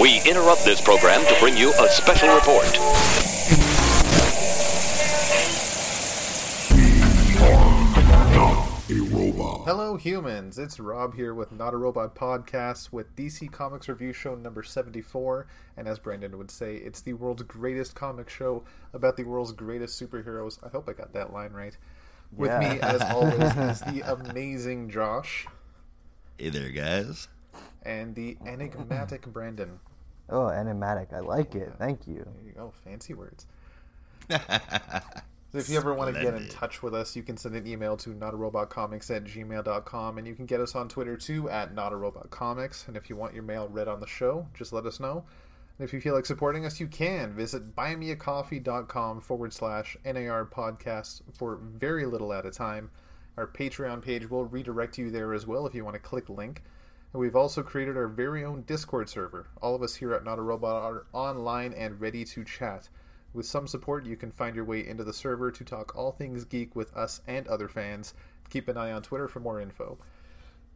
[0.00, 2.66] We interrupt this program to bring you a special report.
[9.66, 10.58] Hello, humans.
[10.58, 15.46] It's Rob here with Not a Robot Podcast with DC Comics Review Show number 74.
[15.76, 18.64] And as Brandon would say, it's the world's greatest comic show
[18.94, 20.58] about the world's greatest superheroes.
[20.64, 21.76] I hope I got that line right.
[22.34, 22.58] With Yeah.
[22.60, 25.46] me, as always, is the amazing Josh
[26.38, 27.28] Hey there, guys.
[27.84, 29.78] And the enigmatic Brandon.
[30.30, 31.12] Oh, enigmatic.
[31.12, 31.72] I like it.
[31.78, 32.24] Thank you.
[32.24, 33.46] There you go, fancy words.
[35.54, 37.64] So if you ever want to get in touch with us, you can send an
[37.64, 42.88] email to notarobotcomics at gmail.com and you can get us on Twitter too at notarobotcomics.
[42.88, 45.22] And if you want your mail read on the show, just let us know.
[45.78, 51.22] And if you feel like supporting us, you can visit buymeacoffee.com forward slash NAR podcast
[51.32, 52.90] for very little at a time.
[53.36, 56.64] Our Patreon page will redirect you there as well if you want to click link.
[57.14, 59.46] And we've also created our very own Discord server.
[59.62, 62.88] All of us here at Not a Robot are online and ready to chat.
[63.32, 66.44] With some support, you can find your way into the server to talk all things
[66.44, 68.14] geek with us and other fans.
[68.50, 69.96] Keep an eye on Twitter for more info.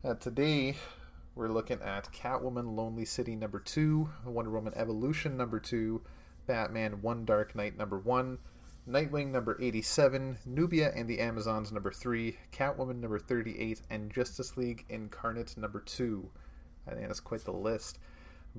[0.04, 0.76] Uh, today,
[1.34, 6.00] we're looking at Catwoman Lonely City number 2, Wonder Woman Evolution number 2,
[6.46, 8.38] Batman One Dark Knight number 1,
[8.88, 14.86] Nightwing number 87, Nubia and the Amazons number 3, Catwoman number 38, and Justice League
[14.88, 16.30] Incarnate number 2.
[16.86, 17.98] I think that's quite the list.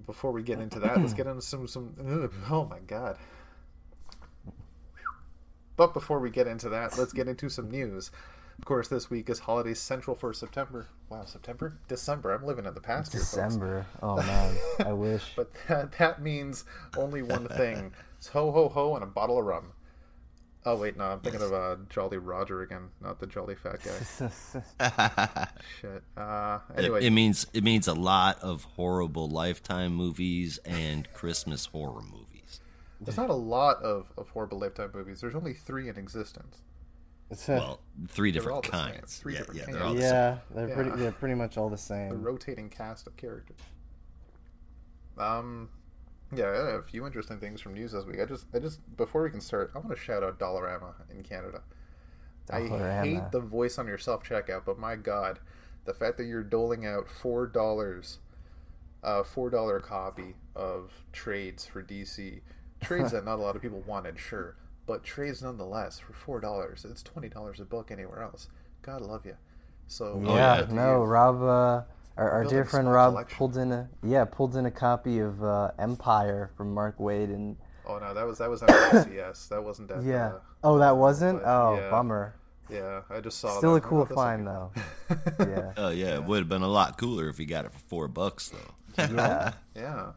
[0.06, 1.96] Before we get into that, let's get into some some.
[2.52, 3.18] oh my god!
[5.76, 8.12] But before we get into that, let's get into some news.
[8.60, 10.88] Of course, this week is Holiday Central for September.
[11.10, 11.80] Wow, September?
[11.88, 12.34] December.
[12.36, 13.22] I'm living in the past here.
[13.22, 13.88] December.
[14.04, 15.24] Oh man, I wish.
[15.36, 17.94] But that, that means only one thing.
[18.20, 19.72] It's ho ho ho and a bottle of rum.
[20.66, 25.48] Oh wait, no, I'm thinking of uh, Jolly Roger again, not the jolly fat guy.
[25.82, 26.04] Shit.
[26.18, 31.66] Uh, anyway, it, it means it means a lot of horrible lifetime movies and Christmas
[31.68, 32.60] horror movies.
[33.00, 35.22] there's not a lot of, of horrible lifetime movies.
[35.22, 36.58] There's only three in existence.
[37.48, 38.96] Well, three They're all different the same.
[39.00, 39.18] kinds.
[39.18, 39.78] Three yeah, different yeah, kinds.
[39.78, 40.76] they're all the yeah, they're Yeah.
[40.76, 40.90] pretty.
[40.98, 42.22] They're pretty much all the A same.
[42.22, 43.60] rotating cast of characters.
[45.18, 45.70] Um,
[46.36, 48.20] yeah, I had a few interesting things from news this week.
[48.22, 51.24] I just, I just before we can start, I want to shout out Dollarama in
[51.24, 51.62] Canada.
[52.52, 52.62] I
[53.04, 55.40] hate the voice on your self checkout, but my god,
[55.86, 58.20] the fact that you're doling out four dollars,
[59.04, 62.42] a four dollar copy of trades for DC,
[62.82, 64.56] trades that not a lot of people wanted, sure,
[64.88, 66.86] but trades nonetheless for four dollars.
[66.90, 68.48] It's twenty dollars a book anywhere else.
[68.82, 69.36] God love you.
[69.88, 70.66] So Yeah, yeah.
[70.74, 71.04] no.
[71.04, 71.82] Rob, uh,
[72.20, 73.38] our, our dear friend Rob collection.
[73.38, 77.56] pulled in a yeah pulled in a copy of uh, Empire from Mark Waid and
[77.86, 79.50] Oh no, that was that was MCS.
[79.50, 80.04] That wasn't that.
[80.04, 80.28] yeah.
[80.28, 81.42] Uh, oh, that wasn't.
[81.42, 81.90] but, Oh, yeah.
[81.90, 82.36] bummer.
[82.70, 83.58] yeah, I just saw.
[83.58, 83.84] Still that.
[83.84, 84.72] a cool Oh, find though.
[85.40, 87.80] Yeah, Oh yeah, it would have been a lot cooler if he got it for
[87.80, 89.04] four bucks though.
[89.16, 89.54] yeah.
[89.76, 90.12] Yeah.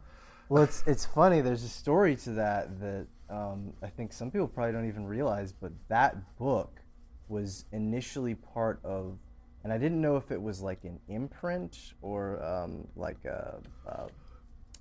[0.51, 1.41] Well, it's it's funny.
[1.41, 5.53] There's a story to that that um, I think some people probably don't even realize,
[5.53, 6.81] but that book
[7.29, 9.17] was initially part of,
[9.65, 14.07] and I didn't know if it was like an imprint or um, like a, a,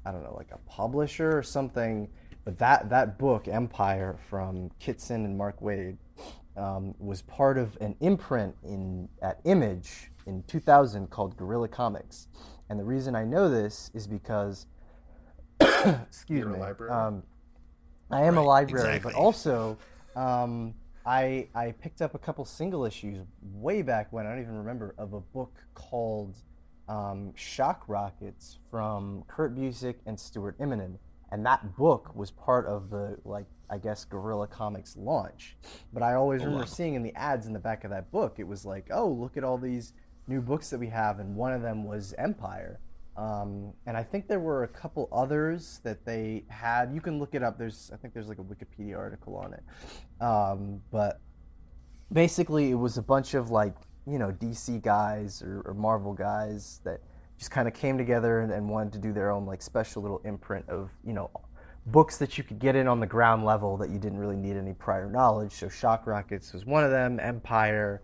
[0.05, 2.07] I don't know, like a publisher or something.
[2.43, 5.97] But that that book, Empire, from Kitson and Mark Waid,
[6.57, 12.27] um, was part of an imprint in at Image in 2000 called Gorilla Comics.
[12.69, 14.65] And the reason I know this is because
[15.61, 16.89] excuse You're a me.
[16.89, 17.23] Um,
[18.09, 19.13] I am a Right, library, exactly.
[19.13, 19.77] but also
[20.15, 20.73] um,
[21.05, 24.93] I I picked up a couple single issues way back when I don't even remember
[24.97, 26.35] of a book called
[26.87, 30.97] um, Shock Rockets from Kurt Busiek and Stuart Immonen,
[31.31, 35.57] and that book was part of the like I guess Gorilla Comics launch.
[35.93, 36.69] But I always remember wow.
[36.69, 39.37] seeing in the ads in the back of that book, it was like, oh, look
[39.37, 39.93] at all these
[40.27, 42.79] new books that we have, and one of them was Empire.
[43.21, 46.91] Um, and I think there were a couple others that they had.
[46.91, 47.55] You can look it up.
[47.55, 50.23] There's, I think there's like a Wikipedia article on it.
[50.23, 51.19] Um, but
[52.11, 53.75] basically, it was a bunch of like
[54.07, 57.01] you know DC guys or, or Marvel guys that
[57.37, 60.21] just kind of came together and, and wanted to do their own like special little
[60.25, 61.29] imprint of you know
[61.87, 64.55] books that you could get in on the ground level that you didn't really need
[64.55, 65.51] any prior knowledge.
[65.51, 67.19] So Shock Rockets was one of them.
[67.19, 68.01] Empire,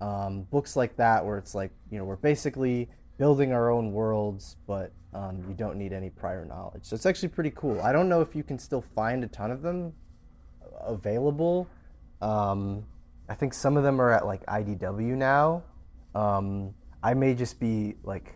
[0.00, 2.88] um, books like that where it's like you know we're basically
[3.22, 6.82] building our own worlds, but um, you don't need any prior knowledge.
[6.82, 7.80] So it's actually pretty cool.
[7.80, 9.92] I don't know if you can still find a ton of them
[10.80, 11.68] available.
[12.20, 12.84] Um,
[13.28, 15.62] I think some of them are at like IDW now.
[16.16, 18.34] Um, I may just be like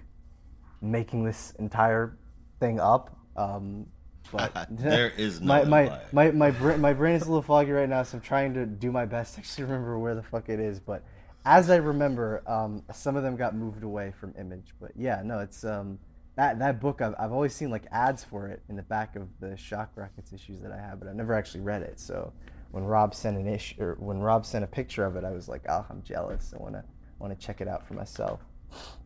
[0.80, 2.16] making this entire
[2.60, 3.18] thing up.
[3.36, 3.86] Um,
[4.30, 7.72] but There is no my my, my my brain my brain is a little foggy
[7.72, 10.48] right now, so I'm trying to do my best to actually remember where the fuck
[10.48, 10.78] it is.
[10.78, 11.02] But
[11.46, 14.74] as I remember, um, some of them got moved away from Image.
[14.80, 15.98] But yeah, no, it's um,
[16.34, 19.28] that that book I've, I've always seen like ads for it in the back of
[19.40, 22.00] the Shock Rockets issues that I have, but I've never actually read it.
[22.00, 22.32] So
[22.72, 25.48] when Rob sent an issue or when Rob sent a picture of it, I was
[25.48, 26.52] like, oh, I'm jealous.
[26.58, 26.84] I want to
[27.20, 28.40] want to check it out for myself.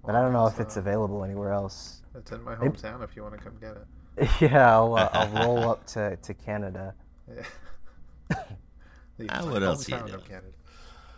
[0.05, 2.01] But I don't know if it's available anywhere else.
[2.17, 3.87] It's in my hometown if you want to come get it.
[4.41, 6.95] Yeah, I'll, uh, I'll roll up to, to Canada.
[7.29, 7.43] Yeah.
[9.19, 10.15] The Ah, what else you hometown know?
[10.15, 10.47] of Canada.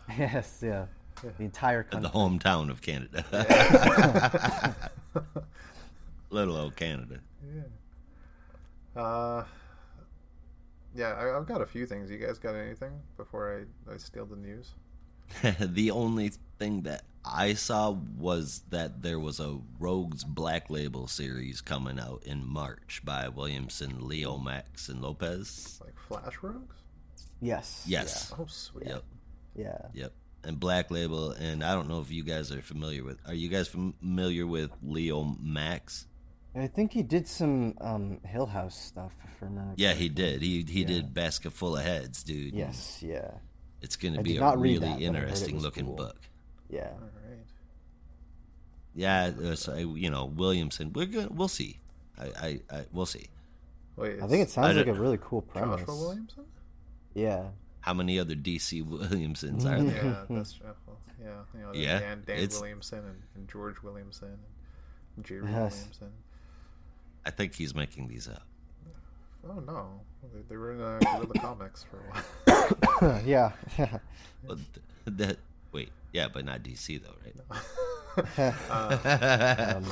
[0.18, 0.86] Yes, yeah.
[1.22, 4.74] The entire the hometown of Canada.
[6.30, 7.20] Little old Canada.
[8.96, 9.00] Yeah.
[9.00, 9.44] Uh,
[10.94, 12.10] yeah, I, I've got a few things.
[12.10, 14.72] You guys got anything before I, I steal the news?
[15.60, 21.60] the only thing that I saw was that there was a Rogues Black Label series
[21.60, 25.80] coming out in March by Williamson, Leomacs, and Lopez.
[25.84, 26.76] Like Flash Rogues?
[27.40, 27.84] Yes.
[27.86, 28.32] Yes.
[28.38, 28.86] Oh, sweet.
[28.88, 29.04] Yep.
[29.54, 29.78] Yeah.
[29.94, 30.12] Yep.
[30.44, 33.18] And Black Label, and I don't know if you guys are familiar with.
[33.26, 36.06] Are you guys familiar with Leomacs?
[36.54, 39.74] I think he did some um, Hill House stuff, if I remember.
[39.76, 40.42] Yeah, he did.
[40.42, 40.86] He he Yeah.
[40.88, 42.54] did Basket Full of Heads, dude.
[42.54, 43.30] Yes, yeah.
[43.80, 45.94] It's going to be a really that, but I heard it interesting looking cool.
[45.96, 46.20] book.
[46.68, 46.90] Yeah.
[46.92, 47.46] All right.
[48.94, 50.92] Yeah, uh, so, you know Williamson.
[50.92, 51.36] We're good.
[51.36, 51.78] We'll see.
[52.18, 53.26] I, I, I we'll see.
[53.96, 55.80] Wait, I think it sounds like a really cool premise.
[55.80, 56.44] Joshua Williamson?
[57.14, 57.44] Yeah.
[57.82, 60.04] How many other DC Williamsons are there?
[60.04, 61.28] Yeah, that's well, yeah.
[61.54, 64.38] You know, Yeah, Dan, Dan it's- Williamson and, and George Williamson
[65.16, 65.74] and Jerry Yes.
[65.76, 66.12] Williamson.
[67.26, 68.42] I think he's making these up.
[69.48, 70.00] Oh no,
[70.32, 73.20] they, they were in uh, Guerrilla Comics for a while.
[73.26, 73.52] yeah.
[74.46, 75.36] But th- that
[75.72, 77.14] wait, yeah, but not DC though,
[78.70, 79.60] Uh, right?
[79.76, 79.84] um,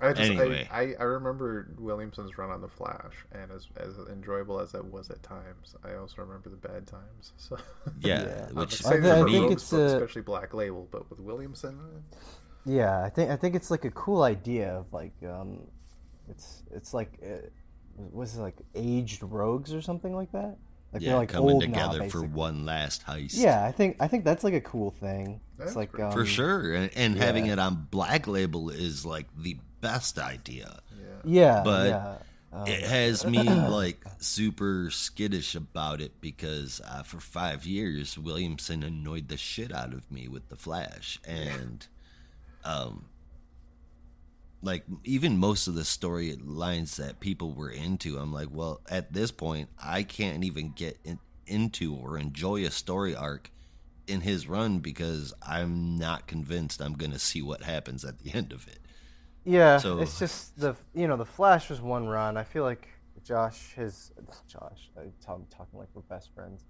[0.00, 0.68] I just Anyway.
[0.72, 4.84] I, I, I remember Williamson's run on the Flash, and as as enjoyable as that
[4.84, 7.32] was at times, I also remember the bad times.
[7.36, 7.56] So
[8.00, 8.46] yeah, Yeah.
[8.52, 12.16] Which I say I think it's books, a- especially Black Label, but with Williamson, uh,
[12.66, 15.60] yeah, I think I think it's like a cool idea of like um,
[16.28, 17.46] it's it's like uh,
[17.96, 20.56] was it like aged rogues or something like that?
[20.92, 23.34] Like yeah, they're like coming old now, together for one last heist.
[23.36, 25.40] Yeah, I think I think that's like a cool thing.
[25.58, 27.24] That's It's like pretty um, for sure, and, and yeah.
[27.24, 30.80] having it on Black Label is like the best idea.
[30.98, 31.06] yeah.
[31.24, 32.16] Yeah, But yeah.
[32.52, 38.84] Um, it has me like super skittish about it because uh, for five years Williamson
[38.84, 41.86] annoyed the shit out of me with the Flash, and
[42.64, 43.06] um,
[44.62, 49.30] like even most of the storylines that people were into, I'm like, well, at this
[49.30, 53.50] point, I can't even get in, into or enjoy a story arc
[54.06, 58.32] in his run because I'm not convinced I'm going to see what happens at the
[58.32, 58.78] end of it.
[59.44, 62.36] Yeah, So- it's just the you know the Flash was one run.
[62.36, 62.88] I feel like
[63.24, 64.12] Josh has
[64.48, 64.90] Josh.
[64.98, 66.64] I'm talking, talking like we're best friends.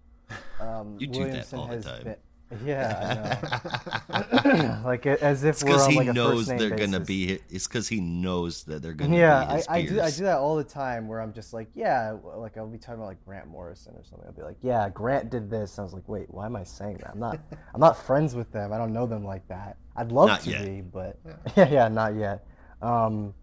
[0.60, 2.02] Um, You do that Williamson all the time.
[2.04, 2.16] Been,
[2.64, 3.38] yeah,
[4.10, 4.18] I
[4.52, 4.80] know.
[4.84, 7.00] like as if It's we're because on he like a knows first name they're gonna
[7.00, 7.06] basis.
[7.06, 7.54] be.
[7.56, 10.00] It's because he knows that they're gonna Yeah, be I, his I do.
[10.00, 11.08] I do that all the time.
[11.08, 14.26] Where I'm just like, yeah, like I'll be talking about like Grant Morrison or something.
[14.26, 15.78] I'll be like, yeah, Grant did this.
[15.78, 17.10] And I was like, wait, why am I saying that?
[17.12, 17.40] I'm not.
[17.74, 18.72] I'm not friends with them.
[18.72, 19.76] I don't know them like that.
[19.96, 20.64] I'd love Not to yet.
[20.64, 21.18] be, but
[21.56, 22.46] yeah, yeah, not yet.
[22.84, 23.34] Um,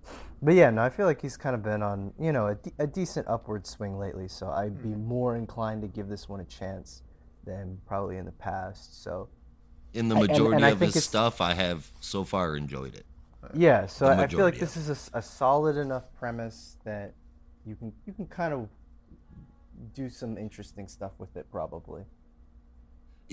[0.42, 2.74] but yeah, no, I feel like he's kind of been on you know a, de-
[2.80, 4.28] a decent upward swing lately.
[4.28, 7.02] So I'd be more inclined to give this one a chance
[7.46, 9.04] than probably in the past.
[9.04, 9.28] So
[9.94, 13.06] In the I- and- majority and of his stuff, I have so far enjoyed it.
[13.56, 17.14] Yeah, so I feel like this is a, solid enough premise that
[17.66, 18.70] you can you can kind of
[19.96, 22.04] do some interesting stuff with it, probably.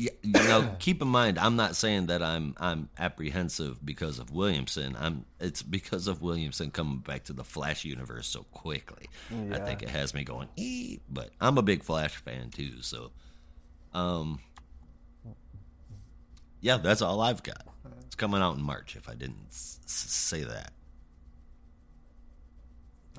[0.00, 4.30] Yeah, you know, keep in mind, I'm not saying that I'm I'm apprehensive because of
[4.30, 4.96] Williamson.
[4.96, 9.08] I'm it's because of Williamson coming back to the Flash universe so quickly.
[9.52, 10.46] I think it has me going.
[10.56, 13.10] Ee, but I'm a big Flash fan too, so
[13.92, 14.38] um,
[16.60, 17.66] yeah, that's all I've got.
[18.06, 18.94] It's coming out in March.
[18.94, 20.72] If I didn't s- s- say that,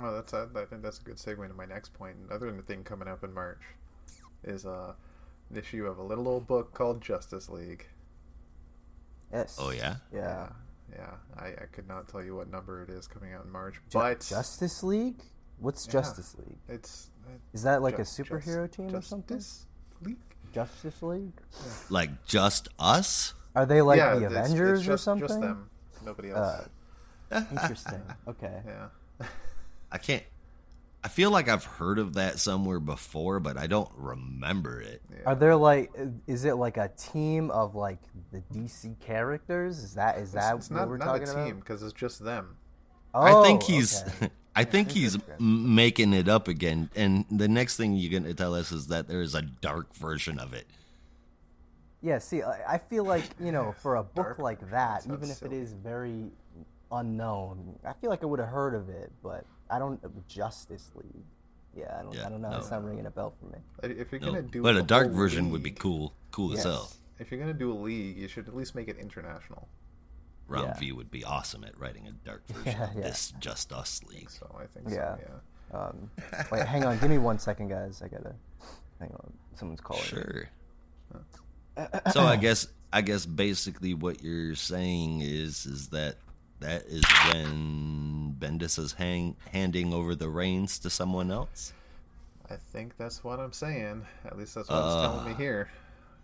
[0.01, 2.15] Oh, that's I think that's a good segue to my next point.
[2.29, 3.59] Another thing coming up in March
[4.45, 4.93] is uh,
[5.57, 7.85] issue of a little old book called Justice League.
[9.31, 9.57] Yes.
[9.59, 9.95] Oh, yeah?
[10.13, 10.49] Yeah.
[10.91, 11.11] yeah.
[11.37, 13.79] I, I could not tell you what number it is coming out in March, Ju-
[13.93, 15.21] but Justice League.
[15.59, 15.93] What's Yeah.
[15.93, 16.57] Justice League?
[16.67, 17.09] it's
[17.53, 19.37] Is that like Ju- a superhero Just- team or something?
[19.37, 19.65] Justice
[20.01, 20.17] League.
[20.53, 21.41] Justice League?
[21.89, 23.33] like just us.
[23.55, 25.27] Are they like yeah, the it's- it's Avengers just, or something?
[25.27, 25.69] Just them,
[26.03, 26.67] nobody else.
[27.31, 28.01] Uh, Interesting.
[28.27, 28.61] Okay.
[28.65, 29.27] yeah.
[29.91, 30.23] I can't.
[31.03, 35.01] I feel like I've heard of that somewhere before, but I don't remember it.
[35.25, 35.91] Are there like?
[36.27, 37.99] Is it like a team of like
[38.31, 39.79] the DC characters?
[39.79, 41.45] Is that is that it's, it's what not, we're not talking a about?
[41.45, 42.57] team because it's just them.
[43.13, 44.03] Oh, I think he's.
[44.03, 44.29] okay.
[44.55, 48.53] I think he's making it up again, and the next thing you're going to tell
[48.55, 50.67] us is that there is a dark version of it.
[52.01, 54.39] Yeah, see, I I feel like you know, for a book Dark.
[54.39, 55.57] like that, even if silly.
[55.57, 56.31] it is very
[56.91, 57.77] unknown.
[57.85, 59.99] I feel like I would have heard of it, but I don't.
[60.27, 61.23] Justice League.
[61.75, 62.13] Yeah, I don't.
[62.13, 62.49] Yeah, I don't know.
[62.49, 62.57] no.
[62.57, 63.59] It's not ringing a bell for me.
[63.83, 66.13] If you're No, gonna do, but a dark whole version would be league- cool.
[66.31, 66.89] Cool as hell.
[67.19, 69.67] If you're gonna do a league, you should at least make it international.
[70.47, 70.79] Round Yeah.
[70.79, 73.01] V would be awesome at writing a dark version Yeah, of yeah.
[73.01, 74.29] this Just Us League.
[74.31, 75.15] So I think Yeah.
[75.17, 75.21] so.
[75.71, 75.79] Yeah.
[75.79, 76.09] Um,
[76.51, 76.97] wait, hang on.
[76.97, 78.01] Give me one second, guys.
[78.03, 78.33] I gotta.
[78.99, 79.33] Hang on.
[79.55, 80.03] Someone's calling.
[80.03, 80.49] Sure.
[82.11, 86.15] so I guess I guess basically what you're saying is is that
[86.59, 91.73] that is when Bendis is hang, handing over the reins to someone else.
[92.49, 94.05] I think that's what I'm saying.
[94.25, 95.69] At least that's what it's uh, telling me here.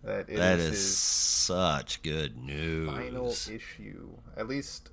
[0.02, 2.90] That it That is is such good news.
[2.90, 4.10] final issue.
[4.36, 4.90] At least,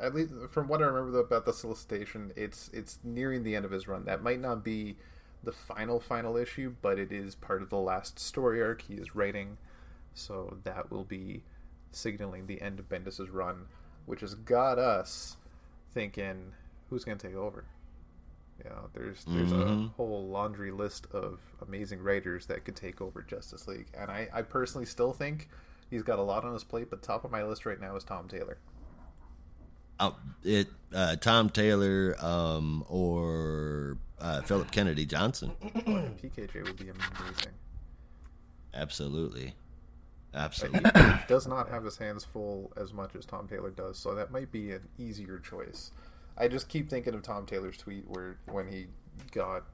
[0.00, 3.70] at least from what I remember about the solicitation, it's it's nearing the end of
[3.70, 4.04] his run.
[4.04, 4.96] That might not be
[5.42, 9.14] the final final issue, but it is part of the last story arc he is
[9.14, 9.58] writing.
[10.14, 11.42] So that will be
[11.92, 13.66] signaling the end of Bendis's run,
[14.06, 15.36] which has got us
[15.92, 16.52] thinking,
[16.90, 17.64] who's going to take over?
[18.64, 19.92] You know, there's there's a Mhm.
[19.94, 24.42] whole laundry list of amazing writers that could take over Justice League, and I, I
[24.42, 25.50] personally still think
[25.90, 26.88] he's got a lot on his plate.
[26.88, 28.56] But top of my list right now is Tom Taylor.
[30.00, 35.52] Oh, it uh, Tom Taylor um, or uh, Philip Kennedy Johnson.
[35.60, 37.52] PKJ would be amazing.
[38.72, 39.54] Absolutely,
[40.34, 40.90] absolutely.
[41.28, 44.50] does not have his hands full as much as Tom Taylor does, so that might
[44.52, 45.90] be an easier choice.
[46.38, 48.86] I just keep thinking of Tom Taylor's tweet where when he
[49.32, 49.64] got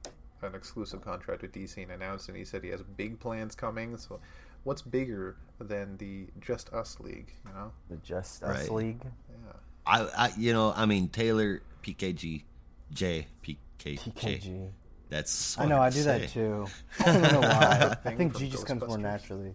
[0.43, 3.97] an exclusive contract with DC and announced, and he said he has big plans coming.
[3.97, 4.21] So,
[4.65, 7.33] what's bigger than the Just Us League?
[7.47, 7.73] You know?
[7.89, 8.73] The Just Us Right.
[8.73, 9.01] League.
[9.05, 9.53] Yeah.
[9.87, 12.43] I, I, you know, I mean Taylor PKG,
[12.93, 13.57] J PKJ.
[13.99, 14.69] PKG.
[15.09, 15.81] That's I know.
[15.81, 16.67] I to do that too.
[17.01, 17.97] I don't know why.
[18.05, 19.55] I think G just comes more naturally.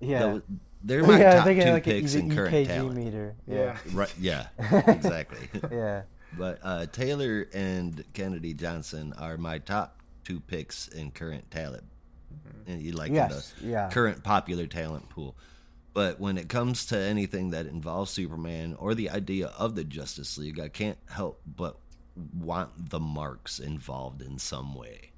[0.00, 0.18] Yeah.
[0.20, 0.42] Tho-
[0.84, 2.96] They're my yeah, I top think two like picks a, in the current EKG talent.
[2.96, 3.34] meter.
[3.46, 3.76] Yeah.
[3.92, 4.14] Right?
[4.18, 4.46] Yeah,
[4.86, 5.48] exactly.
[5.72, 6.02] Yeah.
[6.36, 11.84] but uh, Taylor and Kennedy Johnson are my top two picks in current talent,
[12.66, 13.88] and you like in Yes, the yeah.
[13.90, 15.34] current popular talent pool.
[15.94, 20.38] But when it comes to anything that involves Superman or the idea of the Justice
[20.38, 21.76] League, I can't help but
[22.38, 25.10] want the marks involved in some way.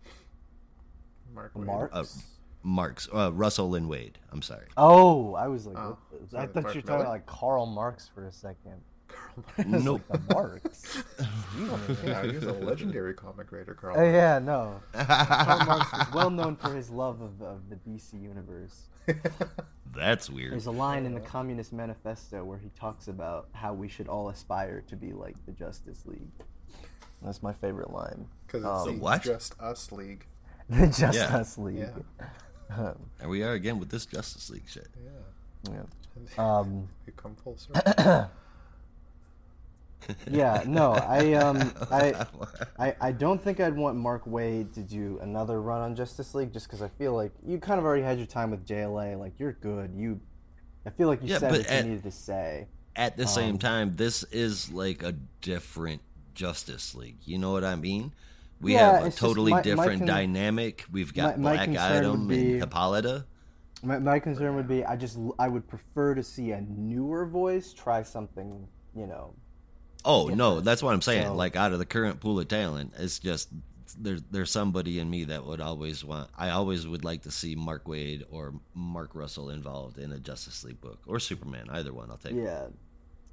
[1.35, 1.53] Mark.
[1.53, 1.95] The Marks?
[1.95, 2.05] Uh,
[2.63, 4.13] Marks, uh, Russell and Waid.
[4.33, 4.67] I'm sorry.
[4.77, 5.97] Oh, I was like, Oh,
[6.31, 8.81] what I thought you were talking about like Karl Marx for a second.
[9.09, 10.03] Carl I was Nope.
[10.11, 11.03] like, the Marx.
[12.05, 13.97] yeah, he's a legendary comic writer, Carl.
[13.99, 14.81] Oh yeah, no.
[14.95, 18.83] Karl Marx was well known for his love of, of the DC universe.
[19.93, 20.53] That's weird.
[20.53, 24.29] There's a line in the Communist Manifesto where he talks about how we should all
[24.29, 26.31] aspire to be like the Justice League.
[27.23, 28.27] That's my favorite line.
[28.47, 29.23] Because it's Um, the The what?
[29.23, 30.27] Just Us League.
[30.69, 31.37] The Just Yeah.
[31.37, 31.79] Us League.
[31.79, 32.27] Yeah.
[33.21, 34.89] And we are again with this Justice League shit.
[35.05, 35.73] Yeah.
[35.73, 35.83] Yeah.
[36.39, 38.31] Um, We come full circle.
[40.31, 42.27] yeah, no, I um, I,
[42.79, 46.53] I, I don't think I'd want Mark Waid to do another run on Justice League
[46.53, 49.19] just because I feel like you kind of already had your time with JLA.
[49.19, 49.93] Like you're good.
[49.95, 50.21] You,
[50.87, 52.67] I feel like you Yeah, said what at- you needed to say.
[52.97, 55.13] At the same Um, time, this is like a
[55.43, 56.03] different
[56.35, 57.19] Justice League.
[57.25, 58.13] You know what I mean?
[58.61, 60.85] We Yeah, have a totally my- my different con- dynamic.
[60.93, 63.25] We've got my- my Black Adam be- and Hippolyta.
[63.83, 67.73] My, my concern would be I just I would prefer to see a newer voice
[67.73, 68.69] try something.
[68.95, 69.35] You know,
[70.05, 71.27] Oh no, that's what I'm saying.
[71.29, 73.49] So- like out of the current pool of talent, it's just
[73.99, 76.29] there's there's somebody in me that would always want.
[76.37, 80.63] I always would like to see Mark Waid or Mark Russell involved in a Justice
[80.65, 81.69] League book or Superman.
[81.71, 82.35] Either one, I'll take.
[82.35, 82.67] yeah.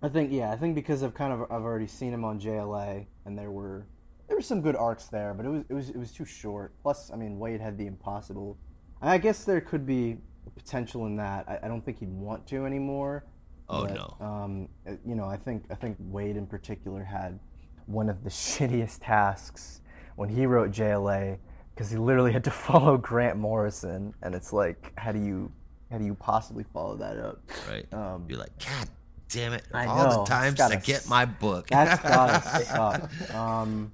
[0.01, 3.05] I think yeah, I think because I've kind of I've already seen him on JLA,
[3.25, 3.85] and there were
[4.27, 6.73] there were some good arcs there, but it was it was it was too short.
[6.81, 8.57] Plus, I mean, Waid had the impossible.
[9.01, 10.17] And I guess there could be
[10.55, 11.47] potential in that.
[11.47, 13.25] I, I don't think he'd want to anymore.
[13.69, 14.25] Oh, but, no.
[14.25, 17.39] Um, uh, you know, I think I think Waid in particular had
[17.85, 19.81] one of the shittiest tasks
[20.15, 21.37] when he wrote JLA
[21.73, 25.51] because he literally had to follow Grant Morrison, and it's like, how do you
[25.91, 27.41] how do you possibly follow that up?
[27.69, 27.93] Right.
[27.93, 28.89] Um, Be like, God
[29.29, 29.63] damn it!
[29.73, 31.67] I all know, the times to get my book.
[31.67, 33.33] That's gotta suck.
[33.33, 33.91] Um,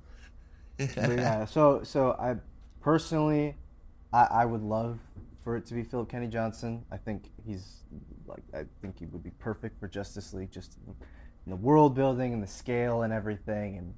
[0.80, 2.36] yeah, so so I
[2.82, 3.56] personally,
[4.12, 5.00] I, I would love
[5.44, 6.86] for it to be Philip Kenny Johnson.
[6.92, 7.84] I think he's
[8.27, 10.77] like I think he would be perfect for Justice League, just
[11.46, 13.77] in the world building and the scale and everything.
[13.77, 13.94] And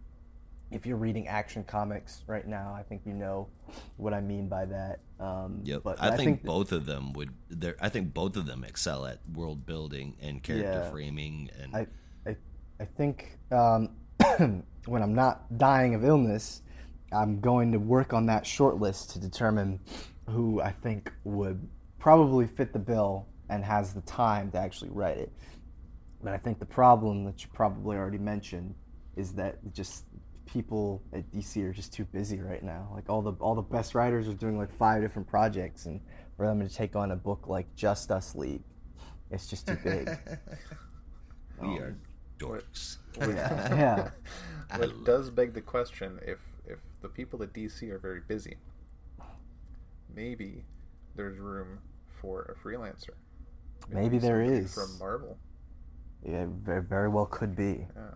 [0.71, 3.47] if you're reading action comics right now, I think you know
[3.97, 4.99] what I mean by that.
[5.19, 5.83] Um, Yep.
[5.83, 7.29] But I, think, that- both of them would.
[7.79, 10.89] I think both of them excel at world building and character Yeah.
[10.89, 11.49] framing.
[11.61, 11.87] And I,
[12.27, 12.35] I,
[12.79, 13.89] I think um,
[14.87, 16.63] when I'm not dying of illness,
[17.15, 19.79] I'm going to work on that short list to determine
[20.29, 21.67] who I think would
[21.99, 25.31] probably fit the bill and has the time to actually write it.
[26.23, 28.75] But I think the problem that you probably already mentioned
[29.15, 30.05] is that just
[30.45, 32.89] people at DC are just too busy right now.
[32.93, 36.01] Like all the all the best writers are doing like five different projects, and
[36.37, 38.63] for them to take on a book like Just Us League,
[39.31, 40.09] it's just too big.
[41.61, 41.95] We are
[42.37, 42.97] dorks.
[43.17, 44.09] yeah,
[44.69, 44.77] yeah.
[44.77, 46.54] Which does beg the question: if if
[47.05, 48.57] the people at DC are very busy,
[50.15, 50.65] maybe
[51.15, 51.77] there's room
[52.19, 53.13] for a freelancer.
[53.89, 54.73] Maybe there somebody is.
[54.73, 55.37] from Marvel.
[56.27, 57.85] Yeah, very, well could be.
[57.95, 58.15] Yeah.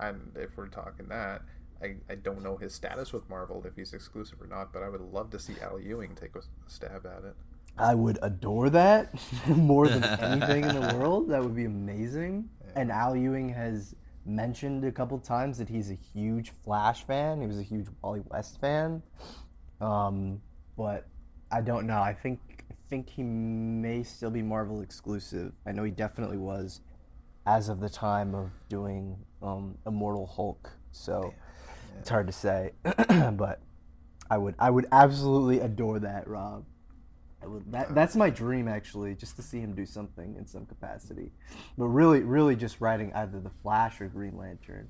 [0.00, 1.42] And if we're talking that,
[1.80, 4.88] I, I don't know his status with Marvel if he's exclusive or not, but I
[4.88, 7.36] would love to see Al Ewing take a stab at it.
[7.78, 9.14] I would adore that
[9.46, 11.28] more than anything in the world.
[11.28, 12.48] That would be amazing.
[12.74, 13.94] And Al Ewing has
[14.28, 17.40] mentioned a couple times that he's a huge Flash fan.
[17.40, 19.02] He was a huge Wally West fan.
[19.80, 20.40] Um,
[20.76, 21.06] but
[21.50, 22.00] I don't know.
[22.00, 25.52] I think I think he may still be Marvel exclusive.
[25.66, 26.80] I know he definitely was
[27.46, 30.70] as of the time of doing um, Immortal Hulk.
[30.92, 31.32] So
[31.98, 33.60] it's hard to say, but
[34.30, 36.64] I would I would absolutely adore that, Rob.
[37.42, 40.46] I would, that uh, that's my dream actually, just to see him do something in
[40.46, 41.30] some capacity.
[41.76, 44.88] But really, really, just writing either the Flash or Green Lantern.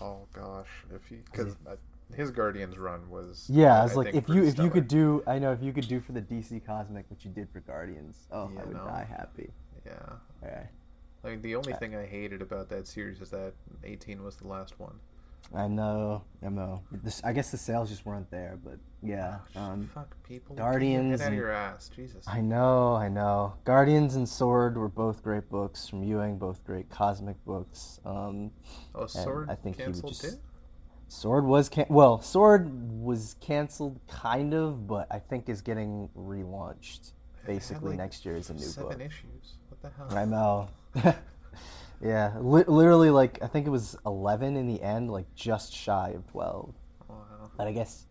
[0.00, 1.76] Oh gosh, if he because uh,
[2.14, 4.88] his Guardians run was Yeah, I I was like, think, if you if you could
[4.88, 7.60] do, I know if you could do for the DC Cosmic what you did for
[7.60, 8.84] Guardians, oh, Yeah, I would no.
[8.84, 9.50] die happy.
[9.86, 9.92] yeah.
[10.42, 10.68] Okay.
[11.24, 14.36] I mean, the only uh, thing I hated about that series is that 18 was
[14.36, 15.00] the last one.
[15.54, 16.82] I know, I know.
[16.90, 19.38] This, I guess the sales just weren't there, but yeah.
[19.54, 20.56] Um, Fuck people.
[20.56, 22.26] Guardians Get out of your ass, Jesus.
[22.26, 23.54] I know, I know.
[23.64, 28.00] Guardians and Sword were both great books from Ewing, both great cosmic books.
[28.04, 28.50] Um,
[28.94, 30.40] Oh, Sword I think he would canceled just- too.
[31.08, 32.68] Sword was can- well, Sword
[33.00, 37.12] was canceled kind of, but I think is getting relaunched
[37.46, 39.00] basically like, next year is a new Seven book.
[39.00, 39.54] issues.
[39.68, 40.18] What the hell?
[40.18, 40.68] I know.
[42.02, 46.10] yeah, li- literally like I think it was 11 in the end, like just shy
[46.10, 46.74] of 12.
[47.08, 48.06] Wow, But I guess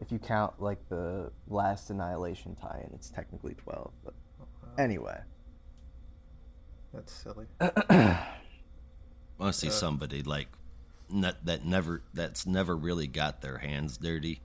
[0.00, 3.90] if you count like the last Annihilation tie-in, it's technically 12.
[4.04, 4.14] But
[4.78, 5.20] anyway,
[6.92, 7.46] that's silly.
[7.60, 8.26] I
[9.38, 10.48] want to see Uh, somebody like
[11.10, 14.40] ne- that never that's never really got their hands dirty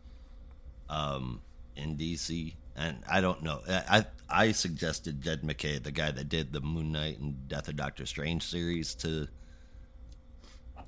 [0.89, 1.41] um,
[1.75, 2.55] in DC.
[2.79, 3.61] And I don't know.
[3.67, 7.67] I I I suggested Jed MacKay, the guy that did the Moon Knight and Death
[7.67, 9.27] of Doctor Strange series, to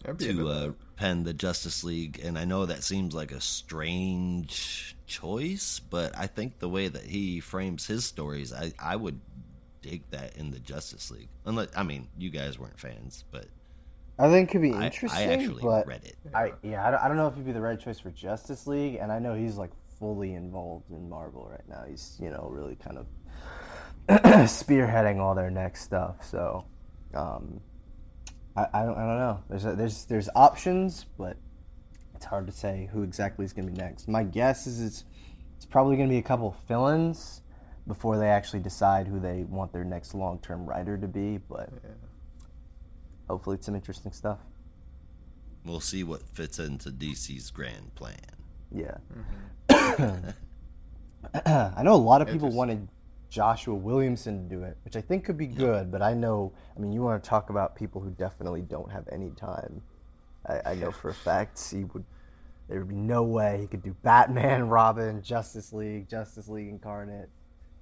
[0.06, 3.32] I'd be into to uh, pen the Justice League, and I know that seems like
[3.32, 8.96] a strange choice, but I think the way that he frames his stories, I I
[8.96, 9.20] would
[9.82, 11.30] dig that in the Justice League.
[11.46, 13.48] Unless I mean, you guys weren't fans, but
[14.18, 15.30] I think it could be I, interesting.
[15.30, 16.16] I actually but read it.
[16.34, 18.66] I yeah, I don't, I don't know if he'd be the right choice for Justice
[18.66, 21.86] League, and I know he's like fully involved in Marvel right now.
[21.88, 23.06] He's you know really kind of
[24.50, 26.26] spearheading all their next stuff.
[26.26, 26.66] So
[27.14, 27.62] um,
[28.58, 29.40] I, I don't I don't know.
[29.48, 31.38] There's a, there's there's options, but
[32.16, 34.08] it's hard to say who exactly is going to be next.
[34.10, 35.06] My guess is it's
[35.56, 37.44] it's probably going to be a couple fill-ins
[37.88, 41.38] before they actually decide who they want their next long-term writer to be.
[41.38, 41.92] But Yeah.
[43.30, 44.40] hopefully, it's some interesting stuff.
[45.64, 48.18] We'll see what fits into DC's grand plan.
[48.72, 48.98] Yeah.
[49.14, 49.22] Mm-hmm.
[51.46, 52.88] I know a lot of people wanted
[53.30, 56.80] Joshua Williamson to do it, which I think could be good, but I know, I
[56.80, 59.82] mean, you want to talk about people who definitely don't have any time.
[60.48, 62.04] I, I know for a fact he would,
[62.68, 67.30] there would be no way he could do Batman, Robin, Justice League, Justice League Incarnate,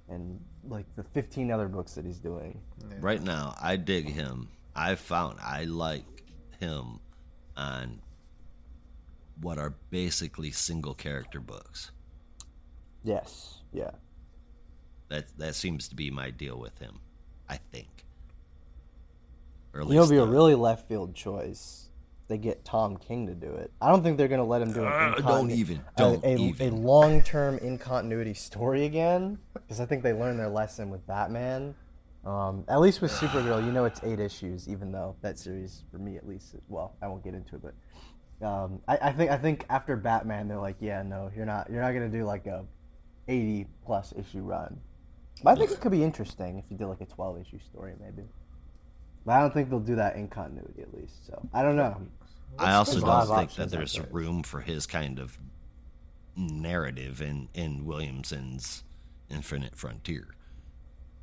[0.08, 2.60] and like the 15 other books that he's doing.
[3.00, 4.48] Right now, I dig him.
[4.76, 6.04] I found I like
[6.60, 7.00] him
[7.56, 8.00] on
[9.40, 11.92] what are basically single character books.
[13.02, 13.58] Yes.
[13.72, 13.90] Yeah.
[15.08, 17.00] That that seems to be my deal with him.
[17.48, 18.04] I think.
[19.72, 21.88] Or at You know, be a really left field choice.
[22.28, 23.72] They get Tom King to do it.
[23.80, 24.86] I don't think they're going to let him do it.
[24.86, 26.74] Uh, don't even, a- don't a, even.
[26.74, 31.04] a long term in continuity story again because I think they learned their lesson with
[31.08, 31.74] Batman.
[32.24, 35.98] Um, at least with Supergirl, you know it's eight issues, even though that series, for
[35.98, 37.74] me at least, well, I won't get into it, but
[38.42, 41.82] um, I, I think I think after Batman, they're like, yeah, no, you're not you're
[41.82, 42.64] not going to do like a
[43.28, 44.80] eighty plus issue run.
[45.42, 47.94] But I think it could be interesting if you did like a twelve issue story,
[48.00, 48.28] maybe.
[49.24, 51.26] But I don't think they'll do that in continuity, at least.
[51.26, 52.00] So I don't know.
[52.58, 54.06] I also there's a lot don't think that there's there.
[54.10, 55.38] room for his kind of
[56.36, 58.84] narrative in in Williamson's
[59.30, 60.34] Infinite Frontier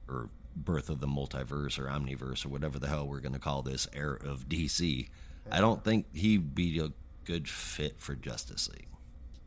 [0.07, 3.61] or Birth of the Multiverse or Omniverse or whatever the hell we're going to call
[3.61, 5.09] this era of DC.
[5.51, 6.91] I don't think he'd be a
[7.27, 8.87] good fit for Justice League.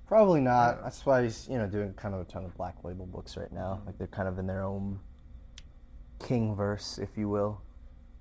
[0.06, 0.82] Probably not.
[0.82, 3.50] That's why he's you know doing kind of a ton of black label books right
[3.50, 3.76] now.
[3.76, 3.86] Mm-hmm.
[3.86, 5.00] Like they're kind of in their own
[6.18, 7.62] king verse, if you will.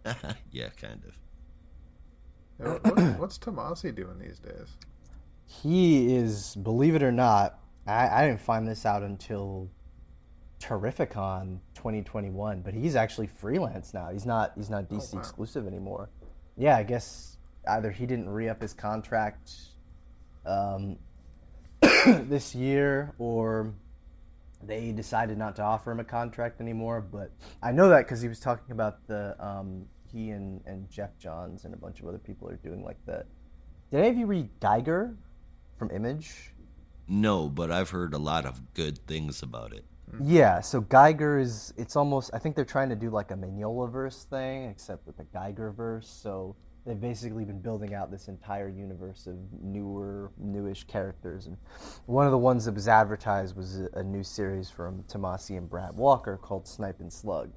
[0.52, 1.18] yeah, kind of.
[2.60, 4.78] Yeah, what- what's Tomasi doing these days?
[5.46, 9.68] He is, believe it or not, I, I didn't find this out until
[10.60, 14.10] Terrificon 2021, but he's actually freelance now.
[14.12, 15.20] He's not he's not oh, DC wow.
[15.20, 16.10] exclusive anymore.
[16.56, 17.39] Yeah, I guess
[17.70, 19.52] either he didn't re up his contract
[20.46, 20.98] um,
[21.82, 23.74] this year, or
[24.64, 27.02] they decided not to offer him a contract anymore.
[27.02, 31.18] But I know that because he was talking about the um, he and, and Geoff
[31.20, 33.26] Johns and a bunch of other people are doing like that.
[33.92, 35.16] Did any of you read Geiger
[35.78, 36.54] from Image?
[37.08, 39.84] No, but I've heard a lot of good things about it.
[40.24, 43.92] Yeah, so Geiger is it's almost I think they're trying to do like a Mignola
[43.92, 46.10] verse thing, except with the Geiger verse.
[46.10, 51.48] So they've basically been building out this entire universe of newer, newish characters.
[51.48, 51.58] And
[52.06, 55.70] one of the ones that was advertised was a, a new series from Tomasi and
[55.70, 57.52] Brad Walker called Snipe and Slug.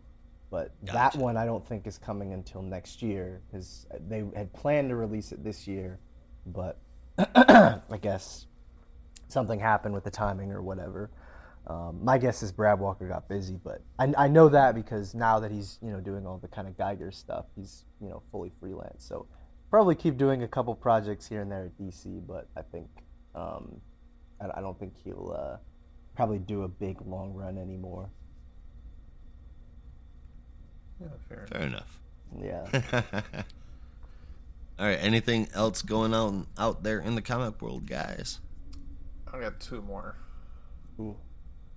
[0.50, 4.90] But that one I don't think is coming until next year because they had planned
[4.90, 5.98] to release it this year,
[6.44, 6.78] but
[7.18, 8.46] I guess
[9.28, 11.10] something happened with the timing or whatever.
[11.66, 15.38] Um, my guess is Brad Walker got busy, but I, I know that because now
[15.38, 18.50] that he's you know doing all the kind of Geiger stuff, he's you know fully
[18.58, 19.04] freelance.
[19.04, 19.26] So
[19.70, 22.88] probably keep doing a couple projects here and there at DC, but I think
[23.34, 23.80] um,
[24.40, 25.56] I, I don't think he'll uh,
[26.16, 28.10] probably do a big long run anymore.
[31.00, 31.46] Yeah, fair.
[31.50, 32.00] Fair enough.
[32.40, 32.66] Yeah.
[34.78, 34.98] All right.
[35.00, 38.40] Anything else going on out there in the comic world, guys?
[39.32, 40.16] I got two more.
[41.00, 41.16] Ooh.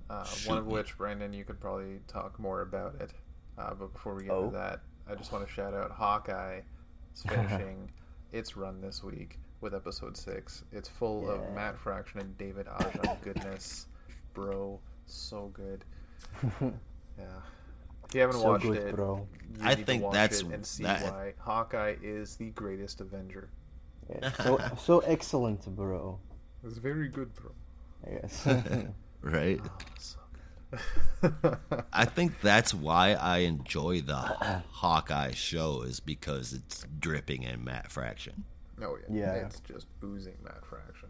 [0.10, 3.12] Uh, one of which, Brandon, you could probably talk more about it.
[3.58, 4.48] Uh, but before we get Oh.
[4.50, 6.62] to that, I just want to shout out Hawkeye
[7.12, 7.90] It's finishing
[8.34, 10.64] its run this week with episode six.
[10.72, 13.88] It's full of Matt Fraction and David Aja goodness,
[14.34, 14.80] bro.
[15.08, 15.84] So good.
[17.18, 17.28] Yeah.
[18.10, 19.26] If you haven't so watched good, it, bro.
[19.58, 22.50] you I need to think watch that's- it and see that- why Hawkeye is the
[22.52, 23.50] greatest Avenger.
[24.10, 24.32] Yeah.
[24.44, 26.20] So so excellent, bro.
[26.64, 27.52] It's very good, bro.
[28.06, 28.88] I
[29.26, 29.34] guess.
[29.34, 29.62] Right.
[30.00, 30.18] So.
[31.94, 34.16] I think that's why I enjoy the
[34.72, 38.44] Hawkeye show is because it's dripping in Matt Fraction.
[38.82, 39.16] oh yeah.
[39.18, 39.34] Yeah.
[39.46, 41.10] It's just oozing Matt Fraction.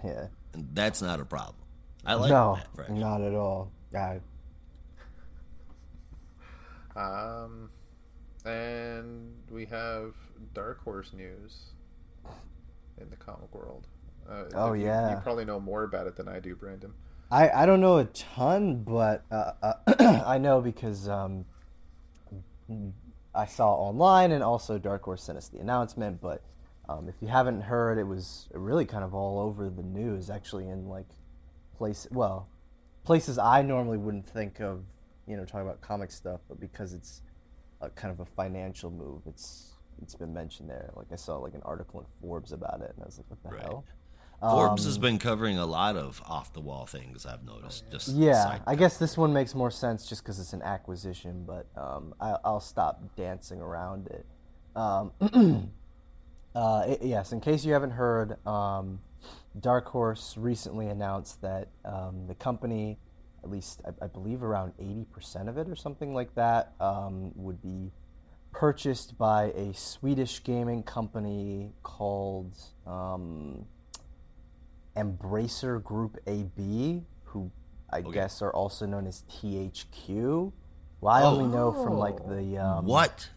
[0.04, 0.26] yeah.
[0.54, 1.56] And that's not a problem.
[2.06, 3.00] I like no, Matt Fraction.
[3.00, 3.70] not at all.
[3.92, 4.18] Yeah.
[6.96, 7.70] Um,
[8.44, 10.14] and we have
[10.52, 11.72] Dark Horse news
[13.00, 13.86] in the comic world.
[14.28, 15.10] Uh, Oh, you- yeah.
[15.10, 16.92] you probably know more about it than I do, Brandon.
[17.30, 21.44] I, I don't know a ton, but uh, uh, I know because um,
[23.34, 26.20] I saw online and also Dark Horse sent us the announcement.
[26.20, 26.42] But
[26.88, 30.68] um, if you haven't heard, it was really kind of all over the news, actually,
[30.68, 31.06] in like
[31.76, 32.48] place well
[33.04, 34.82] places I normally wouldn't think of,
[35.26, 37.22] you know, talking about comic stuff, but because it's
[37.80, 40.90] a kind of a financial move, it's it's been mentioned there.
[40.96, 43.42] Like I saw like an article in Forbes about it, and I was like, what
[43.42, 43.62] the Right.
[43.62, 43.84] hell?
[44.40, 47.24] Forbes Um, has been covering a lot of off the wall things.
[47.24, 47.84] I've noticed.
[47.90, 51.66] Just Yeah, I guess this one makes more sense just because it's an acquisition, but
[51.76, 54.26] um, I, I'll stop dancing around it.
[54.76, 55.12] Um,
[56.54, 59.00] uh, i- yes, in case you haven't heard, um,
[59.58, 62.98] Dark Horse recently announced that um, the company,
[63.42, 67.62] at least I, I believe around 80% of it or something like that, um, would
[67.62, 67.92] be
[68.52, 72.56] purchased by a Swedish gaming company called.
[74.96, 77.50] Um, Embracer Group AB, who
[77.90, 78.10] I Okay.
[78.12, 80.52] guess are also known as THQ.
[81.00, 82.34] Well, I only know from like Oh.
[82.34, 83.28] the um, what?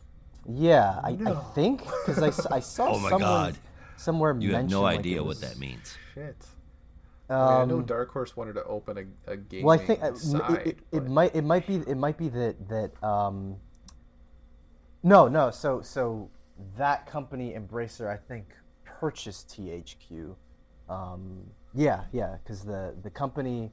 [0.47, 1.31] Yeah, I, No.
[1.33, 3.57] I think because I saw Oh my someone God.
[3.97, 5.97] somewhere You have mention, no like, idea it what that means.
[6.13, 6.35] Shit.
[7.29, 9.85] I, mean, I know Um, Dark Horse wanted to open a, a gaming well, I
[9.85, 10.67] think uh, side.
[10.67, 13.57] it, it, it might it might be it might be that that um,
[15.03, 16.29] no no so so
[16.77, 18.47] that company Embracer I think
[18.85, 20.35] purchased THQ.
[20.89, 23.71] Um, yeah yeah because the the company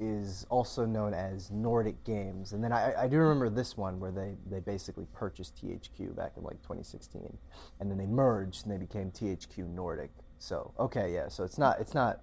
[0.00, 4.10] is also known as Nordic Games, and then I, I do remember this one where
[4.10, 7.38] they, they basically purchased THQ back in like 2016,
[7.78, 10.10] and then they merged and they became THQ Nordic.
[10.38, 12.22] So okay, yeah, so it's not it's not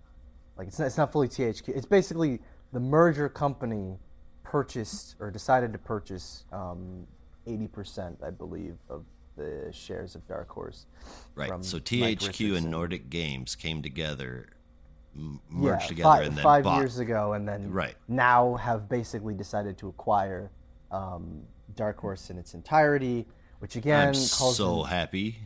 [0.57, 1.69] like it's not, it's not fully THQ.
[1.69, 2.41] It's basically
[2.73, 3.97] the merger company
[4.43, 7.07] purchased or decided to purchase um,
[7.47, 9.05] 80%, I believe, of
[9.39, 10.85] the shares of Dark Horse.
[11.35, 11.49] Right.
[11.49, 14.49] from So THQ and Nordic Games came together,
[15.15, 16.79] m- yeah, merged together, five, and then five bought.
[16.79, 17.95] years ago, and then Right.
[18.07, 20.51] now have basically decided to acquire
[20.91, 21.43] um,
[21.75, 23.27] Dark Horse in its entirety,
[23.59, 25.37] which again I'm calls so them- happy.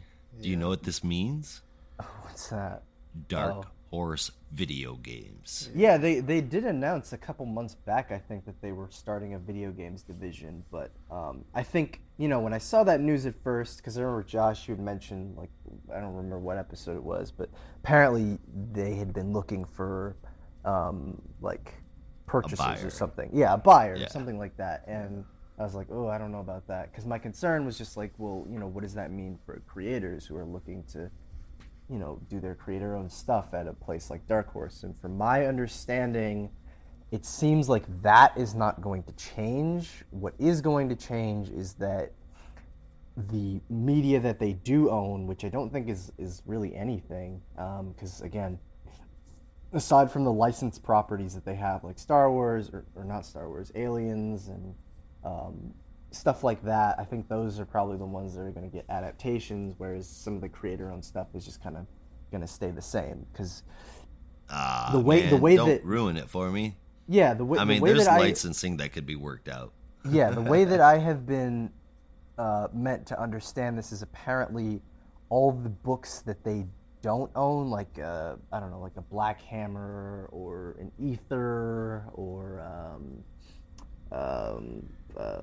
[0.41, 1.61] Do you know what this means?
[2.23, 2.83] what's that?
[3.27, 3.65] Dark Oh.
[3.91, 5.69] Horse video games.
[5.73, 8.11] Yeah, they they did announce a couple months back.
[8.11, 12.27] I think that they were starting a video games division, but um, I think you
[12.27, 15.35] know when I saw that news at first, because I remember Josh you had mentioned
[15.37, 15.49] like
[15.93, 17.49] I don't remember what episode it was, but
[17.83, 18.37] apparently
[18.71, 20.15] they had been looking for
[20.65, 21.73] um, like
[22.27, 23.29] purchasers or something.
[23.33, 24.07] Yeah, a buyer Yeah.
[24.07, 25.25] something like that, and.
[25.59, 28.11] I was like, oh, I don't know about that, because my concern was just like,
[28.17, 31.11] well, you know, what does that mean for creators who are looking to
[31.89, 34.83] you know, do their creator own stuff at a place like Dark Horse.
[34.83, 36.49] And from my understanding,
[37.11, 40.03] it seems like that is not going to change.
[40.09, 42.13] What is going to change is that
[43.15, 48.21] the media that they do own, which I don't think is, is really anything, because
[48.21, 48.57] again,
[49.71, 53.47] aside from the licensed properties that they have, like Star Wars, or, or not Star
[53.47, 54.73] Wars, Aliens, and
[55.23, 55.73] um,
[56.13, 58.85] stuff like that, I think those are probably the ones that are going to get
[58.89, 61.85] adaptations, whereas some of the creator-owned stuff is just kind of
[62.31, 63.25] going to stay the same.
[63.31, 63.63] Because
[64.49, 66.75] Ah, The way- the way don't that- ruin it for me.
[67.07, 69.71] yeah, the way I mean, way there's that I licensing that could be worked out.
[70.09, 71.71] yeah, the way that I have been
[72.37, 74.81] uh, meant to understand this is apparently
[75.29, 76.65] all the books that they
[77.01, 82.61] don't own, like uh, I don't know, like a Black Hammer or an Ether or
[82.61, 83.23] um,
[84.11, 85.41] um, uh,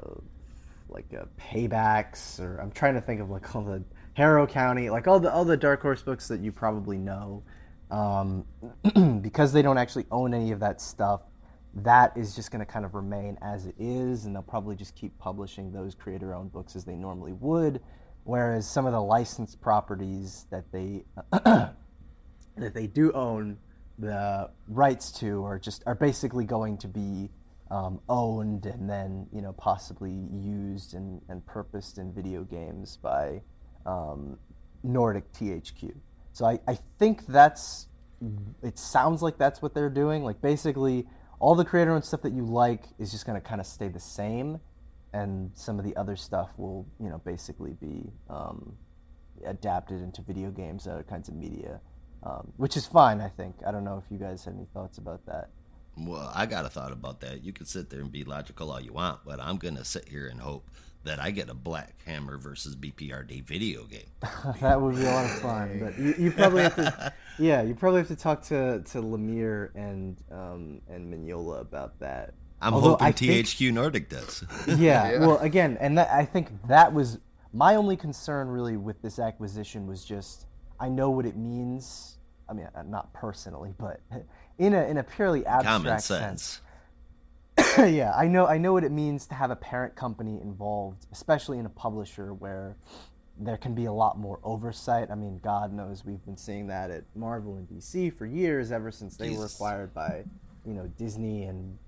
[0.91, 3.83] like uh, Paybacks, or I'm trying to think of like all the
[4.15, 7.43] Harrow County, like all the all the Dark Horse books that you probably know.
[7.91, 8.45] Um,
[9.21, 11.23] because they don't actually own any of that stuff,
[11.75, 14.95] that is just going to kind of remain as it is, and they'll probably just
[14.95, 17.81] keep publishing those creator-owned books as they normally would.
[18.25, 21.75] Whereas some of the licensed properties that they that
[22.57, 23.59] they do own
[23.99, 27.31] the rights to are just are basically going to be
[27.71, 33.41] um, owned and then you know possibly used and, and purposed in video games by
[33.87, 34.39] um,
[34.83, 35.95] Nordic THQ.
[36.33, 37.87] So I, I think that's
[38.63, 40.25] it sounds like that's what they're doing.
[40.25, 41.07] Like basically
[41.39, 43.89] all the creator owned stuff that you like is just going to kind of stay
[43.89, 44.61] the same,
[45.13, 48.75] and some of the other stuff will you know basically be um,
[49.47, 51.81] adapted into video games and other kinds of media,
[52.25, 53.21] um, which is fine.
[53.21, 53.57] I think.
[53.67, 55.51] I don't know if you guys had any thoughts about that.
[55.97, 57.43] Well, I got a thought about that.
[57.45, 60.29] You can sit there and be logical all you want, but I'm gonna sit here
[60.29, 60.69] and hope
[61.05, 64.05] that I get a Black Hammer versus BPRD video game.
[64.61, 65.79] that would be a lot of fun.
[65.81, 69.71] But you, you probably have to, yeah, you probably have to talk to to Lemire
[69.75, 72.35] and um, and Mignola about that.
[72.63, 74.45] I'm Although hoping I think- THQ Nordic does.
[74.67, 74.77] yeah,
[75.13, 75.19] Yeah.
[75.21, 77.19] well, again, and that, I think that was
[77.53, 80.47] my only concern really with this acquisition was just
[80.79, 82.17] I know what it means.
[82.49, 84.01] I mean, uh, not personally, but
[84.61, 86.61] in a in a purely abstract sense.
[87.57, 87.79] sense.
[87.79, 91.59] yeah, I know I know what it means to have a parent company involved, especially
[91.59, 92.77] in a publisher where
[93.39, 95.11] there can be a lot more oversight.
[95.11, 98.91] I mean, God knows we've been seeing that at Marvel and DC for years, ever
[98.91, 100.25] since they were acquired by,
[100.67, 101.79] you know, Disney and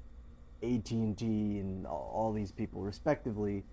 [0.63, 3.65] AT and T and all, all these people respectively.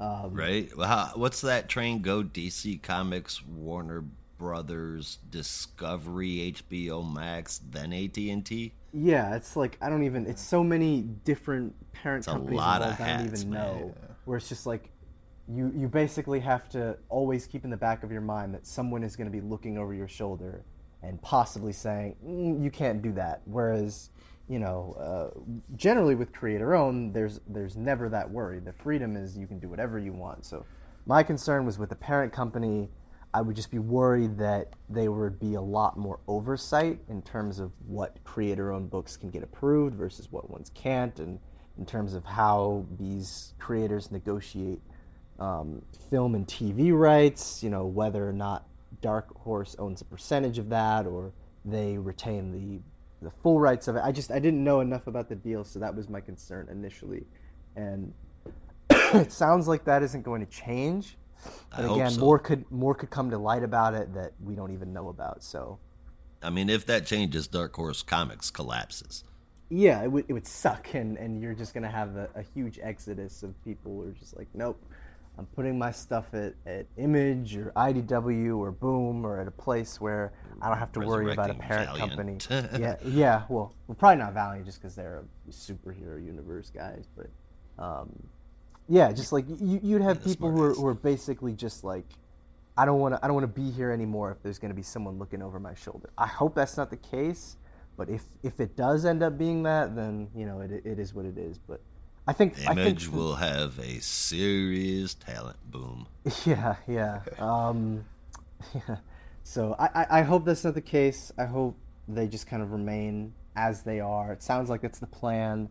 [0.00, 0.76] Um, Right?
[0.76, 2.24] Well, how, what's that train go?
[2.24, 4.04] DC Comics, Warner
[4.38, 8.72] Brothers, Discovery, HBO Max, then AT and T.
[8.92, 10.26] Yeah, it's like I don't even.
[10.26, 13.02] It's so many different parent It's a companies lot of involved.
[13.02, 13.60] I don't even man.
[13.60, 13.94] know.
[14.24, 14.90] Where it's just like
[15.48, 19.02] you you basically have to always keep in the back of your mind that someone
[19.02, 20.64] is going to be looking over your shoulder
[21.02, 23.42] and possibly saying mm, you can't do that.
[23.44, 24.10] Whereas
[24.48, 25.38] you know, uh,
[25.76, 28.60] generally with creator owned, there's there's never that worry.
[28.60, 30.44] The freedom is you can do whatever you want.
[30.44, 30.64] So
[31.06, 32.88] my concern was with the parent company.
[33.34, 37.58] I would just be worried that there would be a lot more oversight in terms
[37.58, 41.38] of what creator owned books can get approved versus what ones can't, and
[41.78, 44.80] in terms of how these creators negotiate
[45.38, 48.66] um, film and TV rights, you know, whether or not
[49.00, 51.32] Dark Horse owns a percentage of that or
[51.64, 52.80] they retain the
[53.20, 54.02] the full rights of it.
[54.04, 57.26] I just I didn't know enough about the deal, so that was my concern initially.
[57.76, 58.12] And
[58.90, 61.16] it sounds like that isn't going to change.
[61.72, 62.20] I But hope again, so.
[62.20, 65.42] more could more could come to light about it that we don't even know about.
[65.42, 65.78] So
[66.42, 69.24] I mean, if that changes, Dark Horse Comics collapses.
[69.70, 72.78] yeah, it would it would suck, and and you're just gonna have a, a huge
[72.82, 74.80] exodus of people who are just like, nope,
[75.36, 80.00] I'm putting my stuff at, at Image or IDW or Boom or at a place
[80.00, 81.98] where I don't have to worry about a parent Valiant.
[81.98, 82.38] company.
[82.80, 83.42] yeah, yeah.
[83.48, 87.28] Well, well, probably not Valiant just because they're a superhero universe guys, but
[87.82, 88.10] um,
[88.88, 92.04] yeah, just like you, you'd have people who are, who are basically just like.
[92.76, 93.24] I don't want to.
[93.24, 95.58] I don't want to be here anymore if there's going to be someone looking over
[95.58, 96.10] my shoulder.
[96.16, 97.56] I hope that's not the case,
[97.96, 101.12] but if if it does end up being that, then you know it it is
[101.12, 101.58] what it is.
[101.58, 101.80] But
[102.28, 106.06] I think I think Image will have a serious talent boom.
[106.44, 107.22] yeah, yeah.
[107.38, 108.04] Um,
[108.74, 108.98] yeah.
[109.42, 111.32] So I, I, I hope that's not the case.
[111.38, 111.74] I hope
[112.06, 114.30] they just kind of remain as they are.
[114.30, 115.70] It sounds like it's the plan.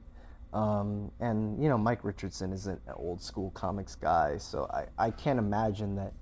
[0.54, 5.12] Um, and you know, Mike Richardson isn't an old school comics guy, so I, I
[5.12, 6.14] can't imagine that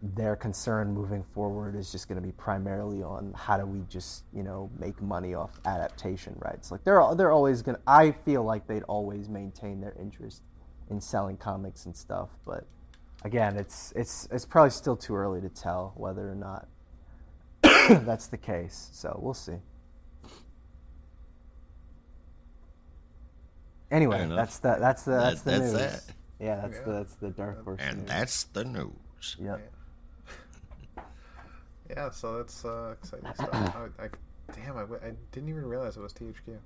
[0.00, 4.22] their concern moving forward is just going to be primarily on how do we just
[4.32, 6.70] you know make money off adaptation rights.
[6.70, 7.76] Like they're they're always going.
[7.76, 10.42] to I feel like they'd always maintain their interest
[10.90, 12.66] in selling comics and stuff, but
[13.24, 16.68] again, it's it's it's probably still too early to tell whether or not
[18.04, 18.90] that's the case.
[18.92, 19.56] So we'll see.
[23.90, 25.80] Anyway, that's the that's the that's That- the that's news.
[26.06, 26.14] that.
[26.40, 26.82] Yeah, that's Yeah.
[26.84, 27.80] the that's the dark horse.
[27.82, 28.06] And news.
[28.08, 29.36] that's the news.
[29.40, 29.72] yep.
[31.90, 33.48] Yeah, so that's uh, exciting stuff.
[33.52, 34.08] I, I,
[34.54, 36.56] damn, I, w- I didn't even realize it was THQ.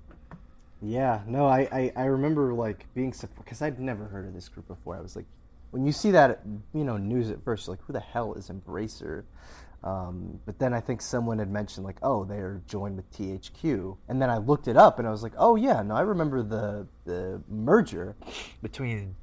[0.81, 4.49] Yeah, no, I, I, I remember like being surprised because I'd never heard of this
[4.49, 4.97] group before.
[4.97, 5.25] I was like,
[5.71, 6.41] when you see that
[6.73, 9.23] you know news at first, you're like who the hell is Embracer?
[9.83, 14.21] Um, but then I think someone had mentioned like, oh, they're joined with THQ, and
[14.21, 16.87] then I looked it up and I was like, oh yeah, no, I remember the
[17.05, 18.15] the merger
[18.61, 19.15] between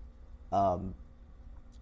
[0.52, 0.94] um,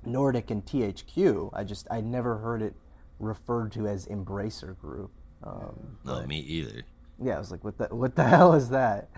[0.04, 1.50] Nordic and THQ.
[1.52, 2.74] I just I never heard it
[3.18, 5.10] referred to as Embracer Group.
[5.42, 6.82] Um, No, me either.
[7.20, 9.08] yeah, I was like, what the what the hell is that?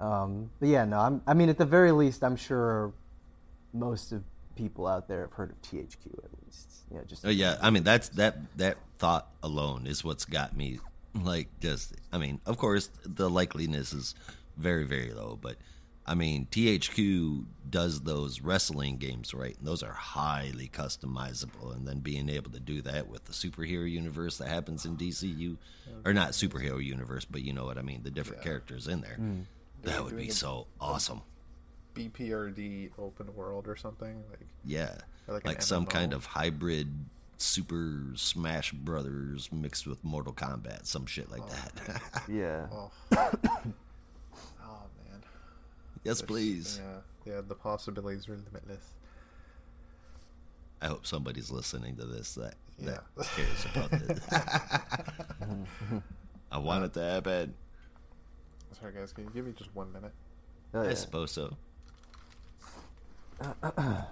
[0.00, 2.94] Um, but yeah, no, I'm, I mean, at the very least, I'm sure
[3.74, 4.24] most of
[4.56, 6.68] people out there have heard of THQ at least.
[6.90, 10.56] You know, just Oh yeah, I mean that's that that thought alone is what's got
[10.56, 10.78] me
[11.14, 11.94] like just.
[12.12, 14.14] I mean, of course, the likeliness is
[14.56, 15.56] very very low, but
[16.06, 21.74] I mean THQ does those wrestling games right, and those are highly customizable.
[21.74, 25.56] And then being able to do that with the superhero universe that happens in DCU,
[26.04, 28.48] or not superhero universe, but you know what I mean, the different Yeah.
[28.50, 29.16] characters in there.
[29.20, 29.44] Mm.
[29.84, 31.22] That would be so awesome.
[31.94, 34.46] BPRD open world or something like.
[34.64, 34.98] Yeah, Or
[35.30, 36.92] like like, some kind of hybrid
[37.38, 41.54] Super Smash Brothers mixed with Mortal Kombat, some shit like oh,
[41.86, 42.02] that.
[42.28, 42.66] yeah.
[42.72, 43.38] Oh, oh
[45.08, 45.22] man.
[46.04, 46.80] yes, There's- please.
[46.82, 47.40] Yeah, yeah.
[47.46, 48.94] The possibilities are limitless.
[50.82, 53.04] I hope somebody's listening to this that that
[53.36, 54.20] cares about this.
[56.52, 57.54] I want it to happen.
[58.78, 59.12] Sorry, guys.
[59.12, 60.12] Can you give me just one minute?
[60.72, 61.56] Oh, I suppose so.
[63.42, 64.04] Bow,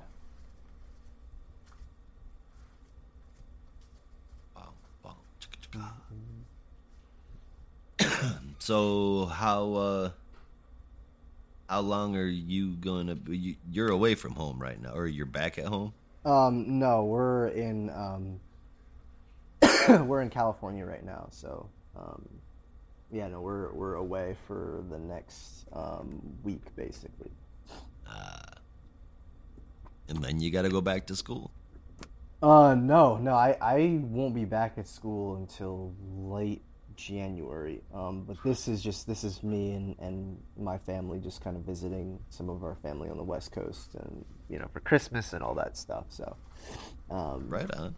[5.02, 5.92] bow, chicka,
[7.98, 8.22] chicka.
[8.68, 10.10] So how uh
[11.70, 15.24] how long are you gonna be you, you're away from home right now or you're
[15.24, 15.94] back at home?
[16.26, 18.40] Um, no, we're in um,
[20.06, 22.28] we're in California right now, so um,
[23.10, 27.30] yeah, no, we're we're away for the next um, week, basically.
[30.08, 31.50] and then you got to go back to school?
[32.42, 36.62] Uh, no, no, I, I won't be back at school until late
[36.98, 37.80] January.
[37.94, 41.62] Um, but this is just this is me and, and my family just kind of
[41.62, 45.42] visiting some of our family on the West Coast, and you know for Christmas and
[45.42, 46.04] all that stuff.
[46.10, 46.36] So,
[47.10, 47.94] um, right on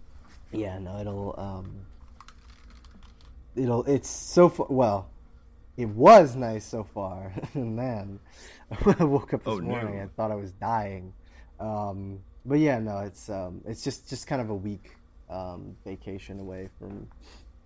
[0.53, 1.87] yeah, no, it'll um,
[3.57, 4.67] it'll it's so far.
[4.69, 5.09] Well,
[5.77, 8.21] it was nice so far, and then
[8.99, 9.67] I woke up this Oh, no.
[9.69, 11.13] morning and thought I was dying.
[11.59, 14.97] Um, but yeah, no, it's um, it's just just kind of a week
[15.29, 17.07] um, vacation away from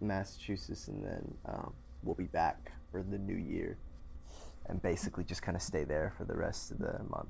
[0.07, 3.77] Massachusetts, and then um, we'll be back for the new year,
[4.67, 7.29] and basically just kind of stay there for the rest of the month.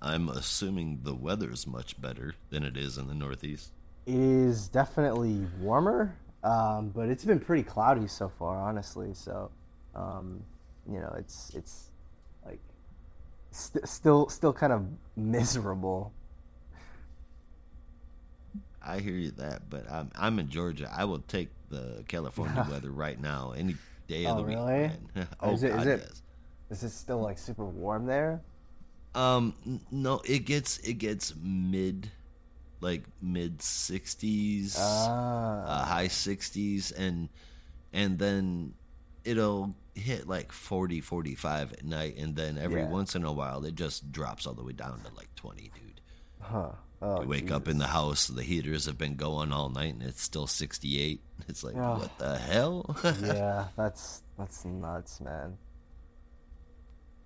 [0.00, 3.72] i'm assuming the weather's much better than it is in the northeast
[4.06, 9.14] It is definitely warmer, um, but it's been pretty cloudy so far, honestly.
[9.14, 9.50] So,
[9.94, 10.42] um,
[10.90, 11.90] you know, it's it's
[12.44, 12.58] like
[13.52, 16.12] st- still still kind of miserable.
[18.84, 22.90] i hear you that but i'm i'm in georgia i will take the california weather
[22.92, 23.74] right now any
[24.06, 24.90] day of Oh, the week really?
[25.40, 26.22] oh is it- is God, it- yes.
[26.70, 28.40] Is it still like super warm there?
[29.14, 29.52] Um,
[29.90, 32.10] no, it gets it gets mid,
[32.80, 37.28] like mid sixties, Ah, uh, high sixties, and
[37.92, 38.72] and then
[39.24, 42.88] it'll hit like 40, 45 at night, and then every Yeah.
[42.88, 46.00] once in a while it just drops all the way down to like twenty, dude.
[46.40, 46.70] huh.
[47.04, 50.02] Oh, You wake up in the house, the heaters have been going all night, and
[50.04, 51.20] it's still sixty eight.
[51.48, 51.98] It's like Oh.
[51.98, 52.96] what the hell?
[53.24, 55.58] yeah, that's that's nuts, man.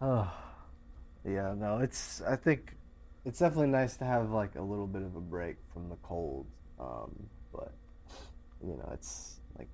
[0.01, 0.31] Oh,
[1.25, 2.23] yeah, no, it's.
[2.23, 2.75] I think
[3.27, 6.47] it's definitely nice to have like a little bit of a break from the cold,
[6.81, 7.73] um, but
[8.63, 9.69] you know, it's like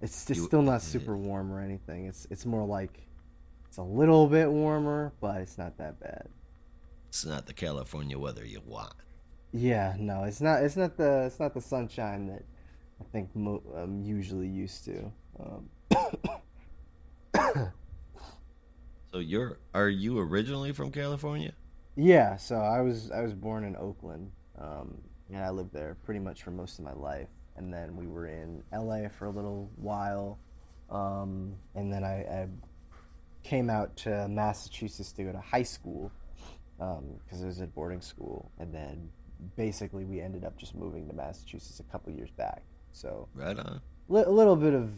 [0.00, 2.06] it's just You- still not super warm or anything.
[2.06, 3.06] It's it's more like
[3.68, 6.28] it's a little bit warmer, but it's not that bad.
[7.10, 8.94] It's not the California weather you want.
[9.52, 10.62] Yeah, no, it's not.
[10.62, 11.24] It's not the.
[11.26, 12.44] It's not the sunshine that
[13.00, 15.12] I think mo- I'm usually used to.
[15.40, 15.70] Um,
[19.12, 21.52] So you're are you originally from California?
[21.96, 24.98] yeah, so I was I was born in Oakland, um,
[25.28, 27.28] and I lived there pretty much for most of my life.
[27.56, 30.38] And then we were in LA for a little while,
[30.88, 32.48] um, and then I, I
[33.42, 36.10] came out to Massachusetts to go to high school
[36.80, 39.10] because it was at boarding school, and then
[39.56, 42.62] basically we ended up just moving to Massachusetts a couple years back.
[42.92, 43.80] So Right on.
[44.08, 44.90] li- a little bit of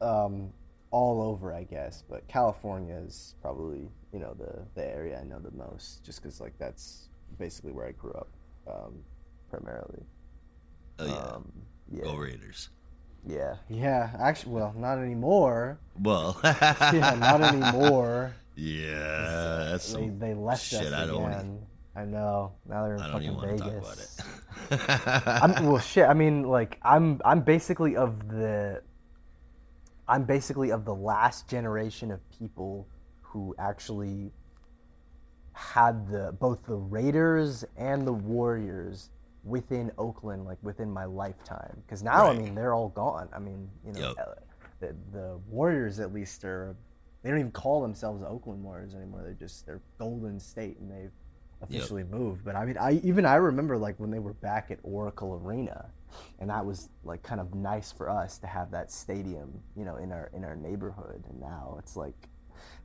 [0.00, 0.52] um,
[0.90, 2.02] all over, I guess.
[2.08, 6.40] But California is probably you know the the area I know the most, just because
[6.40, 8.28] like that's basically where I grew up,
[8.68, 8.94] um,
[9.50, 10.04] primarily.
[10.98, 11.12] Oh yeah.
[11.14, 11.52] Um,
[11.90, 12.70] yeah, Go Raiders.
[13.26, 14.10] yeah, yeah.
[14.18, 15.78] Actually, well, not anymore.
[16.00, 16.38] Well.
[16.44, 18.34] Yeah, not anymore.
[18.54, 21.66] Yeah, that's They some they left shit us I don't wanna- again.
[21.94, 22.52] I know.
[22.66, 24.16] Now they're in I don't fucking even want to Vegas.
[24.16, 25.58] talk about it.
[25.58, 26.08] I'm, well, shit.
[26.08, 28.82] I mean, like, I'm I'm basically of the
[30.08, 32.88] I'm basically of the last generation of people
[33.20, 34.32] who actually
[35.52, 39.10] had the both the Raiders and the Warriors
[39.44, 41.76] within Oakland, like within my lifetime.
[41.84, 43.28] Because now, I mean, they're all gone.
[43.34, 44.18] I mean, you know, Yep.
[44.18, 44.34] uh,
[44.80, 46.74] the the Warriors at least are.
[47.22, 49.22] They don't even call themselves the Oakland Warriors anymore.
[49.24, 51.12] They're just they're Golden State, and they've
[51.60, 52.44] officially moved.
[52.44, 55.86] But I mean, I even I remember like when they were back at Oracle Arena,
[56.40, 59.96] and that was like kind of nice for us to have that stadium, you know,
[59.96, 61.22] in our in our neighborhood.
[61.28, 62.28] And now it's like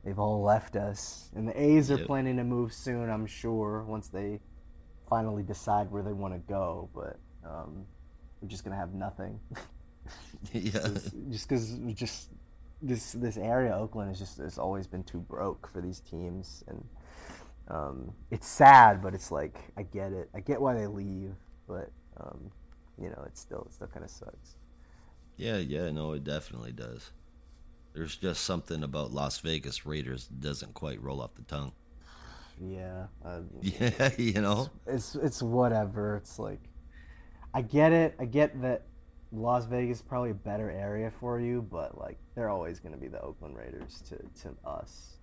[0.04, 2.06] they've all left us, and the A's are Yep.
[2.06, 3.10] planning to move soon.
[3.10, 4.40] I'm sure once they
[5.08, 7.86] finally decide where they want to go, but um,
[8.40, 9.40] we're just gonna have nothing.
[10.52, 10.88] yeah.
[11.30, 12.28] just because just
[12.82, 16.84] this this area Oakland has just has always been too broke for these teams and
[17.68, 21.34] um, it's sad but it's like I get it I get why they leave
[21.66, 22.50] but um,
[23.00, 24.56] you know it still it still kind of sucks
[25.36, 27.12] Yeah, yeah, no, it definitely does.
[27.94, 31.72] There's just something about Las Vegas Raiders that doesn't quite roll off the tongue.
[32.60, 34.70] yeah um, Yeah, you know?
[34.86, 36.60] it's it's whatever it's like
[37.54, 38.82] I get it I get that
[39.32, 42.98] Las Vegas is probably a better area for you but like they're always going to
[43.00, 45.18] be the Oakland Raiders to to us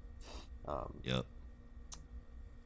[0.67, 1.25] um, Yep.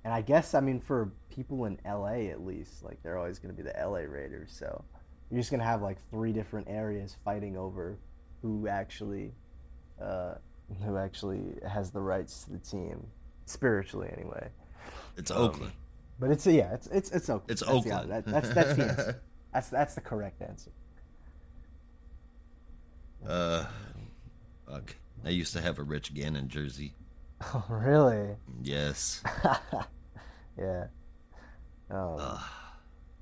[0.05, 3.53] And I guess I mean for people in LA at least, like they're always going
[3.55, 4.51] to be the LA Raiders.
[4.57, 4.83] So
[5.29, 7.97] you're just going to have like three different areas fighting over
[8.41, 9.33] who actually,
[10.01, 10.35] uh,
[10.85, 13.05] who actually has the rights to the team
[13.45, 14.47] spiritually anyway.
[15.17, 15.73] It's Um, Oakland.
[16.19, 17.51] But it's yeah, it's it's it's Oakland.
[17.51, 18.11] It's That's the- Oakland.
[18.11, 19.21] that- that's that's the answer.
[19.53, 20.71] That's that's the correct answer.
[23.27, 23.65] Uh, uh
[24.67, 24.95] fuck.
[25.25, 26.93] I used to have a Rich Gannon jersey.
[27.41, 28.35] Oh really?
[28.61, 29.23] Yes.
[30.57, 30.87] yeah.
[31.89, 32.17] Oh.
[32.19, 32.39] Uh,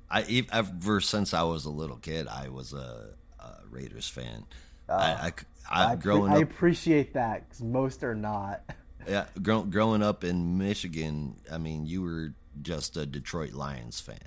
[0.09, 4.45] I ever since I was a little kid, I was a, a Raiders fan.
[4.89, 5.23] I, ah.
[5.23, 5.33] I,
[5.69, 8.63] I, I, growing I up, appreciate that because most are not.
[9.07, 14.17] yeah, grow, growing up in Michigan, I mean, you were just a Detroit Lions fan.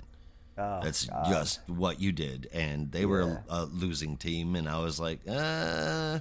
[0.57, 1.25] Oh, That's God.
[1.25, 3.37] just what you did, and they were Yeah.
[3.49, 6.19] a, a losing team, and I was like, uh.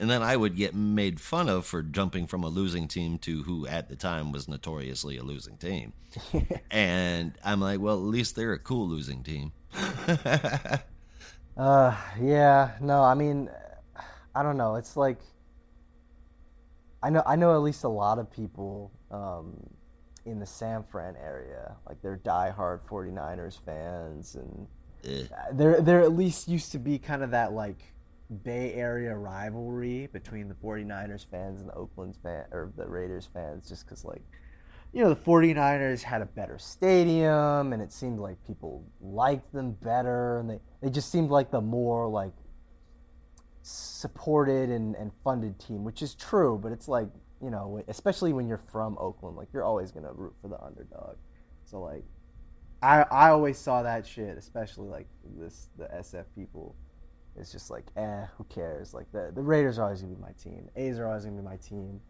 [0.00, 3.42] And then I would get made fun of for jumping from a losing team to
[3.42, 5.92] who at the time was notoriously a losing team.
[6.70, 9.52] and I'm like, well, at least they're a cool losing team.
[11.56, 13.50] Uh, yeah, no, I mean,
[14.34, 14.76] I don't know.
[14.76, 15.18] It's like,
[17.02, 19.56] I know, I know at least a lot of people um,
[20.30, 24.66] in the San Fran area, like they're diehard 49ers fans, and
[25.04, 27.82] Eh, there, there at least used to be kind of that like
[28.42, 33.68] Bay Area rivalry between the 49ers fans and the Oakland fan or the Raiders fans,
[33.68, 34.22] just because like,
[34.92, 39.72] you know, the 49ers had a better stadium, and it seemed like people liked them
[39.72, 42.32] better, and they they just seemed like the more like
[43.62, 47.08] supported and, and funded team, which is true, but it's like,
[47.42, 51.16] you know, especially when you're from Oakland, like you're always gonna root for the underdog.
[51.64, 52.04] So like
[52.82, 56.74] I I always saw that shit, especially like this the SF people.
[57.36, 58.92] It's just like, eh, who cares?
[58.94, 60.68] Like the the Raiders are always gonna be my team.
[60.74, 62.00] The A's are always gonna be my team.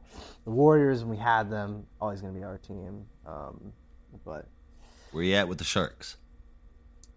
[0.45, 3.05] The Warriors, when we had them, always gonna be our team.
[3.27, 3.73] Um,
[4.25, 4.47] but
[5.13, 6.17] where you at with the Sharks?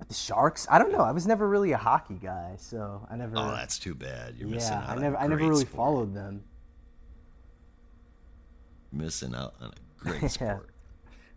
[0.01, 1.01] but the Sharks, I don't know.
[1.01, 3.38] I was never really a hockey guy, so I never.
[3.38, 4.36] Oh, that's too bad.
[4.36, 5.76] You're missing yeah, out I never I never really sport.
[5.76, 6.43] followed them.
[8.92, 10.28] Missing out on a great Yeah.
[10.28, 10.70] sport.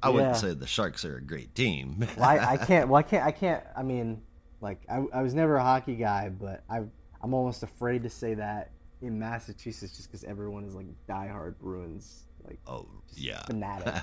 [0.02, 0.40] I wouldn't Yeah.
[0.40, 2.06] say the Sharks are a great team.
[2.16, 2.88] well, I, I can't.
[2.88, 3.24] Well, I can't.
[3.24, 3.64] I can't.
[3.76, 4.20] I mean,
[4.60, 6.82] like, I, I was never a hockey guy, but I
[7.22, 12.24] I'm almost afraid to say that in Massachusetts just because everyone is like diehard Bruins,
[12.46, 13.42] like oh, yeah.
[13.44, 13.94] fanatic.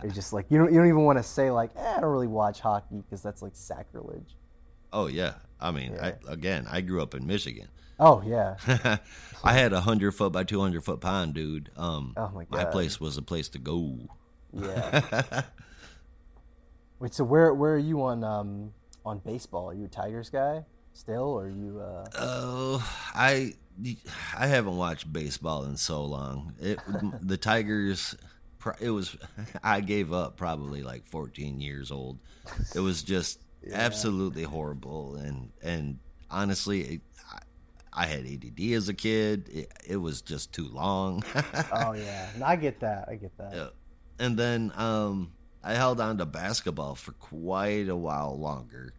[0.04, 2.10] It's just like you don't you don't even want to say like, eh, I don't
[2.10, 4.36] really watch hockey because that's like sacrilege.
[4.92, 7.68] Oh yeah, I mean, I, again, I grew up in Michigan.
[7.98, 8.56] Oh yeah.
[9.44, 11.70] I had a hundred foot by two hundred foot pond, dude.
[11.76, 13.98] Um, Oh, my god, my place was a place to go.
[14.52, 15.42] Yeah.
[16.98, 18.72] Wait, so where where are you on um
[19.04, 19.70] on baseball?
[19.70, 21.80] Are you a Tigers guy still, or are you?
[21.80, 22.04] Uh...
[22.18, 23.54] Oh, I
[24.36, 26.54] I haven't watched baseball in so long.
[26.60, 26.78] It
[27.22, 28.16] the Tigers.
[28.80, 29.16] It was
[29.62, 32.18] I gave up probably like 14 years old.
[32.74, 33.38] It was just
[33.72, 37.00] absolutely horrible and and honestly, it,
[37.96, 39.48] I, I had ADD as a kid.
[39.48, 41.24] It, it was just too long.
[41.72, 43.08] Oh yeah, no, I get that.
[43.08, 43.52] I get that.
[43.54, 43.68] Yeah.
[44.18, 45.32] and then um,
[45.64, 48.92] I held on to basketball for quite a while longer.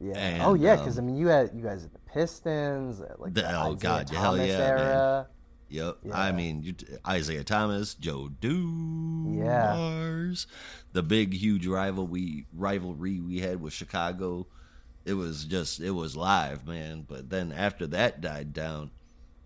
[0.00, 0.18] Yeah.
[0.18, 3.34] And, oh yeah, because I um, mean, you had you guys at the Pistons, like
[3.34, 5.26] The- the, oh, Isiah God, hell Thomas yeah, man.
[5.68, 5.96] Yep.
[6.04, 6.20] Yeah.
[6.20, 6.74] I mean, you,
[7.10, 9.72] Isiah Thomas, Joe Yeah.
[9.72, 10.46] Dumars,
[10.92, 14.46] the big, huge rivalry rivalry we had with Chicago.
[15.04, 17.04] It was just, it was live, man.
[17.08, 18.90] But then after that died down,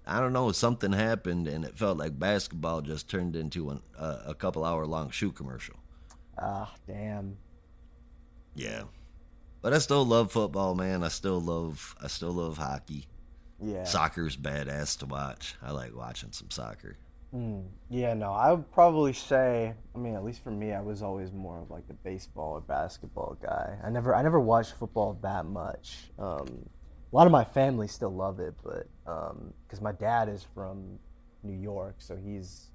[0.07, 4.19] I don't know, something happened, and it felt like basketball just turned into an, uh,
[4.27, 5.77] a couple hour long shoe commercial.
[6.39, 7.39] Ah, damn.
[8.55, 8.85] Yeah.
[9.63, 11.03] But I still love football, man.
[11.03, 13.09] I still love, I still love hockey.
[13.61, 13.85] Yeah.
[13.85, 15.57] Soccer's badass to watch.
[15.63, 16.99] I like watching some soccer.
[17.35, 19.75] Mm, yeah, no, I would probably say.
[19.95, 22.61] I mean, at least for me, I was always more of like the baseball or
[22.61, 23.77] basketball guy.
[23.85, 26.11] I never, I never watched football that much.
[26.19, 26.47] Um,
[27.13, 30.99] a lot of my family still love it, but because my dad is from
[31.43, 32.69] New York, so he's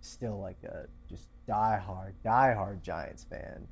[0.00, 3.66] still like a just diehard, diehard Giants fan.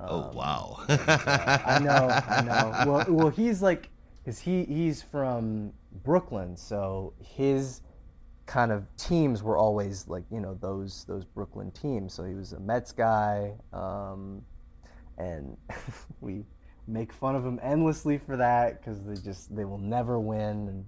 [0.00, 0.76] Oh Um, wow!
[0.88, 2.90] I know, I know.
[2.90, 3.90] Well, well, he's like,
[4.24, 5.72] cause he he's from
[6.04, 7.80] Brooklyn, so his
[8.48, 12.14] kind of teams were always like you know those those Brooklyn teams.
[12.14, 14.42] So he was a Mets guy, um,
[15.18, 15.56] and
[16.20, 16.44] we
[16.88, 20.68] make fun of him endlessly for that because they just they will never win.
[20.68, 20.86] And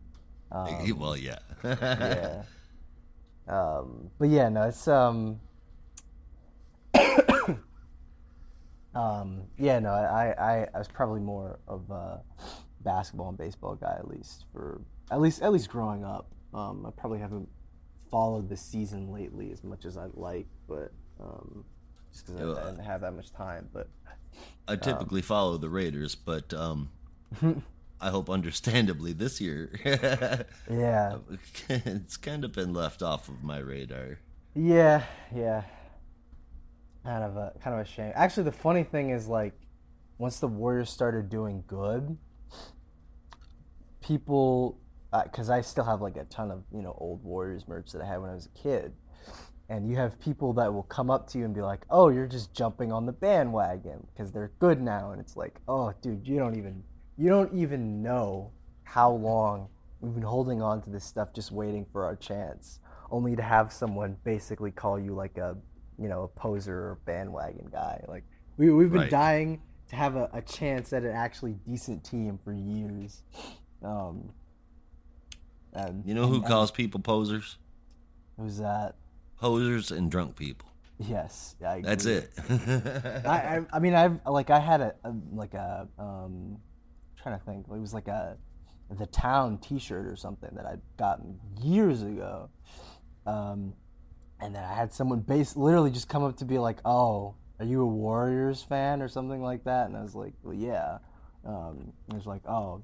[0.51, 1.39] um, well, yeah.
[1.63, 2.43] yeah.
[3.47, 5.41] Um, but yeah, no, it's um,
[8.95, 12.23] um, yeah, no, I, I, I was probably more of a
[12.83, 14.81] basketball and baseball guy at least for
[15.11, 16.33] at least at least growing up.
[16.53, 17.48] Um, I probably haven't
[18.11, 21.64] followed the season lately as much as I'd like, but um,
[22.12, 23.68] just because I, I didn't have that much time.
[23.72, 23.88] But
[24.66, 26.90] I typically follow the Raiders, but um,
[28.01, 29.70] I hope understandably this year
[30.70, 31.16] yeah,
[31.68, 34.18] it's kind of been left off of my radar.
[34.55, 35.62] Yeah, yeah.
[37.05, 38.12] Kind of a kind of a shame.
[38.14, 39.55] Actually, the funny thing is like
[40.18, 42.18] once the Warriors started doing good,
[44.03, 44.78] people
[45.25, 48.07] because I still have like a ton of you know old Warriors merch that I
[48.07, 48.93] had when I was a kid,
[49.69, 52.27] and you have people that will come up to you and be like, "Oh, you're
[52.27, 56.39] just jumping on the bandwagon because they're good now," and it's like, "Oh, dude, you
[56.39, 56.83] don't even
[57.17, 58.53] you don't even know
[58.85, 59.69] how long
[60.01, 62.79] we've been holding on to this stuff, just waiting for our chance."
[63.13, 65.57] only to have someone basically call you like a
[65.99, 68.23] you know a poser or bandwagon guy like
[68.57, 69.11] we, we've been Right.
[69.11, 73.23] dying to have a, a chance at an actually decent team for years
[73.85, 74.31] um
[75.73, 77.59] and You know who and- calls people posers?
[78.37, 78.97] who's that
[79.39, 80.68] Posers and drunk people.
[80.99, 82.31] yes yeah, I That's it.
[83.27, 86.59] I, I I mean I've like I had a, a like a um
[87.23, 88.37] trying to think it was like a
[88.91, 92.49] the town T-shirt or something that I'd gotten years ago,
[93.25, 93.73] um,
[94.41, 97.64] and then I had someone base literally just come up to be like, "Oh, are
[97.64, 100.99] you a Warriors fan or something like that?" And I was like, "Well, yeah."
[101.45, 102.83] Um, it was like, "Oh,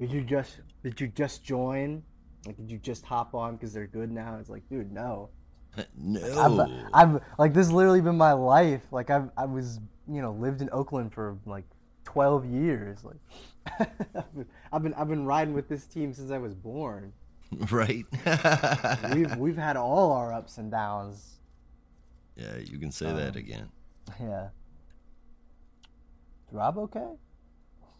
[0.00, 2.02] did you just did you just join?
[2.46, 5.30] Like, did you just hop on because they're good now?" It's like, dude, no.
[5.96, 6.78] no.
[6.92, 8.82] I've, I've like this has literally been my life.
[8.90, 11.64] Like I've I was you know lived in Oakland for like
[12.04, 13.04] twelve years.
[13.04, 13.16] Like
[14.72, 17.12] I've, been, I've been riding with this team since I was born.
[17.70, 18.04] right?
[19.14, 21.38] We've we've had all our ups and downs.
[22.36, 23.68] yeah, you can say that um, again.
[24.20, 24.48] Yeah.
[26.48, 27.10] Is Rob okay?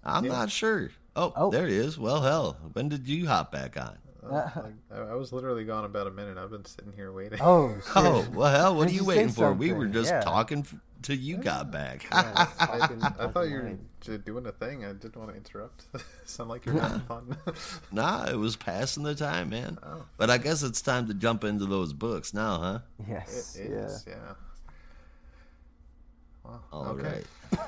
[0.03, 0.91] I'm not sure.
[1.17, 1.51] Oh, Oh.
[1.51, 1.99] there he is.
[1.99, 3.99] Well, hell, when did you hop back on?
[4.29, 4.49] Uh,
[4.95, 6.39] I, I was literally gone about a minute.
[6.39, 7.39] I've been sitting here waiting.
[7.43, 7.93] Oh shit.
[7.97, 9.53] Oh, well, hell, what Did are you you waiting for?
[9.53, 10.21] We were just Yeah.
[10.23, 10.67] talking
[11.03, 12.07] till you got back.
[12.11, 14.85] Yeah, I, didn't- I thought you were doing a thing.
[14.87, 15.85] I didn't want to interrupt.
[16.25, 17.37] Sound like you're having fun.
[17.93, 19.79] nah, it was passing the time, man.
[19.83, 20.05] Oh.
[20.17, 22.79] But I guess it's time to jump into those books now, huh?
[23.07, 23.57] Yes.
[23.57, 23.99] It yeah.
[24.09, 24.33] yeah.
[26.45, 27.23] Well, All okay.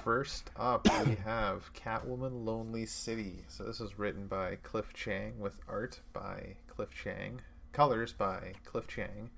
[0.04, 3.44] First up, we have Catwoman Lonely City.
[3.48, 7.40] So this is written by Cliff Chiang with art by Cliff Chiang,
[7.72, 9.30] colors by Cliff Chiang,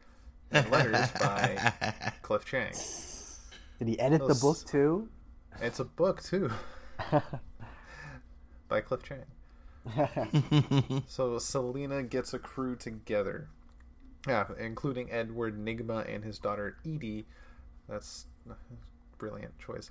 [0.50, 1.72] and letters by
[2.22, 2.72] Cliff Chiang.
[3.78, 5.08] Did he edit the book too?
[5.60, 6.50] It's a book too.
[8.68, 11.02] by Cliff Chiang.
[11.06, 13.48] so Selina gets a crew together.
[14.26, 17.26] Yeah, including Edward Nygma and his daughter Edie.
[17.88, 18.26] That's
[19.18, 19.90] brilliant choice.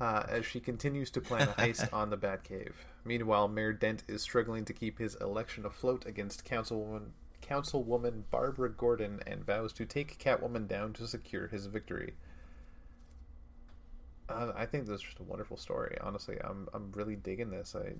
[0.00, 2.72] Uh, as she continues to plan a heist on the Batcave.
[3.04, 7.10] Meanwhile, Mayor Dent is struggling to keep his election afloat against Councilwoman
[7.42, 12.14] Councilwoman Barbara Gordon and vows to take Catwoman down to secure his victory.
[14.28, 15.96] Uh, I think this is just a wonderful story.
[16.00, 17.76] Honestly, I'm I'm really digging this.
[17.76, 17.92] I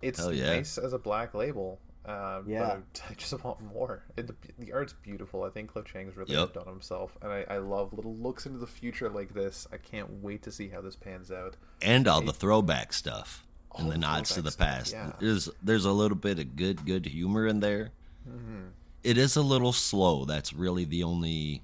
[0.00, 0.46] it's yeah.
[0.46, 1.78] nice as a black label.
[2.04, 2.76] Uh, Yeah.
[2.92, 4.02] but I just want more.
[4.16, 5.42] It, the, the art's beautiful.
[5.44, 6.52] I think Cliff Chiang's really Yep.
[6.54, 9.66] done himself, and I, I love little looks into the future like this.
[9.72, 11.56] I can't wait to see how this pans out.
[11.82, 13.46] and all the throwback stuff
[13.76, 14.88] and the the nods to the past.
[14.88, 15.12] stuff, yeah.
[15.18, 17.90] There's there's a little bit of good good humor in there.
[18.28, 18.66] Mm-hmm.
[19.02, 20.24] It is a little slow.
[20.24, 21.62] That's really the only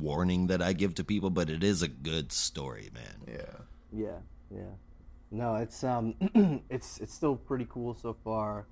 [0.00, 3.34] warning that I give to people, but it is a good story, man.
[3.38, 3.56] Yeah.
[3.92, 4.18] Yeah,
[4.50, 4.72] yeah.
[5.30, 6.14] No, it's um,
[6.70, 8.66] it's it's still pretty cool so far.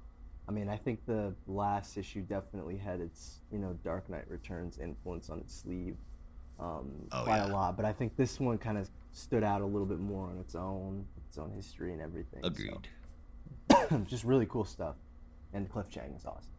[0.49, 4.79] I mean, I think the last issue definitely had its you know Dark Knight Returns
[4.79, 5.97] influence on its sleeve,
[6.61, 7.47] um, Oh, quite yeah.
[7.47, 7.77] a lot.
[7.77, 10.55] But I think this one kind of stood out a little bit more on its
[10.55, 12.43] own, its own history and everything.
[12.43, 12.89] so- Agreed.
[14.07, 14.97] just really cool stuff,
[15.53, 16.51] and Cliff Chiang is awesome.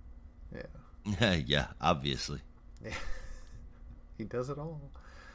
[1.19, 1.33] Yeah.
[1.45, 2.39] yeah, obviously.
[4.17, 4.79] He does it all.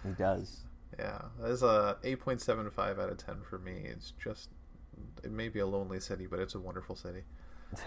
[0.04, 0.60] He does.
[0.98, 1.20] Yeah.
[1.38, 3.82] there's a 8.75 out of 10 for me.
[3.84, 4.48] It's just,
[5.22, 7.20] it may be a lonely city, but it's a wonderful city.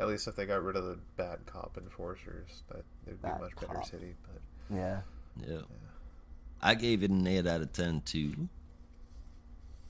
[0.00, 3.32] At least if they got rid of the bad cop enforcers, that it'd be a
[3.32, 4.14] Bad much better city.
[4.22, 4.40] But
[4.76, 5.00] yeah.
[5.46, 5.60] Yeah.
[6.62, 8.48] I gave it an 8 out of 10 too.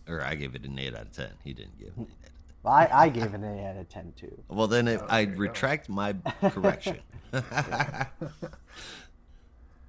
[0.08, 1.28] Or I gave it an 8 out of 10.
[1.44, 2.30] He didn't give it an 8 out of 10.
[2.62, 4.38] Well, I, I gave it an eight out of ten too.
[4.48, 5.40] Well, then it, Oh, I there you go.
[5.44, 6.98] retract my correction.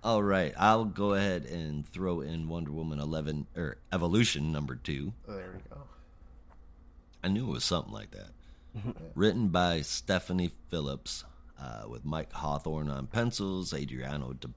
[0.04, 5.12] All right, I'll go ahead and throw in Wonder Woman 11 or Evolution number 2.
[5.28, 5.82] there we go.
[7.24, 8.30] I knew it was something like that.
[9.16, 11.26] Written by Stephanie Phillips,
[11.60, 14.50] uh, with Mike Hawthorne on pencils, Adriano De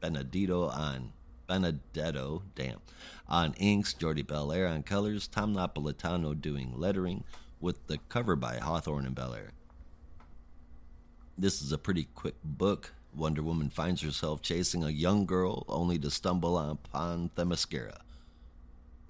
[0.00, 1.12] Benedito on
[1.46, 2.80] Benedetto, damn,
[3.28, 7.24] on inks, Jordie Bellaire on colors, Tom Napolitano doing lettering,
[7.60, 9.52] with the cover by Hawthorne and Bellaire.
[11.38, 12.92] This is a pretty quick book.
[13.14, 17.98] Wonder Woman finds herself chasing a young girl, only to stumble upon Themyscira.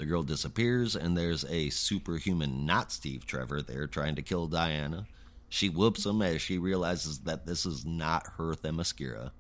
[0.03, 5.07] The girl disappears, and there's a superhuman, not Steve Trevor, there trying to kill Diana.
[5.49, 9.31] She whoops him as she realizes that this is not her Themyscira.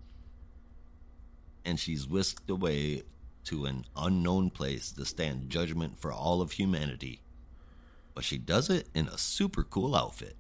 [1.64, 3.02] And she's whisked away
[3.46, 7.22] to an unknown place to stand judgment for all of humanity.
[8.14, 10.36] But she does it in a super cool outfit.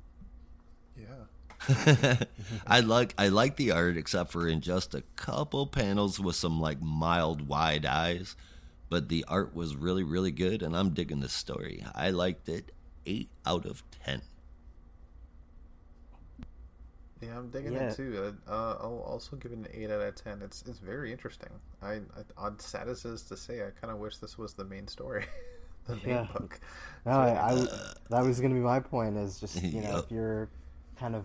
[0.96, 2.14] Yeah.
[2.68, 6.60] I like I like the art except for in just a couple panels with some
[6.60, 8.36] like mild wide eyes,
[8.92, 11.82] but the art was really really good and I'm digging the story.
[11.94, 12.72] I liked it
[13.06, 14.20] 8 out of 10.
[17.20, 17.88] Yeah, I'm digging Yeah.
[17.90, 18.34] it too.
[18.48, 20.42] Uh, uh, I'll also give it an eight out of ten.
[20.42, 21.50] It's it's very interesting.
[21.80, 22.00] I, I
[22.36, 24.88] odd sad as it is to say, I kind of wish this was the main
[24.88, 25.24] story,
[25.86, 26.26] the main Yeah.
[26.32, 26.58] book.
[27.06, 27.68] No, I, I w-
[28.10, 29.16] that was going to be my point.
[29.16, 30.04] Is just you know Yup.
[30.04, 30.48] if you're
[30.96, 31.24] kind of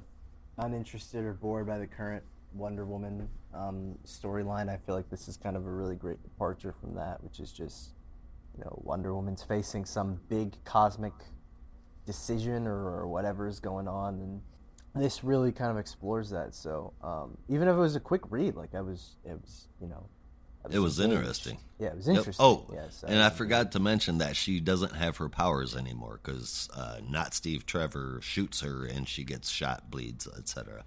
[0.59, 5.37] uninterested or bored by the current Wonder Woman um, storyline, I feel like this is
[5.37, 7.91] kind of a really great departure from that, which is just
[8.57, 11.13] you know Wonder Woman's facing some big cosmic
[12.05, 14.41] decision or, or whatever is going on, and
[14.95, 16.55] this really kind of explores that.
[16.55, 19.87] So um, even if it was a quick read, like I was, it was you
[19.87, 20.07] know.
[20.65, 21.59] I It was interesting.
[21.79, 22.17] Yeah, it was Yep.
[22.17, 22.45] interesting.
[22.45, 26.67] Oh, yes, and I forgot to mention that she doesn't have her powers anymore because
[26.73, 30.83] uh, not Steve Trevor shoots her and she gets shot, bleeds, etc.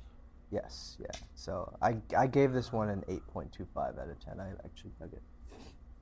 [0.50, 1.06] Yes, yeah.
[1.34, 4.40] So I, I gave this one an 8.25 out of 10.
[4.40, 5.22] I actually dug it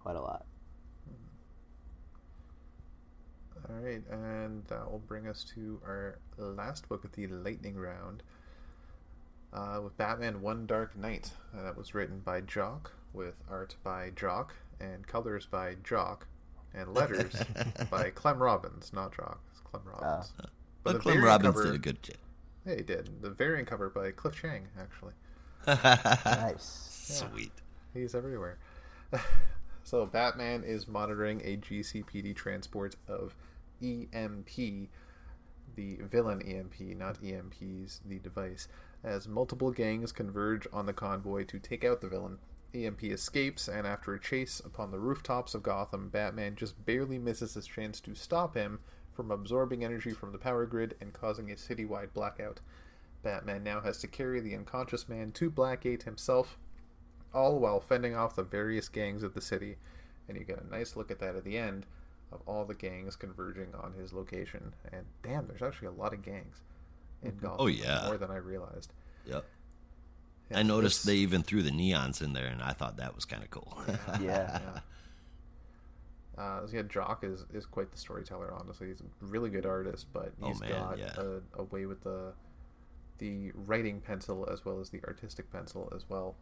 [0.01, 0.47] quite a lot.
[3.69, 8.23] All right, and that will bring us to our last book of the lightning round,
[9.53, 11.33] uh, with Batman: One Dark Night.
[11.55, 16.27] Uh, that was written by Jock, with art by Jock, and colors by Jock,
[16.73, 17.35] and letters
[17.91, 19.41] by Clem Robins, not Jock.
[19.51, 20.33] It's Clem Robins.
[20.85, 22.17] But, the Clem Robins cover- did a good job.
[22.69, 23.23] Yeah, he did.
[23.23, 25.15] The variant cover by Cliff Chiang, actually.
[25.67, 26.89] Nice.
[27.31, 27.53] Sweet.
[27.95, 28.59] He's everywhere.
[29.85, 33.35] so Batman is monitoring a GCPD transport of
[33.83, 34.91] EMP,
[35.77, 38.69] the villain EMP, not EMP's the device,
[39.03, 42.39] as multiple gangs converge on the convoy to take out the villain.
[42.75, 47.55] EMP escapes, and after a chase upon the rooftops of Gotham, Batman just barely misses
[47.55, 48.81] his chance to stop him
[49.19, 52.61] from absorbing energy from the power grid and causing a citywide blackout.
[53.25, 56.57] Batman now has to carry the unconscious man to Blackgate himself,
[57.35, 59.75] all while fending off the various gangs of the city.
[60.29, 61.85] And you get a nice look at that at the end
[62.31, 64.73] of all the gangs converging on his location.
[64.93, 66.63] And damn, there's actually a lot of gangs
[67.25, 67.45] in mm-hmm.
[67.45, 67.57] Gotham.
[67.59, 68.05] Oh, yeah.
[68.07, 68.93] more than I realized.
[69.27, 69.45] Yep.
[70.53, 73.17] Yeah, I noticed this- they even threw the neons in there, and I thought that
[73.17, 73.83] was kind of cool.
[74.21, 74.61] Yeah.
[74.63, 74.81] yeah.
[76.39, 78.53] Uh, yeah, Jock is, is quite the storyteller.
[78.55, 81.13] Honestly, he's a really good artist, but Oh, he's man, got yeah.
[81.17, 82.33] a, a way with the
[83.19, 86.37] the writing pencil as well as the artistic pencil as well.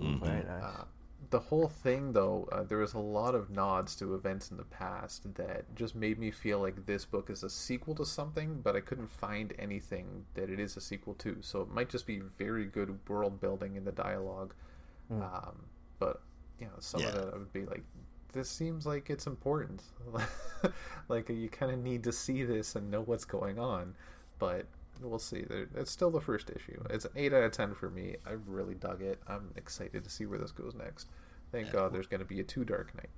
[0.00, 0.20] Mhm.
[0.20, 0.62] Very nice.
[0.62, 0.84] Uh,
[1.30, 4.64] the whole thing, though, uh, there was a lot of nods to events in the
[4.64, 8.74] past that just made me feel like this book is a sequel to something, but
[8.76, 11.38] I couldn't find anything that it is a sequel to.
[11.40, 14.54] So it might just be very good world building in the dialogue.
[15.10, 15.66] Um,
[15.98, 16.22] but
[16.58, 17.82] you know, some of it I would be like,
[18.32, 19.82] this seems like it's important.
[21.08, 23.94] like you kind of need to see this and know what's going on.
[24.38, 24.66] But
[25.00, 25.44] we'll see.
[25.76, 26.82] It's still the first issue.
[26.90, 28.16] It's an eight out of ten for me.
[28.26, 29.20] I really dug it.
[29.28, 31.08] I'm excited to see where this goes next.
[31.52, 33.10] Thank God there's going to be a two Dark Knight.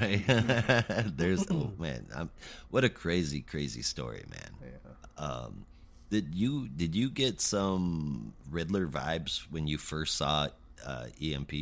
[0.00, 0.22] right?
[1.16, 2.28] There's oh man, i
[2.70, 4.50] what a crazy, crazy story, man.
[4.62, 5.24] Yeah.
[5.24, 5.64] Um,
[6.10, 10.48] did you did you get some Riddler vibes when you first saw
[10.86, 11.52] uh, EMP?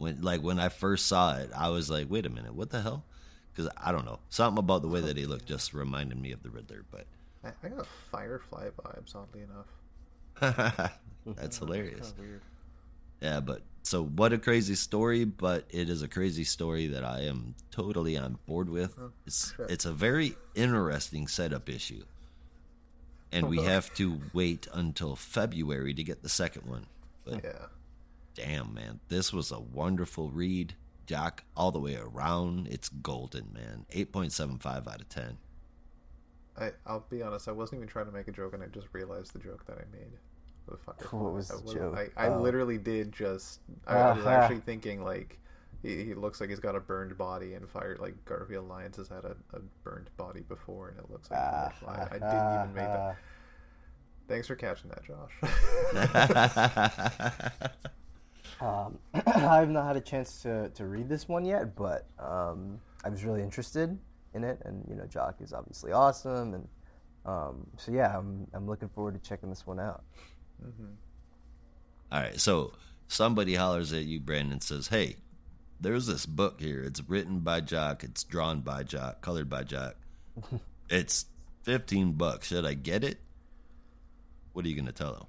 [0.00, 2.80] When like when I first saw it, I was like, wait a minute, what the
[2.80, 3.04] hell?
[3.52, 6.42] Because I don't know, something about the way that he looked just reminded me of
[6.42, 6.86] the Riddler.
[6.90, 7.04] But
[7.44, 10.90] I, I got Firefly vibes, oddly enough.
[11.36, 12.12] that's hilarious.
[12.12, 12.40] Kinda weird.
[13.20, 17.24] Yeah, but so what a crazy story, but it is a crazy story that I
[17.24, 18.98] am totally on board with.
[18.98, 19.66] Oh, it's sure.
[19.66, 22.04] it's a very interesting setup issue.
[23.32, 26.86] And oh, we have to wait until February to get the second one.
[27.26, 27.66] But Yeah.
[28.44, 30.74] Damn, man, this was a wonderful read.
[31.06, 32.68] Jock all the way around.
[32.68, 33.84] It's golden, man.
[33.92, 35.36] 8.75 out of 10.
[36.58, 38.86] I, I'll be honest, I wasn't even trying to make a joke, and I just
[38.92, 40.12] realized the joke that I made.
[40.68, 41.18] The Firefly.
[41.18, 41.98] What was I the was- joke?
[42.16, 42.40] I, I Oh.
[42.40, 43.60] literally did just.
[43.86, 45.38] I, I was actually thinking like,
[45.82, 49.08] he, he looks like he's got a burned body, and fire like Garfield Lynns has
[49.08, 52.06] had a, a burned body before, and it looks like Ah, Firefly.
[52.10, 53.16] I didn't even make that.
[54.28, 55.32] Thanks for catching that, Josh.
[58.60, 63.08] Um, I've not had a chance to, to read this one yet, but um, I
[63.08, 63.98] was really interested
[64.34, 66.68] in it, and you know, Jock is obviously awesome, and
[67.26, 70.04] um, so yeah, I'm I'm looking forward to checking this one out.
[72.12, 72.72] All right, so
[73.08, 75.16] somebody hollers at you, Brandon, says, "Hey,
[75.80, 76.82] there's this book here.
[76.82, 78.04] It's written by Jock.
[78.04, 79.20] It's drawn by Jock.
[79.22, 79.96] Colored by Jock.
[80.90, 81.26] it's
[81.62, 82.48] fifteen bucks.
[82.48, 83.18] Should I get it?
[84.52, 85.26] What are you gonna tell him?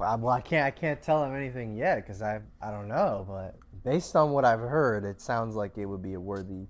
[0.00, 3.24] Uh, Well, I can't I can't tell him anything yet because I I don't know,
[3.28, 6.66] but based on what I've heard, it sounds like it would be a worthy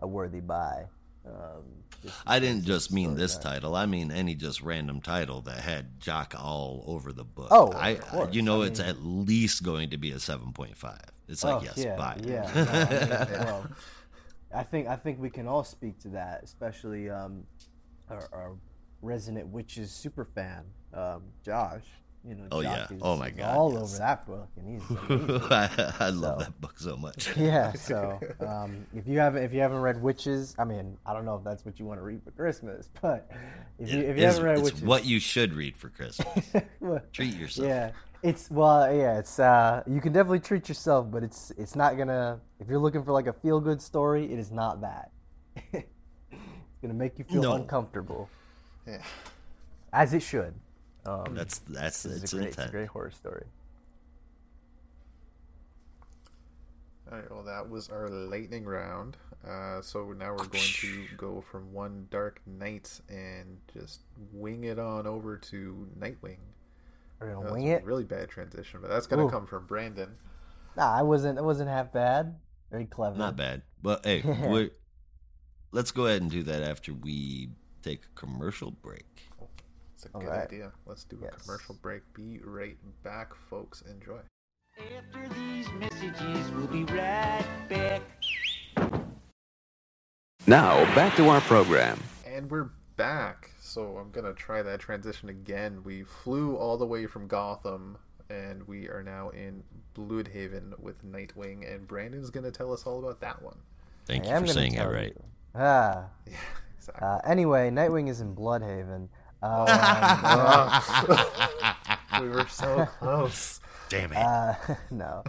[0.00, 0.84] a worthy buy.
[1.26, 1.64] Um,
[2.26, 3.42] I didn't just mean this nice.
[3.42, 3.74] title.
[3.74, 7.48] I mean any just random title that had Jock all over the book.
[7.50, 7.98] Oh, of I,
[8.30, 11.00] you know I it's at least going to be a seven point five.
[11.28, 12.26] It's like Oh, yes, yeah, buy it.
[12.26, 13.66] Yeah, no, I mean, well,
[14.54, 17.44] I think I think we can all speak to that, especially um,
[18.08, 18.56] our, our
[19.02, 20.64] resident witches super fan,
[20.94, 21.84] um, Josh.
[22.24, 22.86] You know, Oh, yeah.
[23.00, 23.82] Oh, my God, all yes.
[23.82, 24.82] over that book, and he's.
[25.50, 27.30] I, I love So- that book so much.
[27.36, 27.72] yeah.
[27.76, 31.36] So um, if you haven't if you haven't read Witches, I mean, I don't know
[31.36, 33.30] if that's what you want to read for Christmas, but
[33.78, 36.52] if you, if you is- haven't read it's Witches, what you should read for Christmas.
[37.12, 37.68] Treat yourself.
[37.68, 37.90] Yeah,
[38.22, 42.40] it's well, yeah, it's uh, you can definitely treat yourself, but it's it's not gonna.
[42.60, 45.12] If you're looking for like a feel good story, it is not that.
[45.72, 45.86] it's
[46.82, 47.52] gonna make you feel No.
[47.54, 48.28] uncomfortable,
[48.86, 49.02] yeah.
[49.92, 50.52] as it should.
[51.06, 53.44] Um, That's that's this its a great, it's a great horror story.
[57.10, 57.30] All right.
[57.30, 59.16] Well, that was our lightning round.
[59.46, 64.00] Uh, so now we're going to go from one Dark Knight and just
[64.32, 66.38] wing it on over to Nightwing.
[67.20, 67.84] We're gonna was wing it.
[67.84, 69.30] really bad transition, but that's gonna Ooh.
[69.30, 70.10] come from Brandon.
[70.76, 71.38] Nah, I wasn't.
[71.38, 72.36] It wasn't half bad.
[72.70, 73.16] Very clever.
[73.16, 73.62] Not bad.
[73.82, 74.70] But hey, we're,
[75.72, 77.48] let's go ahead and do that after we
[77.82, 79.27] take a commercial break.
[79.98, 80.44] It's a All good right.
[80.46, 80.70] idea.
[80.86, 81.42] Let's do a Yes.
[81.42, 82.02] commercial break.
[82.14, 83.82] Be right back, folks.
[83.82, 84.20] Enjoy.
[84.78, 88.02] After these messages, we'll be right back.
[90.46, 91.98] Now, back to our program.
[92.24, 93.50] And we're back.
[93.58, 95.82] So I'm gonna try that transition again.
[95.82, 97.98] We flew all the way from Gotham,
[98.30, 99.64] and we are now in
[99.96, 101.68] Blüdhaven with Nightwing.
[101.74, 103.58] And Brandon's gonna tell us all about that one.
[104.06, 105.08] Thank I you am for saying it tell right.
[105.16, 105.24] you.
[105.56, 106.04] Ah.
[106.24, 106.36] Yeah,
[106.76, 107.04] exactly.
[107.08, 109.08] Uh, anyway, Nightwing is in Blüdhaven.
[109.42, 109.66] Um,
[112.20, 113.60] we were so close.
[113.88, 114.18] Damn it.
[114.18, 114.54] Uh,
[114.90, 115.22] no.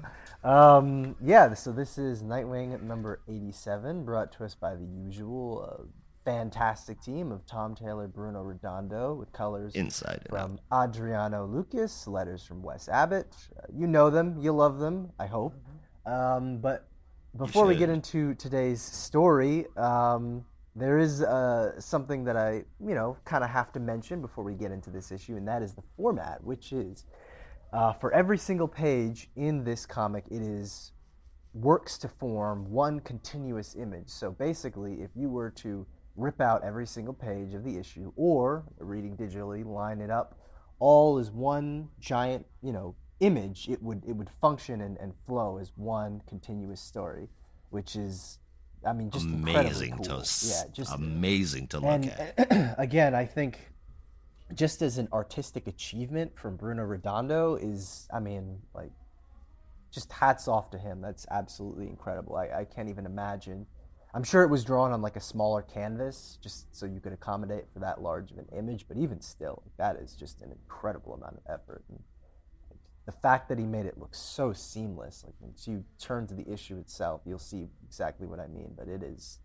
[0.44, 5.84] Um, yeah, so this is Nightwing number 87, brought to us by the usual uh,
[6.26, 10.48] fantastic team of Tom Taylor, Bruno Redondo, with colors Inside and out.
[10.48, 13.36] from Adriano Lucas, letters from Wes Abbott.
[13.58, 15.56] Uh, you know them, you love them, I hope.
[16.06, 16.88] Um, but
[17.38, 20.46] before we get into today's story, um,
[20.80, 24.54] there is uh, something that I, you know, kind of have to mention before we
[24.54, 27.06] get into this issue, and that is the format, which is
[27.72, 30.92] uh, for every single page in this comic, it is
[31.54, 34.10] works to form one continuous image.
[34.10, 38.66] So basically, if you were to rip out every single page of the issue or
[38.80, 40.38] reading digitally, line it up,
[40.80, 45.58] all as one giant, you know, image, it would it would function and, and flow
[45.58, 47.30] as one continuous story,
[47.70, 48.39] which is,
[48.86, 50.22] I mean, just amazing cool.
[50.22, 52.76] to yeah, just amazing to look and at.
[52.78, 53.60] again, I think
[54.54, 58.92] just as an artistic achievement from Bruno Redondo is, I mean, like,
[59.92, 61.02] just hats off to him.
[61.02, 62.36] That's absolutely incredible.
[62.36, 63.66] I, I can't even imagine.
[64.14, 67.66] I'm sure it was drawn on like a smaller canvas, just so you could accommodate
[67.74, 68.86] for that large of an image.
[68.88, 71.84] But even still, that is just an incredible amount of effort.
[71.90, 72.00] And
[73.10, 76.48] the fact that he made it look so seamless, like once you turn to the
[76.48, 78.72] issue itself, you'll see exactly what I mean.
[78.78, 79.40] But it is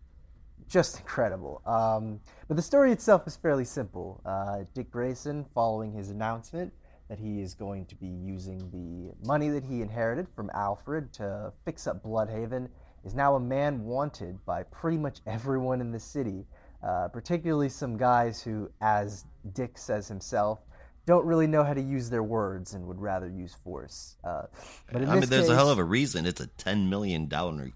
[0.69, 1.63] just incredible.
[1.65, 4.21] Um, but the story itself is fairly simple.
[4.23, 6.73] Uh, Dick Grayson, following his announcement
[7.09, 11.51] that he is going to be using the money that he inherited from Alfred to
[11.65, 12.69] fix up Blüdhaven,
[13.03, 16.45] is now a man wanted by pretty much everyone in the city,
[16.83, 20.59] uh, particularly some guys who, as Dick says himself,
[21.05, 24.15] don't really know how to use their words and would rather use force.
[24.23, 24.43] Uh,
[24.91, 26.25] but in I mean, there's a hell of a reason.
[26.25, 27.71] It's a ten million dollar.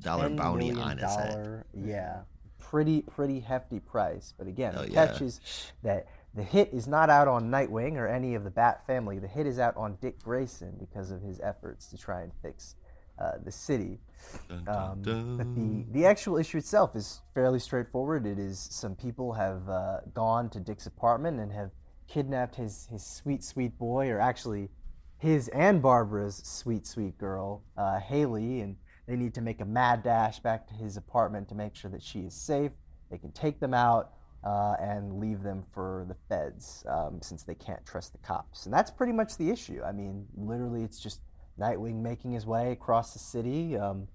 [0.00, 1.64] dollar bounty on his head.
[1.74, 2.20] Yeah,
[2.58, 4.34] pretty pretty hefty price.
[4.38, 5.06] But again, Hell the yeah.
[5.06, 5.40] catch is
[5.82, 9.18] that the hit is not out on Nightwing or any of the Bat family.
[9.18, 12.74] The hit is out on Dick Grayson because of his efforts to try and fix
[13.18, 14.00] uh, the city.
[14.48, 18.26] Dun, dun, Um, but the the actual issue itself is fairly straightforward.
[18.26, 21.70] It is some people have uh, gone to Dick's apartment and have
[22.08, 24.70] kidnapped his his sweet sweet boy, or actually
[25.18, 28.76] his and Barbara's sweet sweet girl, uh, Haley, and
[29.06, 32.02] they need to make a mad dash back to his apartment to make sure that
[32.02, 32.72] she is safe.
[33.10, 34.12] They can take them out
[34.44, 38.64] uh, and leave them for the feds um, since they can't trust the cops.
[38.64, 39.82] And that's pretty much the issue.
[39.84, 41.20] I mean, literally, it's just
[41.58, 43.76] Nightwing making his way across the city.
[43.76, 44.08] Um,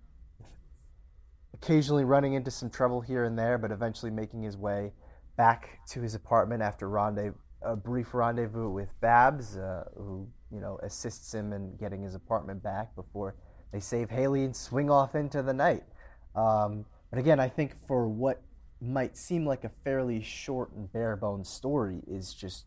[1.62, 4.92] occasionally running into some trouble here and there, but eventually making his way
[5.38, 10.80] back to his apartment after rendez- a brief rendezvous with Babs, uh, who you know
[10.84, 13.36] assists him in getting his apartment back before
[13.72, 15.84] they save Haley and swing off into the night.
[16.36, 18.42] Um, but again, I think for what
[18.82, 22.66] might seem like a fairly short and bare bones story is just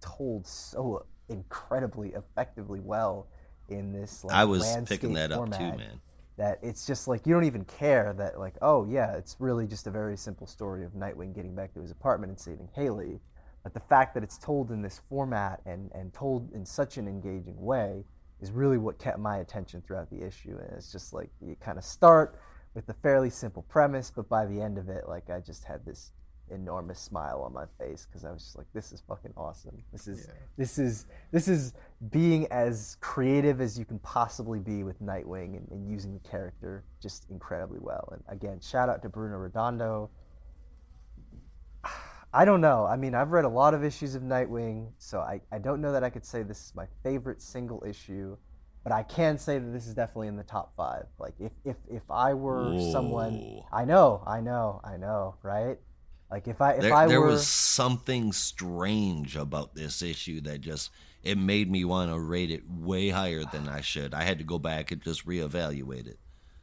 [0.00, 3.26] told so incredibly effectively well
[3.68, 6.00] in this like I was picking that up too, man.
[6.36, 9.86] that it's just like you don't even care that like oh yeah it's really just
[9.86, 13.20] a very simple story of Nightwing getting back to his apartment and saving Haley
[13.64, 17.08] but the fact that it's told in this format and and told in such an
[17.08, 18.04] engaging way
[18.40, 21.78] is really what kept my attention throughout the issue and it's just like you kind
[21.78, 22.38] of start
[22.74, 25.84] with a fairly simple premise but by the end of it like I just had
[25.84, 26.12] this
[26.50, 30.06] enormous smile on my face because I was just like this is fucking awesome this
[30.06, 30.34] is Yeah.
[30.58, 31.72] this is this is
[32.10, 36.84] being as creative as you can possibly be with Nightwing and, and using the character
[37.00, 38.06] just incredibly well.
[38.12, 40.10] And again, shout out to Bruno Redondo.
[42.34, 42.84] I don't know.
[42.84, 45.92] I mean, I've read a lot of issues of Nightwing, so I, I don't know
[45.92, 48.36] that I could say this is my favorite single issue,
[48.82, 51.06] but I can say that this is definitely in the top five.
[51.18, 55.78] Like if if, if I were someone I know, I know, I know, right?
[56.28, 60.60] Like if I if There, I there were was something strange about this issue that
[60.60, 60.90] just
[61.22, 64.12] it made me want to rate it way higher than I should.
[64.12, 66.18] I had to go back and just reevaluate it.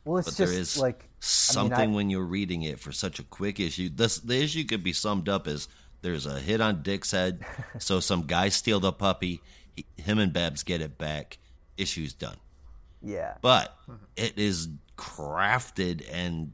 [0.06, 2.80] Well, it's But just there is like I mean, something I- when you're reading it
[2.80, 3.90] for such a quick issue.
[3.90, 5.68] This the issue could be summed up as
[6.02, 7.46] there's a hit on Dick's head,
[7.80, 9.42] so some guy steal the puppy.
[9.76, 11.38] He, him and Babs get it back.
[11.78, 12.38] Issue's done.
[13.02, 13.36] yeah.
[13.42, 14.04] But mm-hmm.
[14.16, 16.52] it is crafted and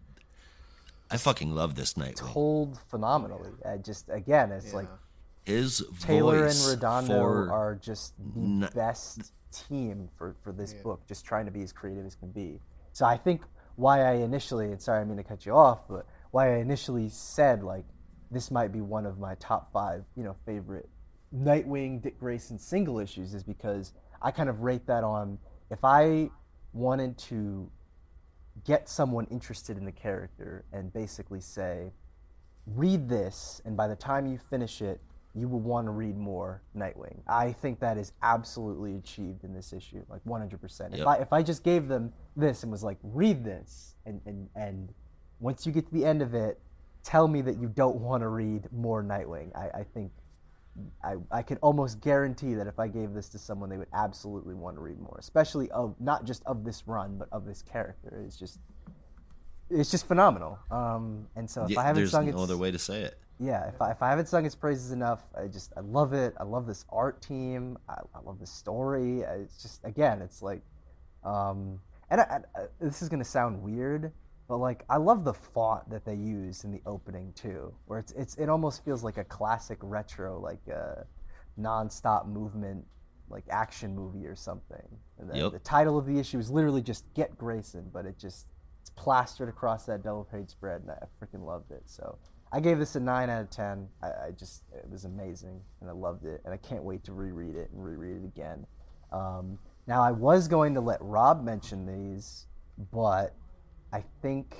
[1.09, 2.17] I fucking love this night.
[2.17, 3.49] told phenomenally.
[3.65, 4.89] I just again, it's like
[5.45, 10.73] His Taylor and voice Redondo for are just the n- best team for for this
[10.73, 11.01] book.
[11.07, 12.59] Just trying to be as creative as can be.
[12.97, 13.43] So I think
[13.75, 17.09] why I initially, and sorry, I mean to cut you off, but why I initially
[17.09, 17.85] said like
[18.31, 20.89] this might be one of my top five, you know, favorite
[21.31, 25.37] Nightwing Dick Grayson single issues is because I kind of rate that on
[25.69, 26.31] if I
[26.73, 27.69] wanted to
[28.65, 31.91] get someone interested in the character and basically say,
[32.65, 34.99] read this, and by the time you finish it,
[35.37, 37.19] you will want to read more Nightwing.
[37.27, 40.93] I think that is absolutely achieved in this issue, like 100%.
[40.93, 44.49] If I if I just gave them this and was like, read this, and and
[44.55, 44.93] and
[45.39, 46.59] once you get to the end of it,
[47.03, 49.55] tell me that you don't want to read more Nightwing.
[49.55, 50.11] I, I think
[51.03, 54.55] I, I could almost guarantee that if I gave this to someone, they would absolutely
[54.55, 58.23] want to read more, especially of not just of this run, but of this character.
[58.25, 58.59] It's just,
[59.69, 60.59] it's just phenomenal.
[60.69, 63.01] Um, and so if Yeah, I haven't sung it, there's no other way to say
[63.01, 63.17] it.
[63.39, 66.33] Yeah, if I, if I haven't sung its praises enough, I just I love it.
[66.39, 67.77] I love this art team.
[67.87, 69.21] I, I love the story.
[69.21, 70.61] It's just again, it's like,
[71.23, 71.79] um,
[72.09, 74.11] and I, I, this is gonna sound weird,
[74.47, 78.11] but like I love the font that they use in the opening too, where it's
[78.13, 81.03] it's it almost feels like a classic retro like uh,
[81.57, 82.85] non-stop movement
[83.29, 84.87] like action movie or something.
[85.19, 85.51] And the, Yep.
[85.51, 88.47] the title of the issue is literally just "Get Grayson," but it just
[88.81, 91.83] it's plastered across that double page spread, and I freaking loved it.
[91.85, 92.17] So
[92.51, 93.87] I gave this a nine out of ten.
[94.01, 97.13] I, I just it was amazing, and I loved it, and I can't wait to
[97.13, 98.65] reread it and reread it again.
[99.11, 102.45] Um, now I was going to let Rob mention these,
[102.91, 103.35] but
[103.91, 104.55] I think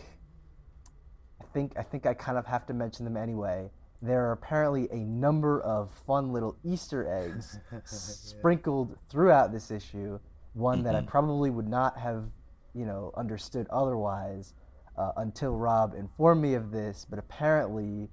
[1.42, 3.70] I think I think I kind of have to mention them anyway.
[4.02, 10.20] There are apparently a number of fun little Easter eggs sprinkled throughout this issue.
[10.54, 12.26] One that I probably would not have,
[12.74, 14.54] you know, understood otherwise
[14.98, 17.06] uh, until Rob informed me of this.
[17.10, 18.10] But apparently,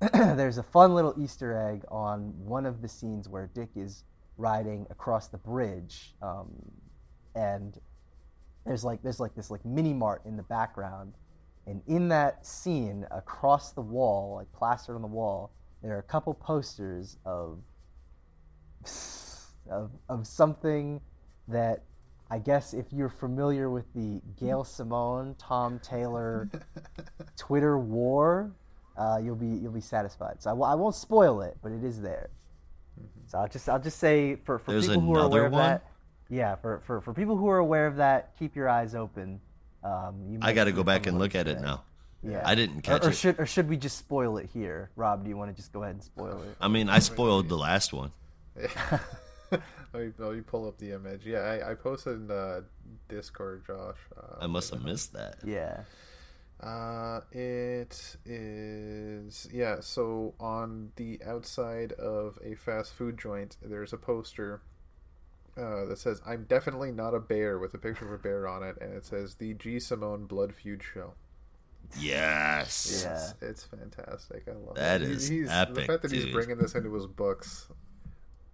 [0.12, 4.04] there's a fun little Easter egg on one of the scenes where Dick is
[4.36, 6.50] riding across the bridge, um,
[7.34, 7.78] and
[8.64, 11.14] there's like there's like this like mini mart in the background
[11.66, 15.50] and in that scene across the wall like plastered on the wall
[15.82, 17.60] there are a couple posters of
[19.70, 21.00] of, of something
[21.46, 21.82] that
[22.30, 26.48] i guess if you're familiar with the gail simone tom taylor
[27.36, 28.52] twitter war
[28.96, 31.84] uh, you'll be you'll be satisfied so I w- I won't spoil it but it
[31.84, 32.30] is there
[33.26, 35.52] so i'll just i'll just say for, for There's people who are aware another of
[35.82, 35.88] that
[36.30, 39.40] yeah, for, for, for people who are aware of that, keep your eyes open.
[39.82, 41.84] Um, you I got to go back and look at it now.
[42.22, 43.14] Yeah, I didn't catch or, or it.
[43.14, 44.90] should or should we just spoil it here?
[44.96, 46.56] Rob, do you want to just go ahead and spoil it?
[46.60, 48.10] I mean, I spoiled the last one.
[49.92, 51.24] let, me, let me pull up the image.
[51.24, 52.62] Yeah, I, I posted in uh,
[53.08, 53.96] Discord, Josh.
[54.16, 55.36] Uh, I must have missed that.
[55.44, 55.80] Yeah.
[56.60, 59.76] Uh, it is yeah.
[59.80, 64.60] So on the outside of a fast food joint, there's a poster
[65.56, 68.64] uh, that says "I'm definitely not a bear" with a picture of a bear on
[68.64, 71.14] it, and it says "The G Simone Blood Feud Show."
[71.98, 73.02] Yes.
[73.04, 73.14] Yeah.
[73.14, 74.44] It's, it's fantastic.
[74.48, 75.10] I love That it.
[75.10, 77.74] is He- he's, epic, The fact that he's bringing this into his books my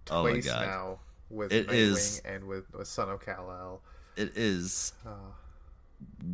[0.05, 0.67] twice god.
[0.67, 0.99] now
[1.29, 3.81] with It Nightwing is- and with, with Son of Kal El.
[4.15, 5.09] It is Uh,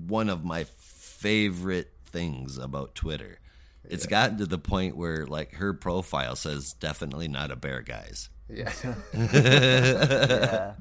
[0.07, 3.39] one of my favorite things about Twitter.
[3.83, 8.29] It's gotten to the point where like her profile says definitely not a bear guys.
[8.49, 8.71] yeah.
[9.13, 10.73] Yeah.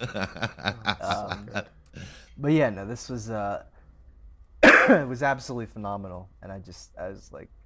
[1.00, 1.50] um,
[2.36, 3.64] but yeah, no, this was uh,
[4.62, 7.57] it was absolutely phenomenal, and I just I was like, I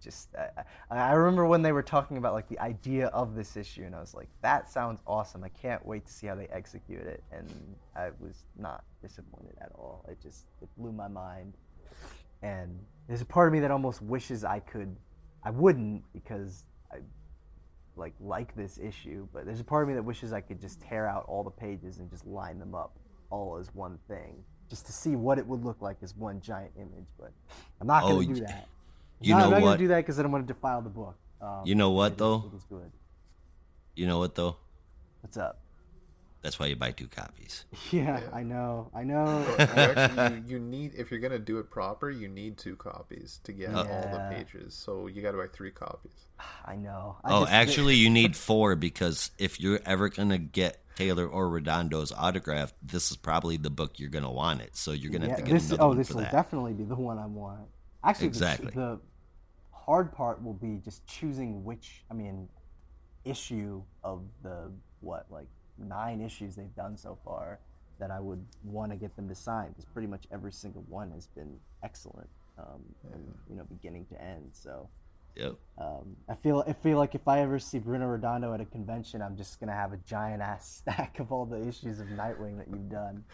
[0.00, 3.56] just I, I I remember when they were talking about like the idea of this
[3.56, 5.44] issue, and I was like, that sounds awesome.
[5.44, 9.72] I can't wait to see how they execute it, and I was not disappointed at
[9.76, 10.04] all.
[10.08, 11.54] It just it blew my mind,
[12.42, 14.96] and there's a part of me that almost wishes I could,
[15.44, 16.98] I wouldn't because I
[17.96, 20.80] like like this issue, but there's a part of me that wishes I could just
[20.82, 22.98] tear out all the pages and just line them up
[23.30, 26.72] all as one thing, just to see what it would look like as one giant
[26.76, 27.06] image.
[27.18, 27.32] But
[27.80, 28.68] I'm not going Oh, to do that.
[29.24, 29.66] You No, know I'm not what?
[29.68, 31.16] going to do that because then I'm going to defile the book.
[31.40, 32.50] Um, You know what, it is- though?
[32.52, 32.92] it is good.
[33.96, 34.56] You know what though?
[35.20, 35.60] What's up?
[36.42, 37.64] That's why you buy two copies.
[37.90, 39.40] Yeah, I know, I know.
[39.48, 43.40] you, actually, you, you need if you're gonna do it proper, you need two copies
[43.44, 44.74] to get all the pages.
[44.74, 46.12] So you got to buy three copies.
[46.66, 47.16] I know.
[47.24, 51.48] I Oh, just- actually, you need four because if you're ever gonna get Taylor or
[51.48, 54.76] Redondo's autograph, this is probably the book you're gonna want it.
[54.76, 55.68] So you're gonna yeah, have to get this.
[55.70, 56.32] another Oh, one this for will that.
[56.32, 57.68] definitely be the one I want.
[58.02, 58.70] Actually, the- Exactly.
[58.74, 59.00] the
[59.84, 62.04] hard part will be just choosing which.
[62.10, 62.48] I mean,
[63.24, 64.70] issue of the
[65.00, 67.58] what like nine issues they've done so far
[67.98, 71.10] that I would want to get them to sign because pretty much every single one
[71.12, 72.28] has been excellent,
[72.58, 74.50] um, from, you know, beginning to end.
[74.52, 74.88] So
[75.36, 75.54] Yep.
[75.78, 79.20] um, I feel I feel like if I ever see Bruno Redondo at a convention,
[79.20, 82.68] I'm just gonna have a giant ass stack of all the issues of Nightwing that
[82.70, 83.24] you've done.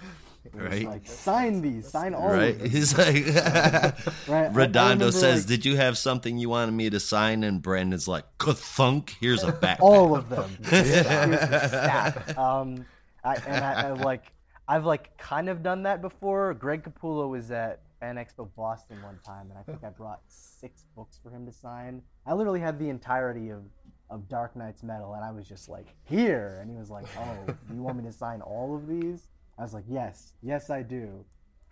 [0.44, 0.86] And it's Right.
[0.86, 2.54] Like sign these, sign all right?
[2.54, 2.70] of them.
[2.70, 3.94] He's like, Right,
[4.28, 7.44] I- I Redondo remember, says, like- "Did you have something you wanted me to sign?"
[7.44, 10.50] And Brandon's like, "Thunk, here's a backpack." all of them.
[10.64, 12.38] Here's the stack.
[12.38, 12.86] Um,
[13.22, 14.32] I, and I, I like
[14.66, 16.54] I've like kind of done that before.
[16.54, 20.86] Greg Capullo was at Fan Expo Boston one time, and I think I brought six
[20.96, 22.02] books for him to sign.
[22.26, 23.62] I literally had the entirety of
[24.08, 27.54] of Dark Nights Metal, and I was just like, "Here," and he was like, "Oh,
[27.72, 29.28] you want me to sign all of these?"
[29.58, 31.24] I was like, "Yes, yes, I do."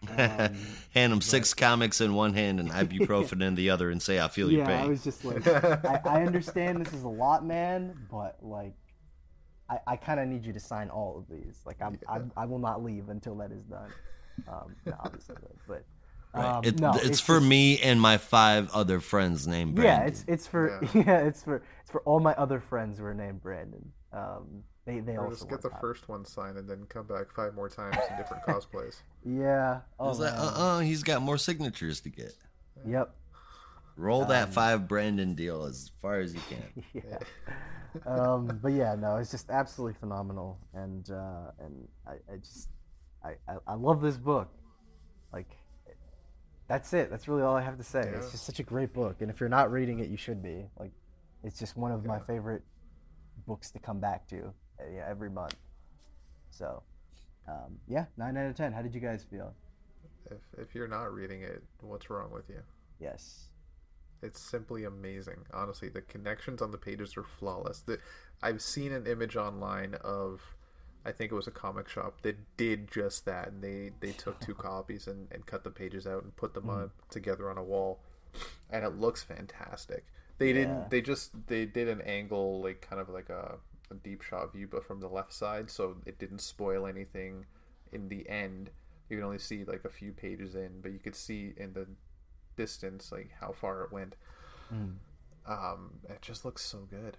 [0.03, 0.17] Um,
[0.95, 4.29] Hand him six comics in one hand and ibuprofen in the other, and say, "I
[4.29, 5.47] feel your yeah, pain." I was just like,
[5.85, 8.75] I, I understand this is a lot, man, but like,
[9.71, 11.63] I, I kind of need you to sign all of these.
[11.65, 13.91] Like, I'm, I'm I will not leave until that is done.
[14.47, 15.35] Um, no, obviously,
[15.67, 15.85] but
[16.35, 16.45] Right.
[16.45, 20.01] um, It- no, it's, for just- me and my five other friends named Brandon.
[20.03, 21.03] Yeah, it's it's for Yeah.
[21.07, 21.19] yeah.
[21.21, 23.93] it's for it's for all my other friends who are named Brandon.
[24.13, 25.81] Um, they they Or also just get the that.
[25.81, 28.97] first one signed and then come back five more times in different cosplays.
[29.25, 29.81] Yeah.
[29.99, 30.43] Oh, It's like, man.
[30.43, 32.35] uh-uh, he's got more signatures to get.
[32.87, 33.15] Yep.
[33.97, 36.85] Roll Um, that five Brandon deal as far as you can.
[36.95, 37.19] yeah.
[38.07, 42.69] um, but yeah, no, it's just absolutely phenomenal, and uh, and I, I just
[43.25, 44.49] I, I I love this book.
[45.33, 45.51] Like,
[46.69, 47.11] that's it.
[47.11, 48.01] That's really all I have to say.
[48.01, 50.67] It's just such a great book, and if you're not reading it, you should be.
[50.79, 50.93] Like,
[51.43, 52.63] it's just one of my favorite
[53.47, 55.57] books to come back to uh, yeah, every month.
[56.51, 56.83] So,
[57.49, 58.73] um, yeah, nine out of ten.
[58.73, 59.55] How did you guys feel?
[60.31, 62.61] If if you're not reading it, what's wrong with you?
[63.01, 63.47] Yes.
[64.21, 65.47] It's simply amazing.
[65.55, 67.83] Honestly, the connections on the pages are flawless.
[67.83, 67.99] The,
[68.43, 70.41] I've seen an image online of,
[71.09, 73.49] I think it was a comic shop that did just that.
[73.49, 76.65] And they they took two copies and, and cut the pages out and put them
[76.65, 76.71] Hmm.
[76.71, 78.01] on, together on a wall,
[78.71, 80.05] and it looks fantastic.
[80.39, 80.55] They Yeah.
[80.55, 80.91] didn't.
[80.91, 83.59] They just they did an angle like kind of like a,
[83.91, 87.47] a deep shot view, but from the left side, so it didn't spoil anything.
[87.93, 88.71] In the end,
[89.09, 91.87] you can only see like a few pages in, but you could see in the
[92.57, 94.17] distance like how far it went
[95.47, 97.17] um it just looks so good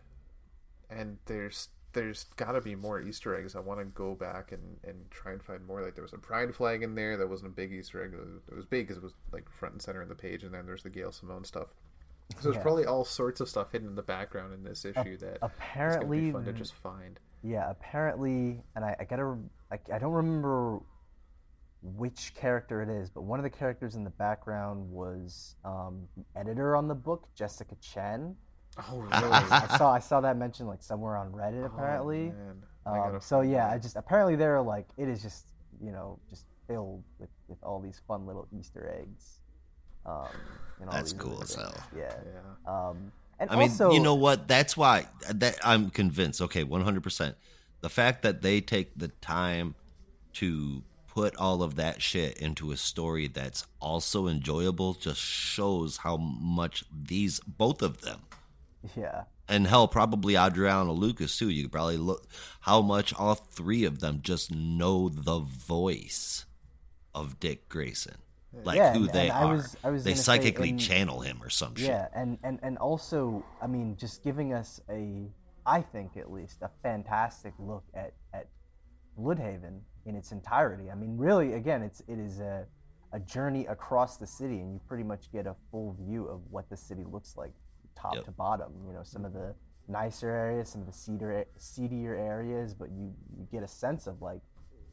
[0.89, 3.55] and there's there's got to be more easter eggs.
[3.55, 5.81] I want to go back and and try and find more.
[5.81, 8.11] Like there was a pride flag in there that wasn't a big easter egg.
[8.13, 10.43] It was, it was big because it was like front and center in the page
[10.43, 11.75] and then there's the gail simone stuff.
[12.37, 12.61] So there's Yeah.
[12.61, 15.53] probably all sorts of stuff hidden in the background in this issue that it's gonna
[15.57, 17.19] apparently be fun to just find.
[17.41, 19.37] Yeah, apparently, and I, I gotta,
[19.71, 20.79] I, I don't remember
[21.81, 26.25] which character it is, but one of the characters in the background was um, the
[26.39, 28.35] editor on the book, Jessica Chen.
[28.91, 32.33] oh really I saw, I saw that mentioned like somewhere on Reddit, apparently.
[32.85, 33.15] oh, man.
[33.15, 33.69] Um, so yeah.
[33.69, 35.45] I just apparently they're like, it is just,
[35.83, 39.39] you know, just filled with, with all these fun little Easter eggs.
[40.05, 40.27] Um,
[40.79, 41.75] and all That's these cool as hell.
[41.95, 42.13] Yeah.
[42.25, 44.47] yeah Um, and I mean, also, you know what?
[44.47, 46.41] That's why that I'm convinced.
[46.41, 47.35] Okay, 100%.
[47.81, 49.75] The fact that they take the time
[50.33, 56.17] to put all of that shit into a story that's also enjoyable just shows how
[56.17, 58.19] much these both of them
[58.95, 61.49] yeah, and hell probably Adriana Lucas too.
[61.49, 62.27] You could probably look
[62.61, 66.45] how much all three of them just know the voice
[67.15, 68.15] of Dick Grayson,
[68.63, 69.53] like Yeah, who and- they and I are.
[69.55, 71.87] was- I was they psychically in- channel him or some shit.
[71.87, 75.29] Yeah, and, and and also, I mean, just giving us a,
[75.65, 78.47] I think at least, a fantastic look at at
[79.17, 80.89] Blüdhaven in its entirety.
[80.89, 82.65] I mean, really, again, it's it is a
[83.11, 86.69] a journey across the city, and you pretty much get a full view of what
[86.69, 87.53] the city looks like,
[87.99, 88.25] top Yep.
[88.25, 88.73] to bottom.
[88.87, 89.53] You know, some of the
[89.87, 94.21] nicer areas, some of the cedar seedier areas, but you you get a sense of
[94.21, 94.41] like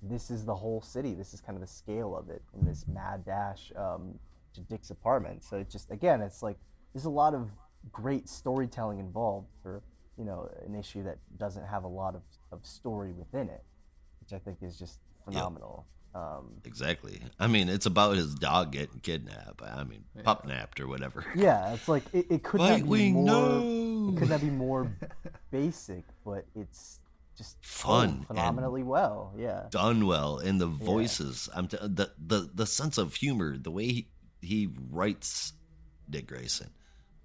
[0.02, 1.14] this is the whole city.
[1.14, 4.18] This is kind of the scale of it in this mad dash um,
[4.54, 5.42] to Dick's apartment.
[5.44, 6.58] So it just again, it's like
[6.92, 7.50] there's a lot of
[7.92, 9.82] great storytelling involved for
[10.18, 13.62] you know an issue that doesn't have a lot of, of story within it,
[14.20, 15.86] which I think is just phenomenal.
[16.16, 17.20] Um, Exactly.
[17.38, 19.60] I mean, it's about his dog getting kidnapped.
[19.62, 21.24] I mean, pup napped or whatever.
[21.36, 23.24] yeah, it's like it, it could not be more.
[23.26, 24.12] no.
[24.14, 24.90] It could not be more
[25.50, 27.00] basic, but it's
[27.36, 29.34] just Fun phenomenally well.
[29.36, 29.64] Yeah.
[29.70, 31.48] Done well, and the voices.
[31.54, 34.08] I'm t- the the the sense of humor, the way he,
[34.40, 35.52] he writes
[36.08, 36.70] Dick Grayson.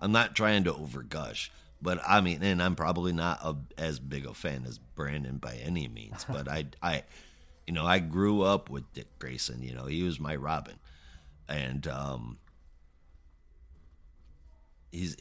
[0.02, 1.50] I'm not trying to overgush,
[1.82, 5.56] but I mean, and I'm probably not a, as big a fan as Brandon by
[5.64, 6.26] any means.
[6.28, 7.04] But I I,
[7.68, 9.62] you know, I grew up with Dick Grayson.
[9.64, 10.76] You know, he was my Robin,
[11.48, 12.38] and um,
[14.92, 15.16] he's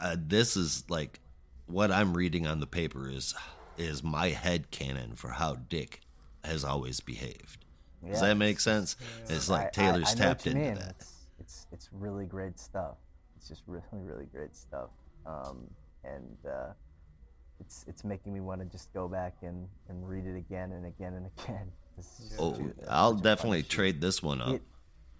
[0.00, 1.20] uh, this is like
[1.66, 3.34] what I'm reading on the paper is
[3.78, 6.00] is my head canon for how Dick
[6.44, 7.64] has always behaved.
[8.06, 8.96] Does that make sense?
[9.28, 10.74] It's like I- I- Taylor's I tapped into mean.
[10.74, 10.96] that.
[10.98, 12.96] It's, it's it's really great stuff.
[13.36, 14.90] It's just really really great stuff.
[15.24, 15.68] Um,
[16.04, 16.72] and uh,
[17.62, 20.84] it's it's making me want to just go back and, and read it again and
[20.86, 21.70] again and again.
[21.94, 24.54] Oh, it's just Oh, such a- I'll such a fun definitely trade this one up.
[24.54, 24.62] It,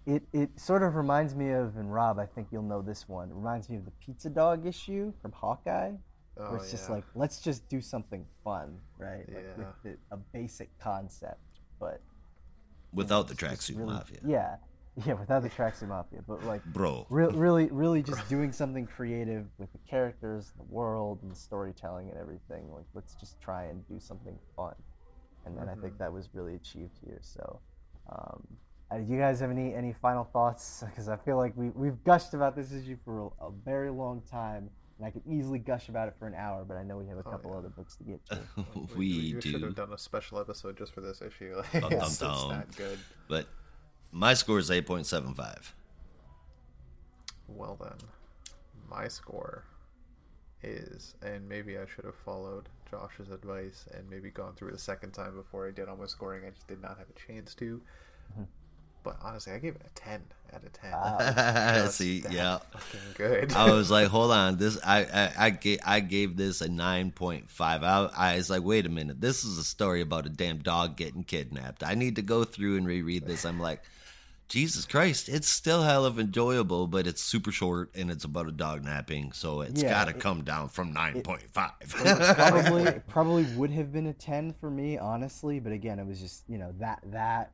[0.07, 3.29] it it sort of reminds me of, and Rob, I think you'll know this one.
[3.29, 5.91] It reminds me of the Pizza Dog issue from Hawkeye,
[6.37, 9.23] oh, where it's just oh, like let's just do something fun, right?
[9.31, 9.57] Like Yeah.
[9.57, 11.39] with the, a basic concept,
[11.79, 12.01] but
[12.91, 14.55] without the it's just tracksuit really- mafia, Yeah,
[15.07, 17.05] yeah, without the tracksuit mafia, but like bro.
[17.09, 22.09] Re- really, really, just doing something creative with the characters, the world, and the storytelling
[22.09, 22.71] and everything.
[22.71, 24.75] Like, let's just try and do something fun,
[25.45, 27.19] and then I think that was really achieved here.
[27.21, 27.59] So,
[28.11, 28.43] um,
[28.91, 30.83] Uh, do you guys have any any final thoughts?
[30.89, 34.21] Because I feel like we we've gushed about this issue for a, a very long
[34.29, 36.63] time, and I could easily gush about it for an hour.
[36.67, 37.57] But I know we have a couple yeah.
[37.57, 38.39] other books to get to.
[38.95, 39.65] we you should do.
[39.65, 41.55] have done a special episode just for this issue.
[41.57, 42.49] Like, Dum, it's, dum, it's dum.
[42.49, 42.99] that good.
[43.27, 43.47] But
[44.13, 45.73] my score is 8.75.
[47.47, 47.97] Well then,
[48.89, 49.65] my score
[50.61, 54.79] is, and maybe I should have followed Josh's advice and maybe gone through it a
[54.79, 56.43] second time before I did all my scoring.
[56.45, 57.81] I just did not have a chance to.
[59.03, 60.21] But honestly, I gave it a ten
[60.53, 60.91] out of ten.
[61.83, 62.59] Just See, yeah.
[62.71, 63.53] fucking good.
[63.53, 67.11] I was like, hold on, this I I I gave, I gave this a nine
[67.11, 67.83] point five.
[67.83, 70.95] I, I was like, wait a minute, this is a story about a damn dog
[70.95, 71.83] getting kidnapped.
[71.83, 73.43] I need to go through and reread this.
[73.43, 73.81] I'm like,
[74.49, 78.51] Jesus Christ, it's still hell of enjoyable, but it's super short and it's about a
[78.51, 81.71] dog napping, so it's Yeah, got to it- come down from nine point five.
[81.87, 86.19] probably it probably would have been a 10 for me honestly but again it was
[86.19, 87.51] just you know that that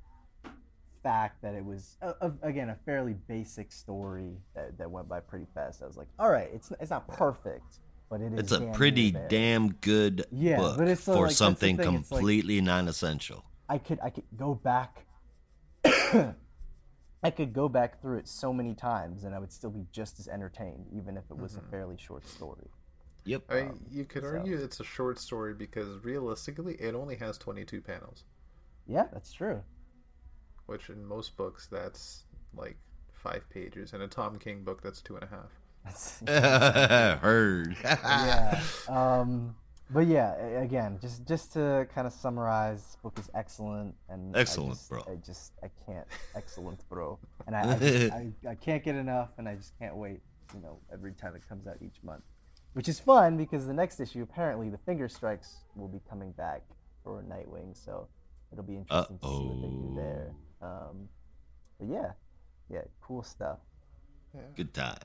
[1.04, 5.20] fact that it was a, a, again a fairly basic story that, that went by
[5.22, 7.80] pretty fast i was like all right it's it's not perfect
[8.10, 11.36] but it is It's a pretty damn good Yeah, book but it's so, for like,
[11.36, 13.46] something thing, it's like- completely non-essential.
[13.70, 15.06] i could i could go back
[17.24, 20.20] i could go back through it so many times and i would still be just
[20.20, 21.66] as entertained even if it was Mm-hmm.
[21.68, 22.68] a fairly short story
[23.26, 23.44] Yep.
[23.50, 27.38] I mean, you could so- argue it's a short story because realistically, it only has
[27.38, 28.24] twenty-two panels,
[28.88, 29.62] yeah that's true
[30.66, 32.24] which in most books that's
[32.56, 32.78] like
[33.14, 33.94] five pages.
[33.94, 35.52] In a Tom King book, that's two and a half.
[35.84, 37.76] That's- Heard.
[37.84, 38.62] yeah.
[38.88, 39.56] Um,
[39.90, 44.40] but yeah, again, just just to kind of summarize, this book is excellent and I
[44.42, 45.04] Excellent, just- bro.
[45.08, 47.18] I just I can't excellent, bro,
[47.48, 50.22] and I I, just, I I can't get enough, and I just can't wait.
[50.54, 52.24] You know, every time it comes out each month,
[52.74, 56.64] which is fun because the next issue apparently the Finger Strikes will be coming back
[57.04, 58.08] for Nightwing, so
[58.52, 60.32] it'll be interesting to see what they do there.
[60.62, 61.08] Um,
[61.80, 62.12] but yeah,
[62.70, 63.60] yeah, cool stuff.
[64.56, 64.98] Good times.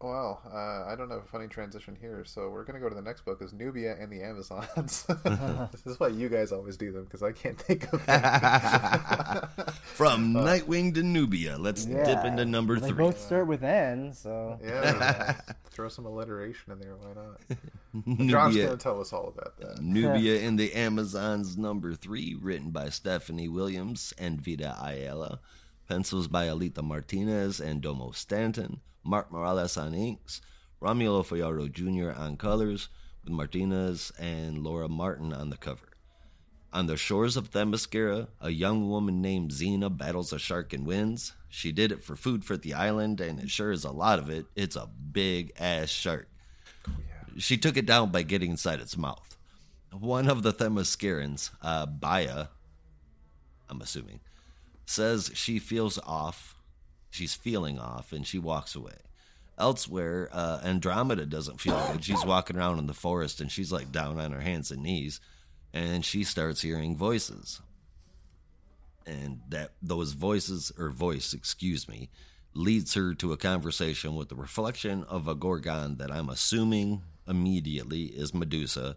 [0.00, 3.00] Well, uh, I don't have a funny transition here, so we're gonna go to the
[3.00, 3.40] next book.
[3.40, 5.04] Is Nubia and the Amazons.
[5.24, 9.48] this is why you guys always do them because I can't think of them.
[9.82, 12.98] From Nightwing to Nubia, let's Yeah, dip into number they three.
[12.98, 15.40] both start with N, so yeah,
[15.70, 16.96] throw some alliteration in there.
[16.96, 18.28] Why not?
[18.28, 19.80] John's gonna tell us all about that.
[19.80, 25.40] Nubia and the Amazons, number three, written by Stephanie Williams and Vita Ayala.
[25.88, 28.80] Pencils by Alitha Martinez and Domo Stanton.
[29.04, 30.40] Mark Morales on inks.
[30.80, 32.18] Romulo Fajardo Jr.
[32.18, 32.88] on colors,
[33.22, 35.88] with Martinez and Laura Martin on the cover.
[36.72, 41.32] On the shores of Themyscira, a young woman named Xena battles a shark and wins.
[41.48, 44.28] She did it for food for the island, and it sure is a lot of
[44.28, 44.46] it.
[44.56, 46.28] It's a big ass shark.
[47.38, 49.36] She took it down by getting inside its mouth.
[49.92, 52.46] One of the Themyscirans, uh, Baya,
[53.68, 54.18] I'm assuming,
[54.84, 56.53] says she feels off.
[57.14, 58.96] She's feeling off, and she walks away.
[59.56, 62.02] Elsewhere, uh, Andromeda doesn't feel good.
[62.02, 65.20] She's walking around in the forest, and she's like down on her hands and knees,
[65.72, 67.62] and she starts hearing voices.
[69.06, 72.10] And that those voices, or voice, excuse me,
[72.52, 78.06] leads her to a conversation with the reflection of a Gorgon that I'm assuming immediately
[78.06, 78.96] is Medusa.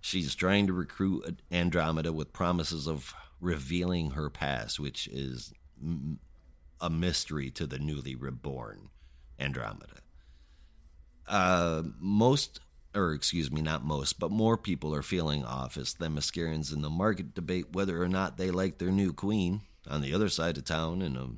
[0.00, 3.12] She's trying to recruit Andromeda with promises of
[3.42, 5.52] revealing her past, which is
[6.80, 8.90] a mystery to the newly reborn
[9.38, 9.86] Andromeda.
[11.26, 12.60] Uh, most,
[12.94, 16.90] or excuse me, not most, but more people are feeling off as Themyscirans in the
[16.90, 19.60] market debate whether or not they like their new queen.
[19.88, 21.28] On the other side of town, in a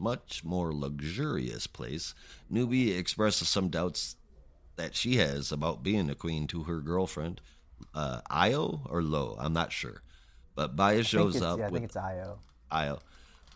[0.00, 2.14] much more luxurious place,
[2.48, 4.16] Nubia expresses some doubts
[4.76, 7.40] that she has about being a queen to her girlfriend,
[7.94, 9.36] uh, Io or Lo.
[9.38, 10.02] I'm not sure,
[10.54, 12.38] but Baya shows up yeah, I with think it's Io.
[12.70, 12.98] Io.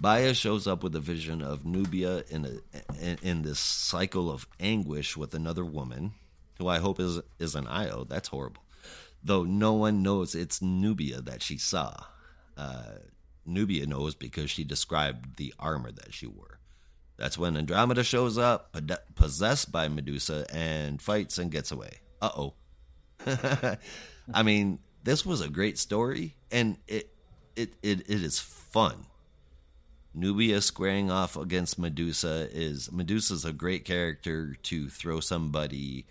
[0.01, 4.47] Baya shows up with a vision of Nubia in a in, in this cycle of
[4.59, 6.12] anguish with another woman,
[6.59, 8.05] who I hope is is an Io.
[8.05, 8.62] That's horrible.
[9.22, 11.94] Though no one knows it's Nubia that she saw.
[12.56, 12.94] Uh,
[13.44, 16.60] Nubia knows because she described the armor that she wore.
[17.18, 18.74] That's when Andromeda shows up,
[19.14, 21.98] possessed by Medusa, and fights and gets away.
[22.22, 22.55] Uh oh.
[24.32, 27.14] I mean, this was a great story, and it
[27.55, 29.05] it it, it is fun.
[30.12, 36.04] Nubia squaring off against Medusa is Medusa's a great character to throw somebody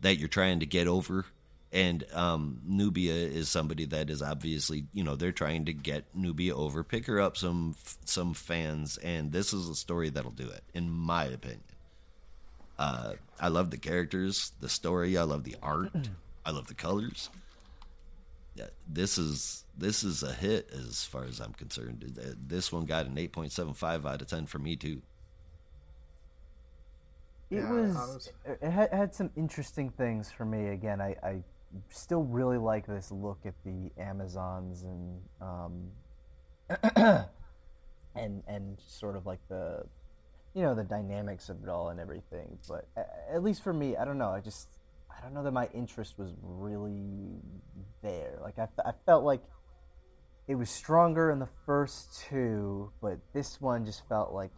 [0.00, 1.24] that you're trying to get over,
[1.72, 6.54] and um, Nubia is somebody that is obviously you know they're trying to get Nubia
[6.56, 10.64] over, pick her up some some fans, and this is a story that'll do it,
[10.74, 11.60] in my opinion.
[12.78, 15.16] Uh, I love the characters, the story.
[15.16, 15.92] I love the art.
[16.44, 17.30] I love the colors.
[18.54, 22.18] yeah, this is this is a hit as far as I'm concerned.
[22.18, 25.02] Uh, This one got an 8.75 out of 10 for me too.
[27.50, 27.94] It Yeah, was.
[27.94, 30.68] Was- It had, had some interesting things for me.
[30.68, 31.42] Again, I, I
[31.90, 35.90] still really like this look at the Amazons and um,
[38.14, 39.84] and and sort of like the
[40.54, 42.58] you know the dynamics of it all and everything.
[42.68, 42.86] But
[43.30, 44.30] at least for me, I don't know.
[44.30, 44.68] I just
[45.10, 47.40] I don't know that my interest was really
[48.02, 48.38] there.
[48.42, 49.42] Like I, I felt like
[50.46, 54.50] it was stronger in the first two, but this one just felt like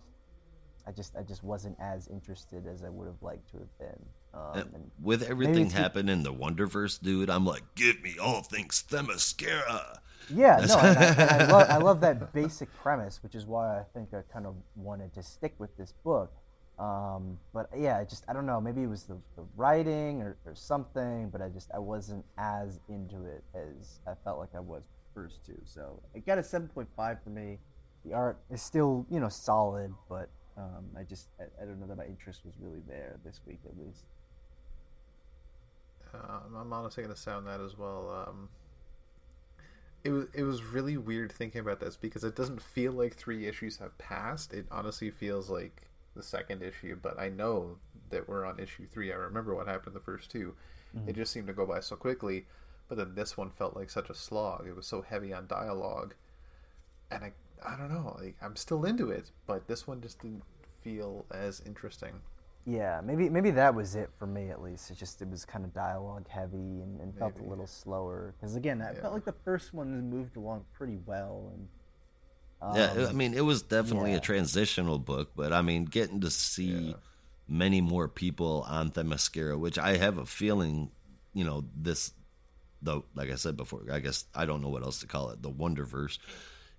[0.87, 4.07] I just I just wasn't as interested as I would have liked to have been.
[4.35, 9.99] Um, With everything happening in the Wonderverse, dude, I'm like, give me all things Themyscira.
[10.29, 13.79] yeah, no, and I, and I, love, I love that basic premise, which is why
[13.79, 16.33] I think I kind of wanted to stick with this book.
[16.79, 18.61] Um, but yeah, I just I don't know.
[18.61, 22.81] Maybe it was the, the writing or, or something, but I just I wasn't as
[22.89, 24.83] into it as I felt like I was
[25.16, 25.59] first two.
[25.64, 27.59] So it got a seven point five for me.
[28.05, 31.86] The art is still you know solid, but um, I just I, I don't know
[31.86, 34.05] that my interest was really there this week at least.
[36.14, 38.26] Um, I'm honestly going to sound that as well.
[38.28, 38.48] Um,
[40.05, 43.47] it was it was really weird thinking about this because it doesn't feel like three
[43.47, 44.52] issues have passed.
[44.52, 47.76] It honestly feels like the second issue, but I know
[48.10, 49.12] that we're on issue three.
[49.12, 50.55] I remember what happened the first 2
[51.06, 52.47] It just seemed to go by so quickly,
[52.89, 54.67] but then this one felt like such a slog.
[54.67, 56.15] It was so heavy on dialogue,
[57.11, 57.33] and I
[57.65, 58.17] I don't know.
[58.21, 60.45] Like I'm still into it, but this one just didn't
[60.83, 62.23] feel as interesting.
[62.65, 64.91] Yeah, maybe maybe that was it for me at least.
[64.91, 68.35] It just it was kind of dialogue heavy and, and felt a little slower.
[68.37, 69.01] Because again, I Yeah.
[69.01, 71.53] felt like the first one moved along pretty well.
[71.55, 71.69] And
[72.69, 74.19] yeah, I um, mean, it was definitely yeah.
[74.19, 76.97] a transitional book, but I mean, getting to see Yeah.
[77.49, 80.91] many more people on Themyscira, which I have a feeling,
[81.33, 82.13] you know, this,
[82.82, 85.43] though, like I said before, I guess I don't know what else to call it,
[85.43, 86.19] the Wonderverse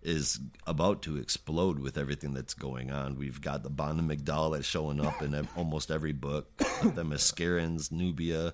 [0.01, 3.17] is about to explode with everything that's going on.
[3.17, 8.53] We've got the Bana-Mighdall that's showing up in almost every book, the Themyscirans, Nubia,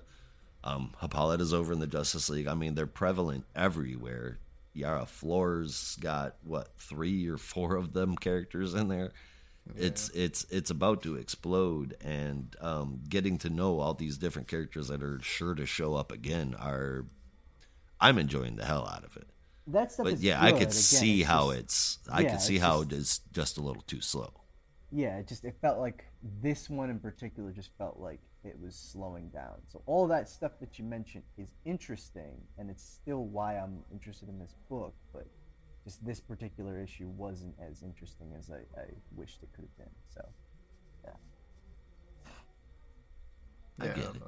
[0.64, 2.46] um, Hippolyta's over in the Justice League.
[2.48, 4.38] I mean, they're prevalent everywhere.
[4.72, 9.12] Yara Flores got what three or four of them characters in there.
[9.76, 14.88] It's it's it's about to explode, and um, getting to know all these different characters
[14.88, 17.06] that are sure to show up again are.
[18.00, 19.28] I'm enjoying the hell out of it,
[19.68, 21.98] that stuff but is yeah, I could Again, see it's how just- it's.
[22.10, 24.32] I yeah, could see it's how just- it is just a little too slow.
[24.90, 26.04] yeah, it just it felt like
[26.42, 29.56] this one in particular just felt like it was slowing down.
[29.68, 34.28] So all that stuff that you mentioned is interesting, and it's still why I'm interested
[34.28, 34.94] in this book.
[35.14, 35.26] But
[35.84, 38.84] just this particular issue wasn't as interesting as I, I
[39.14, 39.94] wished it could have been.
[40.14, 40.20] So
[43.80, 44.22] I yeah, get I'm, it.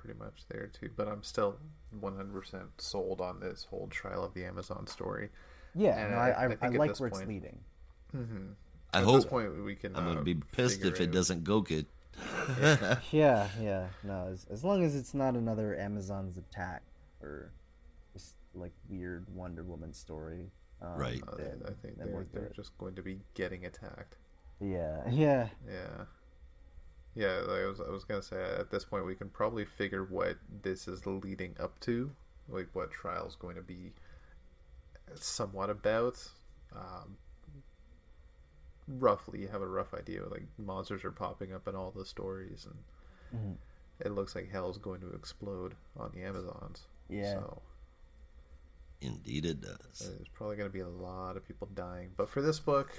[0.00, 0.90] I'm pretty much there too.
[0.96, 1.56] But I'm still
[2.00, 5.30] 100% sold on this whole trial of the Amazon story.
[5.74, 7.60] yeah, And no, I- I, I I, think I like this where it's point- leading.
[8.92, 9.14] I At hope.
[9.16, 9.94] this point, we can.
[9.94, 11.86] I'm uh, gonna be pissed if figure it out- doesn't go good.
[13.12, 13.86] Yeah, yeah.
[14.02, 16.82] No, as, as long as it's not another Amazon's attack
[17.22, 17.52] or
[18.12, 20.50] just like weird Wonder Woman story.
[20.82, 21.22] Um, Right.
[21.28, 24.16] Uh, then- I think they're, they're just going to be getting attacked.
[24.60, 25.48] Yeah, yeah.
[25.68, 26.04] Yeah.
[27.14, 30.04] Yeah, like I was, I was gonna say at this point we can probably figure
[30.04, 32.10] what this is leading up to,
[32.48, 33.92] like what trial's going to be
[35.16, 36.16] somewhat about.
[36.74, 37.16] Um,
[38.86, 40.24] roughly, you have a rough idea.
[40.26, 43.56] Like monsters are popping up in all the stories, and Mhm.
[44.00, 46.86] it looks like hell's going to explode on the Amazons.
[47.08, 47.34] Yeah.
[47.40, 47.62] So
[49.00, 49.98] Indeed, it does.
[49.98, 52.12] there's probably going to be a lot of people dying.
[52.16, 52.92] But for this book,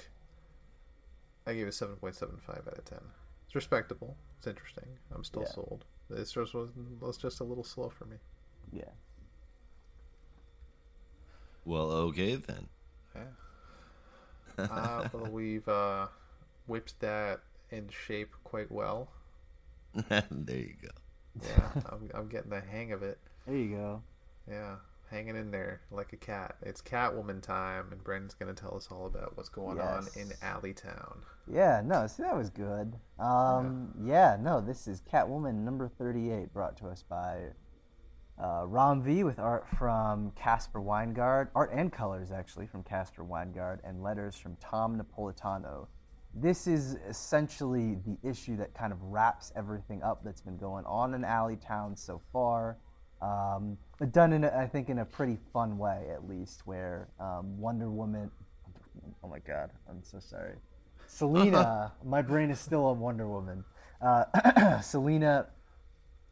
[1.46, 3.00] I gave it seven point seven five out of ten.
[3.52, 4.16] It's respectable.
[4.38, 4.86] It's interesting.
[5.14, 5.48] I'm still Yeah.
[5.48, 5.84] sold.
[6.08, 8.16] It's just was, was just a little slow for me.
[8.72, 8.88] Yeah.
[11.66, 12.68] Well, okay then.
[13.14, 13.24] Yeah.
[14.70, 16.06] uh, well, we've uh,
[16.66, 19.10] whipped that in shape quite well.
[20.08, 20.24] there
[20.56, 20.88] you go.
[21.46, 23.18] Yeah, I'm, I'm getting the hang of it.
[23.46, 24.02] There you go.
[24.48, 24.76] Yeah,
[25.12, 26.56] hanging in there like a cat.
[26.62, 30.32] It's Catwoman time, and Brendan's going to tell us all about what's going on in
[30.42, 31.18] Alleytown.
[31.46, 32.94] Yeah, no, see, that was good.
[33.18, 34.36] Um, yeah.
[34.40, 37.40] no, this is Catwoman number 38, brought to us by
[38.42, 43.80] uh, Ram V with art from Caspar Wijngaard, art and colors actually from Caspar Wijngaard,
[43.84, 45.86] and letters from Tom Napolitano.
[46.34, 51.12] This is essentially the issue that kind of wraps everything up that's been going on
[51.12, 52.78] in Alleytown so far.
[53.20, 57.06] Um, but done in, a, I think, in a pretty fun way, at least, where
[57.20, 58.32] um, Wonder Woman.
[59.22, 60.56] Oh my God, I'm so sorry.
[61.06, 63.62] Selina, my brain is still on Wonder Woman.
[64.00, 65.46] Uh, Selina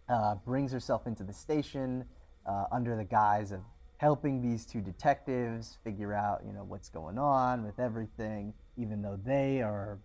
[0.08, 2.06] uh, brings herself into the station
[2.44, 3.60] uh, under the guise of
[3.98, 9.20] helping these two detectives figure out, you know, what's going on with everything, even though
[9.24, 10.00] they are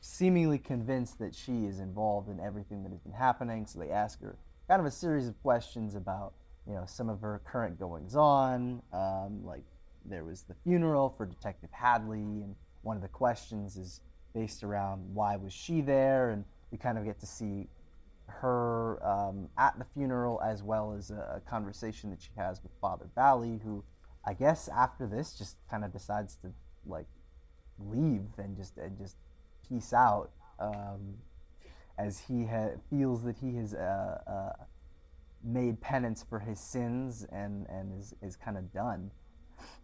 [0.00, 3.66] seemingly convinced that she is involved in everything that has been happening.
[3.66, 4.36] So they ask her
[4.68, 6.34] kind of a series of questions about,
[6.66, 8.82] you know, some of her current goings on.
[8.92, 9.64] Um, like
[10.04, 14.00] there was the funeral for Detective Hadley, and one of the questions is
[14.34, 17.68] based around why was she there, and we kind of get to see
[18.26, 22.72] her um, at the funeral as well as a, a conversation that she has with
[22.80, 23.84] Father Valley, who
[24.24, 26.52] I guess after this just kind of decides to
[26.86, 27.06] like
[27.78, 29.16] leave and just and just
[29.68, 31.14] peace out um,
[31.98, 34.64] as he ha- feels that he has uh, uh,
[35.44, 39.10] made penance for his sins and and is is kind of done.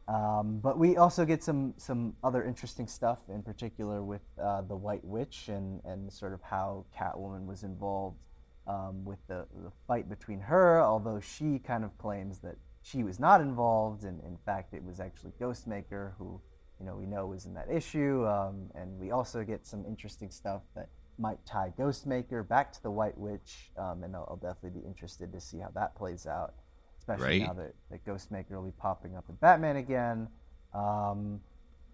[0.09, 4.77] Um, but we also get some some other interesting stuff, in particular with uh, the
[4.77, 8.19] White Witch and and sort of how Catwoman was involved
[8.67, 13.21] um, with the, the fight between her, although she kind of claims that she was
[13.21, 16.41] not involved, and in fact it was actually Ghostmaker who
[16.81, 20.31] you know we know was in that issue, um, and we also get some interesting
[20.31, 20.89] stuff that
[21.21, 25.33] might tie Ghostmaker back to the White Witch, um, and I'll, I'll definitely be interested
[25.33, 26.55] to see how that plays out
[27.01, 27.47] especially Right.
[27.47, 30.29] now that, that Ghostmaker will be popping up in Batman again.
[30.75, 31.41] Um,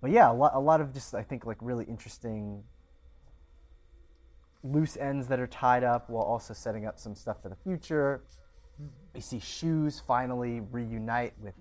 [0.01, 2.63] but yeah, a lot, a lot of just I think like really interesting
[4.63, 8.25] loose ends that are tied up while also setting up some stuff for the future.
[9.15, 11.55] We see Shoes finally reunite with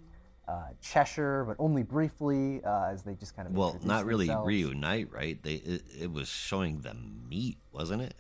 [0.48, 4.48] uh, Cheshire, but only briefly uh, as they just kind of Well, not really themselves.
[4.48, 5.42] reunite, right?
[5.42, 8.16] They it, it was showing them meet, wasn't it?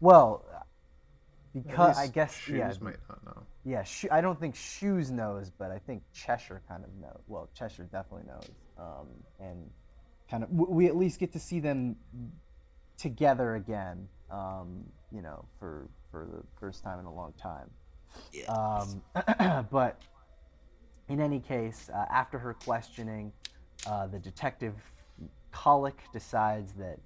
[0.00, 0.44] Well,
[1.52, 3.42] because I guess shoes yeah, might not know.
[3.64, 7.20] Yeah, Sho- I don't think Shoes knows, but I think Cheshire kind of knows.
[7.28, 8.48] Well, Cheshire definitely knows,
[8.78, 9.06] um,
[9.38, 9.68] and
[10.30, 11.96] kind of w- we at least get to see them
[12.96, 14.08] together again.
[14.30, 17.70] Um, you know, for for the first time in a long time.
[18.48, 19.02] Um,
[19.70, 20.00] but
[21.10, 23.32] in any case, uh, after her questioning,
[23.86, 24.74] uh, the detective
[25.50, 27.00] Colic decides that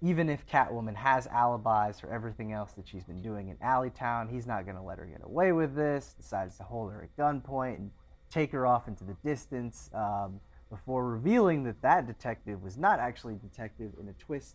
[0.00, 4.46] even if Catwoman has alibis for everything else that she's been doing in Alleytown, he's
[4.46, 6.14] not going to let her get away with this.
[6.16, 7.90] Decides to hold her at gunpoint and
[8.30, 10.38] take her off into the distance um,
[10.70, 14.54] before revealing that that detective was not actually a detective in a twist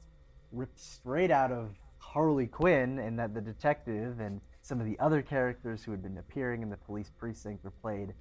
[0.53, 5.21] ripped straight out of Harley Quinn, and that the detective and some of the other
[5.21, 8.13] characters who had been appearing in the police precinct were played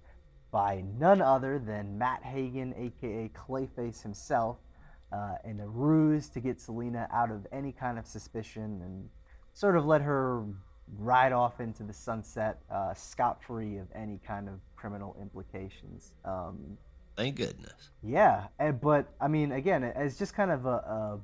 [0.53, 4.59] by none other than Matt Hagen, aka Clayface himself,
[5.11, 9.09] uh, in a ruse to get Selina out of any kind of suspicion and
[9.55, 10.45] sort of let her
[10.99, 16.12] ride off into the sunset uh, scot free of any kind of criminal implications.
[16.24, 16.77] Um,
[17.16, 17.91] Thank goodness.
[18.03, 21.20] yeah, and, but I mean, again, as just kind of a, a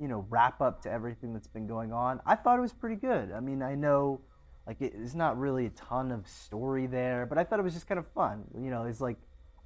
[0.00, 2.96] you know wrap up to everything that's been going on, I thought it was pretty
[2.96, 3.32] good.
[3.32, 4.20] I mean, I know
[4.68, 7.72] like it, it's not really a ton of story there, but I thought it was
[7.74, 8.44] just kind of fun.
[8.54, 9.16] You know, it's like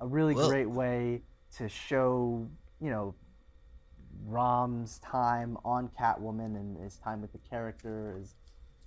[0.01, 1.23] a really Well- great way
[1.57, 2.49] to show
[2.81, 3.15] you know
[4.25, 8.35] Ram's time on Catwoman and his time with the character is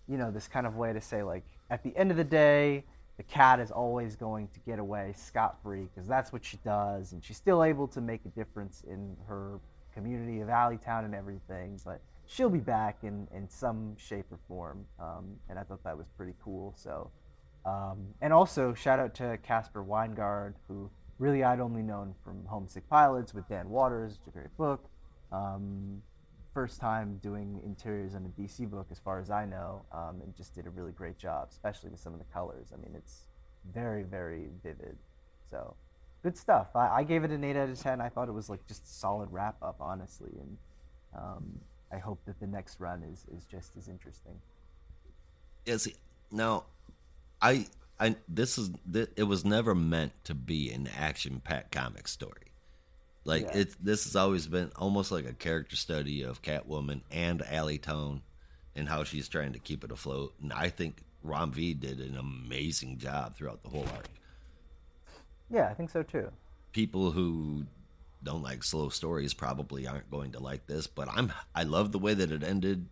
[0.07, 2.85] you know this kind of way to say like at the end of the day
[3.17, 7.13] the cat is always going to get away scot free because that's what she does,
[7.13, 9.59] and she's still able to make a difference in her
[9.93, 11.79] community of Alleytown and everything.
[11.85, 15.97] But she'll be back in, in some shape or form, um, and I thought that
[15.97, 16.73] was pretty cool.
[16.77, 17.11] So,
[17.65, 20.89] um, and also shout out to Caspar Wijngaard, who
[21.19, 24.85] really I'd only known from Homesick Pilots with Dan Watters, it's a great book.
[25.31, 26.02] Um,
[26.53, 30.35] first time doing interiors on a DC book, as far as I know, um, and
[30.35, 32.68] just did a really great job, especially with some of the colors.
[32.73, 33.23] I mean, it's
[33.73, 34.97] very, very vivid.
[35.52, 35.76] So,
[36.23, 36.68] good stuff.
[36.76, 37.99] I, I gave it an 8 out of 10.
[37.99, 40.31] I thought it was like just a solid wrap up, honestly.
[40.39, 40.57] And
[41.15, 41.60] um,
[41.91, 44.39] I hope that the next run is, is just as interesting.
[45.65, 45.95] Yeah, see,
[46.31, 46.65] now,
[47.41, 47.67] I,
[47.99, 52.51] I, this is, th- it was never meant to be an action-packed comic story.
[53.23, 53.57] Like Yeah.
[53.59, 58.21] it, this has always been almost like a character study of Catwoman and Alleytown,
[58.75, 60.33] and how she's trying to keep it afloat.
[60.41, 64.09] And I think Ram V did an amazing job throughout the whole arc.
[65.49, 66.29] Yeah, I think so too.
[66.73, 67.65] people who
[68.26, 71.99] don't like slow stories probably aren't going to like this but i'm i love the
[71.99, 72.88] way that it ended.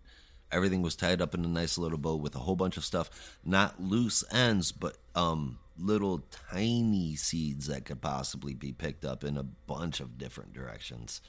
[0.51, 3.39] Everything was tied up in a nice little bow with a whole bunch of stuff.
[3.43, 9.35] Not loose ends but um little tiny seeds that could possibly be picked up in
[9.35, 11.21] a bunch of different directions.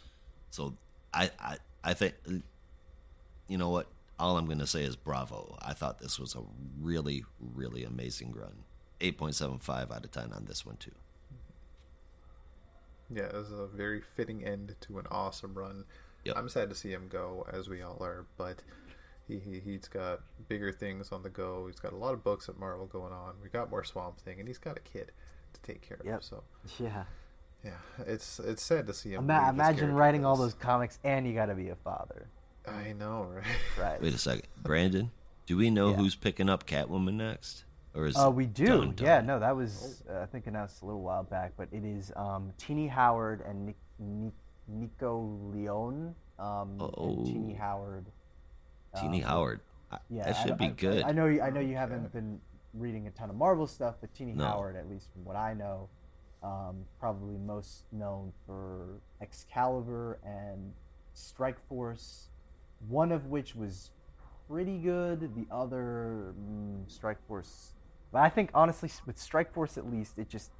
[0.50, 0.76] So
[1.12, 2.14] i i i think
[3.48, 3.88] you know what?
[4.18, 5.56] All i'm going to say is bravo.
[5.60, 6.42] I thought this was a
[6.80, 8.64] really really amazing run.
[9.00, 10.92] 8.75 out of 10 on this one too
[13.10, 15.84] Yeah, it was a very fitting end to an awesome run.
[16.24, 16.36] Yep.
[16.36, 18.62] I'm sad to see him go, as we all are, but
[19.28, 21.66] he, he he's got bigger things on the go.
[21.66, 23.34] He's got a lot of books at Marvel going on.
[23.42, 25.12] We got more Swamp Thing, and he's got a kid.
[25.52, 26.16] to take care Yep.
[26.18, 26.24] of.
[26.24, 26.42] So
[26.78, 27.04] Yeah.
[27.64, 27.72] yeah,
[28.06, 29.24] it's it's sad to see him.
[29.24, 32.28] Ima- imagine character writing all those comics and you got to be a father.
[32.66, 33.44] I know, right?
[33.78, 34.00] Right.
[34.02, 35.10] Wait a second, Brandon.
[35.46, 35.96] Do we know Yeah.
[35.96, 37.64] who's picking up Catwoman next,
[37.94, 38.66] or is Uh, we do.
[38.66, 39.26] done, Yeah, done?
[39.26, 42.52] no, that was uh, I think announced a little while back, but it is um,
[42.58, 44.34] Tini Howard and Nick, Nick,
[44.68, 46.14] Nico Leon.
[46.38, 47.24] Um, Oh.
[47.24, 48.06] Tini Howard.
[49.00, 49.60] Tini um, Howard.
[49.92, 51.04] I- Yeah, that I- should be I- good.
[51.04, 51.26] I, know.
[51.26, 52.40] You, I know you haven't been
[52.72, 54.44] reading a ton of Marvel stuff, but Tini No.
[54.46, 55.88] Howard, at least from what I know,
[56.42, 60.72] um, probably most known for Excalibur and
[61.12, 62.28] Strike Force.
[62.88, 63.90] One of which was
[64.48, 65.34] pretty good.
[65.36, 67.72] The other, mm, Strike Force.
[68.14, 70.52] But I think honestly, with Strike Force at least, it just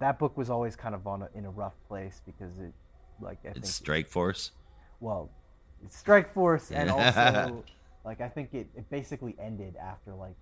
[0.00, 2.72] that book was always kind of on a, in a rough place because it,
[3.20, 4.50] like I think it's Strike Force.
[4.98, 5.30] well,
[5.84, 7.62] it's Strike Force, and also
[8.04, 10.34] like I think it, it basically ended after like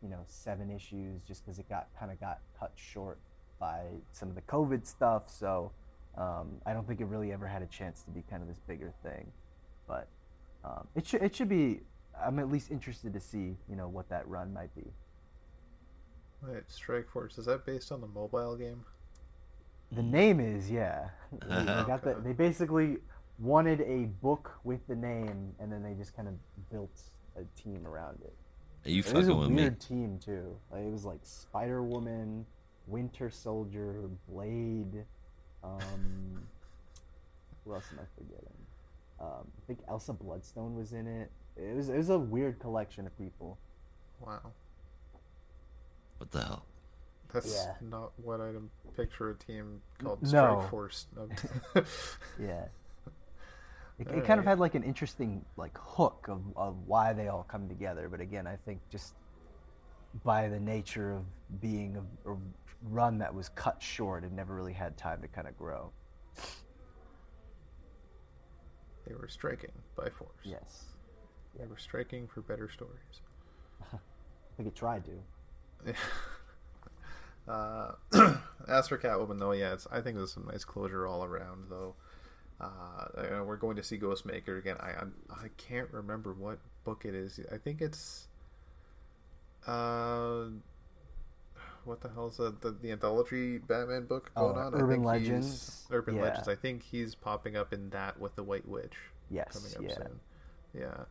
[0.00, 3.18] you know seven issues, just because it got kind of got cut short
[3.58, 3.80] by
[4.12, 5.28] some of the COVID stuff.
[5.28, 5.72] So
[6.16, 8.60] um, I don't think it really ever had a chance to be kind of this
[8.68, 9.32] bigger thing,
[9.88, 10.06] but
[10.64, 11.80] um, it should it should be.
[12.24, 14.92] I'm at least interested to see you know what that run might be.
[16.42, 18.84] Wait, Strike Force is that based on the mobile game?
[19.92, 21.08] The name is yeah.
[21.48, 22.98] They, they got the, they basically
[23.38, 26.34] wanted a book with the name, and then they just kind of
[26.70, 27.00] built
[27.36, 28.34] a team around it.
[28.86, 29.56] Are you It was a fucking with me?
[29.56, 30.56] weird team too.
[30.70, 32.46] Like, it was like Spider Woman,
[32.86, 35.04] Winter Soldier, Blade.
[35.62, 36.46] Um,
[37.64, 38.66] who else am I forgetting?
[39.20, 41.30] Um, I think Elsa Bloodstone was in it.
[41.56, 43.58] It was it was a weird collection of people.
[44.20, 44.52] Wow,
[46.18, 46.64] What the hell?
[47.32, 47.74] that's Yeah.
[47.82, 48.56] not what I'd
[48.96, 50.66] picture a team called No.
[50.70, 51.06] Force.
[52.38, 52.66] Yeah.
[53.98, 57.42] It, it kind of had like an interesting like hook of, of why they all
[57.42, 59.14] come together, but again, I think just
[60.24, 61.24] by the nature of
[61.60, 62.36] being a, a
[62.84, 65.90] run that was cut short, and never really had time to kind of grow.
[69.06, 70.30] they were striking by force.
[70.44, 70.84] Yes,
[71.58, 73.22] They were striking for better stories.
[73.92, 73.98] I
[74.56, 75.12] think it tried to.
[77.48, 77.92] Uh,
[78.68, 81.94] as for Catwoman, though, yeah, it's, I think there's some nice closure all around, though.
[82.60, 83.06] Uh,
[83.46, 84.76] we're going to see Ghostmaker again.
[84.80, 87.40] I I'm, I can't remember what book it is.
[87.50, 88.26] I think it's
[89.66, 90.46] uh,
[91.84, 92.60] what the hell is that?
[92.60, 94.74] The, the anthology Batman book Oh, going on?
[94.74, 95.86] I Urban think Legends?
[95.90, 96.22] Urban Yeah.
[96.22, 96.48] Legends.
[96.48, 98.96] I think he's popping up in that with the White Witch
[99.30, 100.04] Yes, coming up yeah.
[100.04, 100.20] soon.
[100.74, 101.04] Yeah.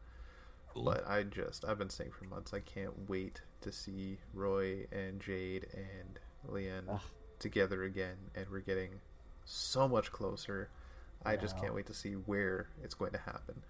[0.75, 5.19] But I just I've been saying for months I can't wait to see Roy and
[5.19, 7.01] Jade and Lian Ugh.
[7.39, 8.91] together again and we're getting
[9.45, 10.69] so much closer.
[11.25, 13.61] I just can't wait to see where it's going to happen.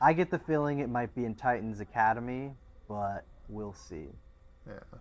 [0.00, 2.52] I get the feeling it might be in Titans Academy,
[2.88, 4.06] but we'll see.
[4.66, 4.98] Yeah.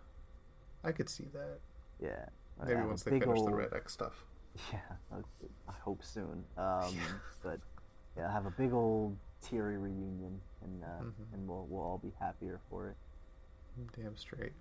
[0.83, 1.59] I could see that.
[2.01, 2.25] Yeah.
[2.65, 4.23] Maybe once they finish the Red X stuff.
[4.73, 4.79] Yeah,
[5.13, 5.17] I,
[5.69, 6.43] I hope soon.
[6.57, 6.95] Um,
[7.43, 7.59] but
[8.17, 11.33] yeah, I have a big old teary reunion, and uh, Mhm.
[11.33, 12.95] and we'll we'll all be happier for it.
[13.95, 14.53] Damn straight.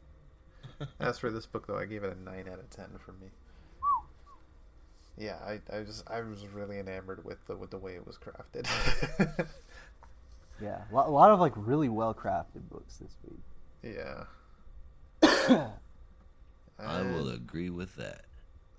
[1.00, 3.28] As for this book though, I gave it a nine out of ten for me.
[5.16, 8.18] Yeah, I, I was I was really enamored with the with the way it was
[8.18, 8.68] crafted.
[10.58, 13.94] Yeah, a lot, a lot of like really well crafted books this week.
[13.94, 14.24] yeah.
[16.78, 18.24] I will agree with that.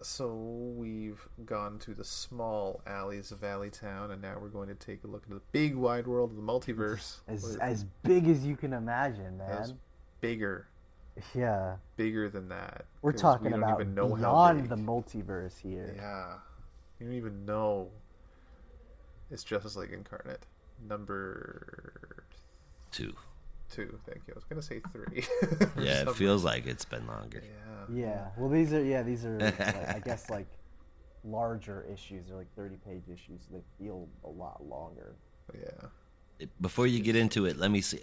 [0.01, 4.75] So we've gone to the small alleys of Valley Town, and now we're going to
[4.75, 7.17] take a look into the big wide world of the multiverse.
[7.27, 9.49] As as big as you can imagine, man.
[9.51, 9.73] As
[10.21, 10.67] bigger,
[11.33, 12.85] Yeah, bigger than that.
[13.01, 15.93] We're talking we don't about even know beyond the multiverse here.
[15.97, 16.35] Yeah,
[16.99, 17.89] you don't even know.
[19.31, 20.45] It's Justice League Incarnate,
[20.87, 22.23] number
[22.91, 23.13] Too.
[23.71, 23.99] Two.
[24.05, 24.33] Thank you.
[24.33, 25.23] I was gonna say three.
[25.83, 27.43] Yeah, some it feels like it's been longer.
[27.43, 28.01] Yeah.
[28.05, 28.27] Yeah.
[28.37, 29.59] Well, these are yeah these are like,
[29.95, 30.47] I guess like
[31.23, 32.27] larger issues.
[32.27, 33.41] They're like thirty page issues.
[33.49, 35.15] So they feel a lot longer.
[35.53, 36.45] Yeah.
[36.61, 37.99] Before you get into it, let me see.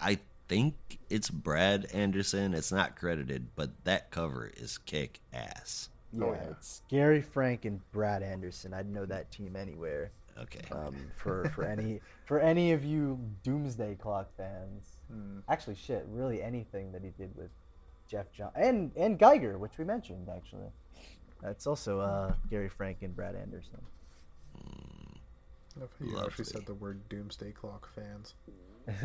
[0.00, 0.18] I
[0.48, 0.74] think
[1.10, 2.54] it's Brad Anderson.
[2.54, 5.88] It's not credited, but that cover is kick ass.
[6.12, 6.50] Yeah, Oh, yeah.
[6.50, 8.74] it's Gary Frank and Brad Anderson.
[8.74, 10.10] I'd know that team anywhere.
[10.38, 10.60] Okay.
[10.70, 15.40] Um, for for any for any of you Doomsday Clock fans, Hmm.
[15.48, 17.50] actually, shit, really anything that he did with
[18.08, 20.70] Geoff John and and Geiger, which we mentioned actually.
[21.42, 23.80] That's also uh, Gary Frank and Brad Anderson.
[25.76, 28.34] I love how you actually said the word Doomsday Clock fans.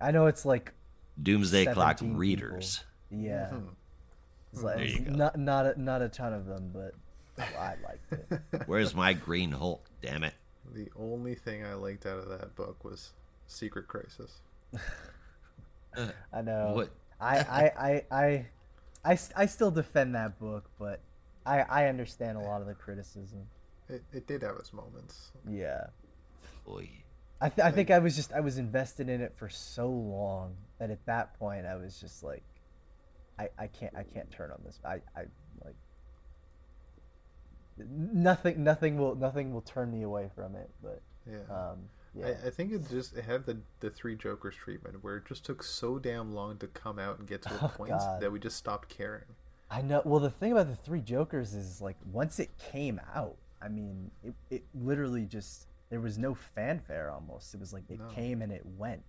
[0.00, 0.72] I know it's like
[1.22, 2.18] Doomsday Clock 17 people.
[2.20, 2.84] readers.
[3.10, 3.74] yeah, Mhm.
[4.52, 5.12] it's like There you go.
[5.12, 6.94] not not a, not a ton of them, but
[7.38, 8.40] Oh, I liked it.
[8.66, 9.88] Where's my Green Hulk?
[10.02, 10.34] Damn it!
[10.74, 13.12] The only thing I liked out of that book was
[13.46, 14.40] Secret Crisis.
[16.32, 16.72] I know.
[16.74, 16.90] What?
[19.36, 21.00] I still defend that book, but
[21.44, 23.46] I I understand a lot of the criticism.
[23.88, 25.30] It, it did have its moments.
[25.48, 25.86] Yeah.
[26.66, 26.90] Boy.
[27.40, 30.56] I, th- I think I was just I was invested in it for so long
[30.78, 32.42] that at that point I was just like,
[33.38, 34.80] I, I can't I can't turn on this.
[34.84, 35.28] I, I like
[37.78, 40.70] nothing nothing will nothing will turn me away from it.
[40.82, 41.38] But Yeah.
[41.50, 41.78] um,
[42.14, 45.26] yeah, I, I think it just it had the the three Jokers treatment where it
[45.26, 48.20] just took so damn long to come out and get to a Oh, point God.
[48.20, 49.24] that we just stopped caring.
[49.70, 50.00] I know.
[50.04, 54.10] Well, the thing about the Three Jokers is like once it came out, I mean,
[54.22, 57.10] it, it literally just there was no fanfare.
[57.10, 58.06] Almost, it was like it No.
[58.06, 59.02] came and it went,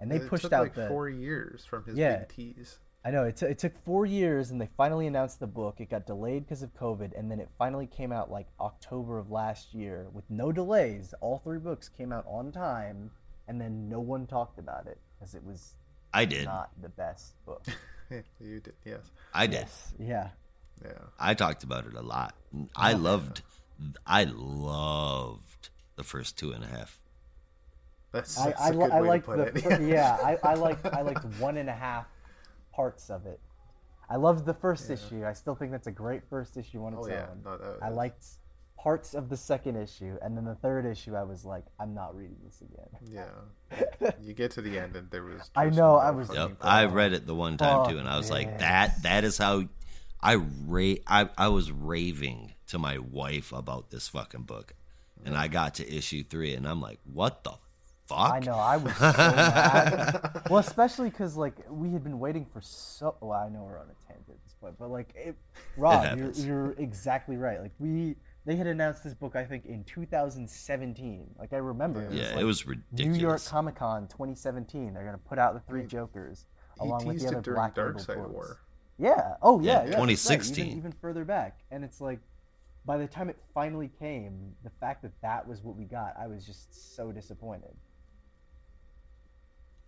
[0.00, 0.88] and they it pushed out like the.
[0.88, 2.20] four years from his Yeah.
[2.20, 2.78] big tease.
[3.04, 5.80] I know it, t- it took four years, and they finally announced the book.
[5.80, 9.30] It got delayed because of COVID, and then it finally came out like October of
[9.30, 11.12] last year with no delays.
[11.20, 13.10] All three books came out on time,
[13.48, 15.74] and then no one talked about it because it was
[16.14, 16.44] I did.
[16.44, 17.64] not the best book.
[18.40, 19.00] you did, yes,
[19.34, 19.54] I did.
[19.54, 20.28] yes, yeah.
[20.84, 20.92] yeah.
[21.18, 22.34] I talked about it a lot.
[22.56, 23.42] Oh, I loved,
[24.06, 27.00] I loved the first two and a half.
[28.12, 29.88] That's, I, that's I, a li- good I way liked to the put it.
[29.88, 32.06] yeah I, I liked I liked one and a half
[32.72, 33.40] parts of it.
[34.10, 35.24] I loved the first issue.
[35.24, 37.26] I still think that's a great first issue on its Oh, yeah.
[37.30, 37.42] own.
[37.44, 38.24] No, that I was- liked
[38.76, 42.16] parts of the second issue, and then the third issue, I was like, I'm not
[42.16, 42.88] reading this again.
[43.70, 45.50] Yeah, you get to the end and there was.
[45.54, 48.16] I know, I was- Yep, I read it the one time Fuck too, and I
[48.16, 49.64] was like, "That that is how
[50.20, 54.74] I ra- I I was raving to my wife about this fucking book,
[55.24, 57.52] and I got to issue three, and I'm like, what the
[58.06, 58.32] fuck?
[58.32, 60.42] I know, I was so mad.
[60.50, 63.16] Well, especially because like we had been waiting for so.
[63.20, 65.36] Well, I know we're on a tangent at this point, but like, it,
[65.76, 67.60] Rob, you're, you're exactly right.
[67.60, 71.26] Like we, they had announced this book, I think, in 2017.
[71.38, 73.16] Like I remember, it was, Yeah, like, it was ridiculous.
[73.16, 73.44] New York.
[73.44, 74.92] Comic Con 2017.
[74.92, 76.46] They're gonna put out the three Jokers
[76.80, 78.32] He along with teased the it other during Black Dark Label Side books.
[78.32, 78.58] War.
[78.98, 79.34] Yeah.
[79.42, 79.66] Oh yeah.
[79.66, 79.78] Yeah, yeah.
[79.78, 80.66] that's right, 2016.
[80.66, 82.20] Even, even further back, and it's like,
[82.84, 86.26] by the time it finally came, the fact that that was what we got, I
[86.26, 87.74] was just so disappointed.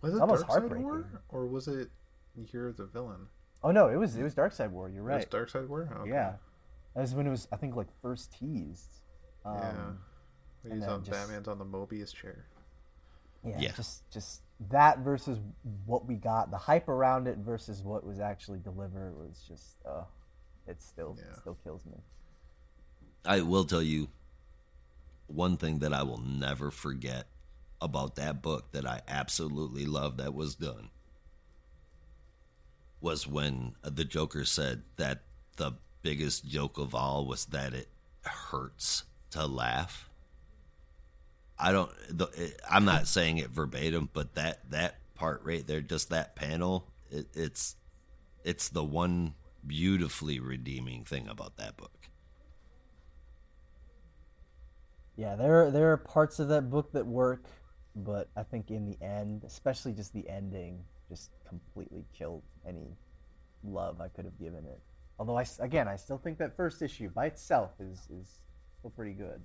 [0.01, 0.83] Was it It's almost Darkseid heartbreaking.
[0.83, 1.89] War or was it
[2.35, 3.27] Year of the Villain?
[3.63, 4.89] Oh no, it was it was Darkseid War.
[4.89, 5.31] You're It was right.
[5.31, 5.89] Darkseid War.
[6.01, 6.09] Okay.
[6.11, 6.33] Yeah,
[6.93, 8.99] that was when it was I think like first teased.
[9.45, 9.99] Um,
[10.63, 10.73] Yeah.
[10.73, 12.45] He's on just- Batman's on the Mobius chair.
[13.43, 13.57] yeah.
[13.59, 13.71] Yeah.
[13.73, 15.37] Just just that versus
[15.85, 20.03] what we got, the hype around it versus what was actually delivered was just uh,
[20.67, 21.35] it still Yeah.
[21.39, 21.97] still kills me.
[23.25, 24.09] I will tell you
[25.27, 27.25] one thing that I will never forget
[27.85, 30.89] about that book that I absolutely love that was done
[32.99, 35.21] was when uh, the Joker said that
[35.57, 37.87] the biggest joke of all was that it
[38.23, 40.09] hurts to laugh.
[41.57, 41.91] I don't.
[42.69, 47.27] I'm not saying it verbatim, but that that part right there, just that panel, it,
[47.33, 47.75] it's
[48.43, 49.35] it's the one
[49.65, 52.09] beautifully redeeming thing about that book.
[55.15, 57.45] Yeah, there there are parts of that book that work,
[57.95, 62.95] but I think in the end, especially just the ending, just completely killed any
[63.63, 64.79] love I could have given it.
[65.17, 68.39] Although I again, I still think that first issue by itself is is
[68.79, 69.41] still pretty good.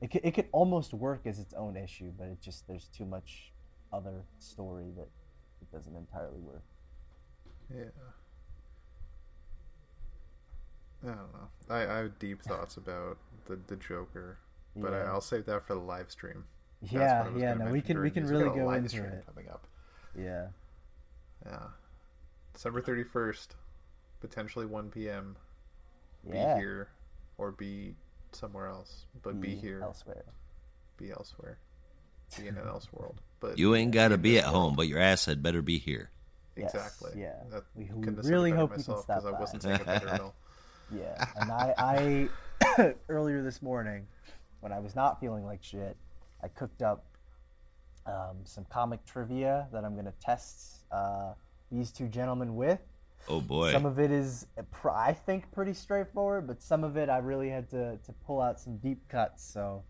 [0.00, 3.04] It could, it could almost work as its own issue, but it just there's too
[3.04, 3.52] much
[3.92, 5.08] other story that
[5.62, 6.62] it doesn't entirely work.
[7.74, 7.84] Yeah.
[11.02, 11.48] I don't know.
[11.70, 14.38] I, I have deep thoughts about the, the Joker,
[14.76, 16.44] but I, I'll save that for the live stream.
[16.82, 18.88] That's Yeah, what I was yeah, no, we can we can really go live into
[18.90, 19.24] stream it.
[19.26, 19.66] coming up.
[20.16, 20.48] Yeah.
[21.46, 21.58] Yeah,
[22.52, 23.54] December thirty first,
[24.20, 25.36] potentially one p.m.
[26.28, 26.54] Yeah.
[26.56, 26.88] Be here,
[27.38, 27.94] or be
[28.32, 30.24] somewhere else, but be, Be here, elsewhere.
[30.98, 31.58] be elsewhere,
[32.36, 33.20] be in an else world.
[33.40, 34.54] But You ain't got to be at world.
[34.56, 36.10] home, but your ass had better be here.
[36.56, 37.12] Yes, Exactly.
[37.20, 37.34] yeah.
[37.50, 39.62] That, We- we couldn't have said it really hope you can myself stop I wasn't
[39.62, 40.34] saying it better at.
[40.90, 42.28] Yeah, and I,
[42.68, 44.06] I earlier this morning,
[44.60, 45.96] when I was not feeling like shit,
[46.42, 47.06] I cooked up
[48.06, 51.32] um, some comic trivia that I'm gonna test uh,
[51.70, 52.80] these two gentlemen with.
[53.28, 53.72] Oh boy.
[53.72, 57.50] Some of it is, uh, I think, pretty straightforward, but some of it I really
[57.50, 59.44] had to, to pull out some deep cuts.
[59.44, 59.84] So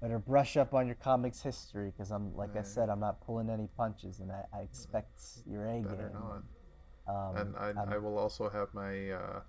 [0.00, 3.48] better brush up on your comics history because I'm, like I said, I'm not pulling
[3.48, 6.12] any punches, and I, I expect your A Better game.
[6.12, 6.42] not.
[7.06, 9.40] Um, and I, I will also have my uh,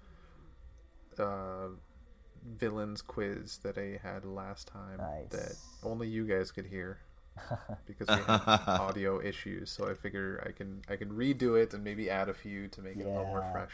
[1.17, 1.67] uh,
[2.57, 4.97] villains quiz that I had last time
[5.29, 6.99] that only you guys could hear
[7.85, 9.71] because we had audio issues.
[9.71, 12.81] So I figure I can I can redo it and maybe add a few to
[12.81, 13.73] make it a little more fresh.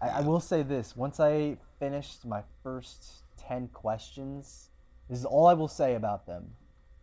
[0.00, 4.70] I, I will say this: once I finished my first ten questions,
[5.08, 6.46] this is all I will say about them.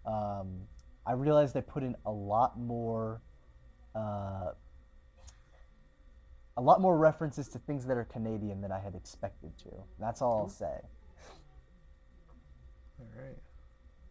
[0.06, 0.68] Um,
[1.06, 3.22] I realized they put in a lot more
[3.95, 4.52] uh,
[6.58, 9.70] a lot more references to things that are Canadian than I had expected to.
[10.00, 10.82] That's all I'll say.
[13.00, 13.38] All right.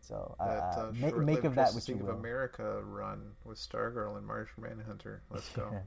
[0.01, 2.17] So That uh, uh, ma- make of that what you League of will.
[2.17, 5.23] America run with Stargirl and Martian Manhunter.
[5.31, 5.71] Let's go.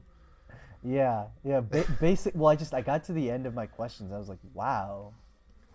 [0.84, 1.60] Yeah, yeah.
[1.60, 2.34] Ba- basic.
[2.36, 4.12] Well, I just I got to the end of my questions.
[4.12, 5.14] I was like, wow,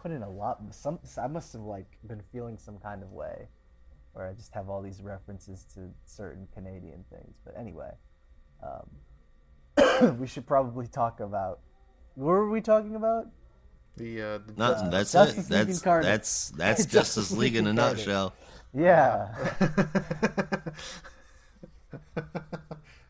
[0.01, 0.61] put in a lot.
[0.73, 3.47] Some I must have like been feeling some kind of way,
[4.13, 7.35] where I just have all these references to certain Canadian things.
[7.43, 7.91] But anyway,
[8.63, 8.87] um,
[10.19, 11.59] we should probably talk about.
[12.15, 13.27] What were we talking about?
[13.97, 14.91] The uh, the Nothing.
[14.91, 15.53] Justice- That's Justice it.
[15.53, 16.05] League That's Incarnate.
[16.05, 17.97] that's that's Justice Justice League in a Incarnate.
[17.97, 18.33] nutshell.
[18.73, 19.35] Yeah,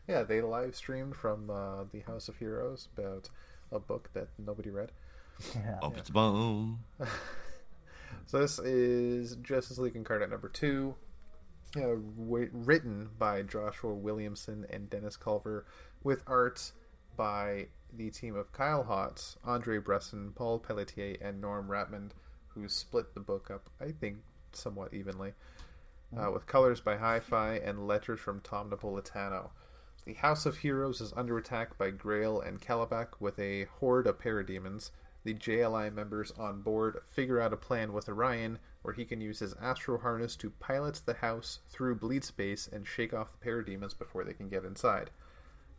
[0.08, 3.30] yeah, they live streamed from uh, the House of Heroes about
[3.70, 4.90] a book that nobody read.
[5.54, 5.78] yeah.
[5.80, 6.80] Bump it boom.
[8.26, 10.94] So this is Justice League Incarnate number two,
[11.76, 15.64] uh, wi- written by Joshua Williamson and Dennis Culver,
[16.04, 16.72] with art
[17.16, 22.12] by the team of Kyle Hotz, Andrei Bressan, Paul Pelletier, and Norm Rapmund,
[22.48, 24.18] who split the book up, I think,
[24.52, 25.34] somewhat evenly,
[26.16, 29.50] uh, with colors by Hi-Fi and letters from Tom Napolitano.
[30.04, 34.18] The House of Heroes is under attack by Grail and Calabac with a horde of
[34.18, 34.90] parademons.
[35.24, 39.38] The JLI members on board figure out a plan with Orion where he can use
[39.38, 43.96] his astro harness to pilot the house through bleed space and shake off the parademons
[43.96, 45.10] before they can get inside.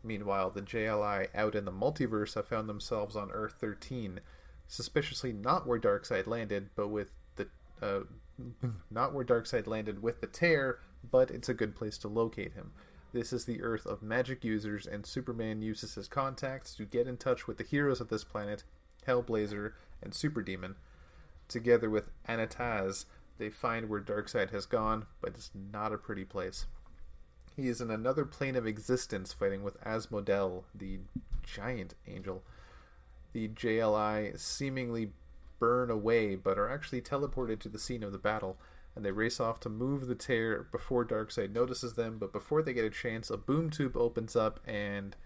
[0.04, 4.20] Meanwhile, the JLI out in the multiverse have found themselves on Earth 13,
[4.68, 7.48] suspiciously not where Darkseid landed, but with the
[7.80, 8.00] uh,
[8.90, 12.72] not where Darkseid landed with the tear, but it's a good place to locate him.
[13.14, 17.16] This is the Earth of magic users, and Superman uses his contacts to get in
[17.16, 18.64] touch with the heroes of this planet,
[19.06, 19.72] Hellblazer
[20.02, 20.74] and Superdemon.
[21.48, 23.06] Together with Anataz,
[23.38, 26.66] they find where Darkseid has gone, but it's not a pretty place.
[27.56, 30.98] He is in another plane of existence fighting with Asmodel, the
[31.42, 32.42] giant angel.
[33.32, 35.12] The JLI seemingly
[35.58, 38.56] burn away, but are actually teleported to the scene of the battle,
[38.96, 42.18] and they race off to move the tear before Darkseid notices them.
[42.18, 45.16] But before they get a chance, a boom tube opens up, and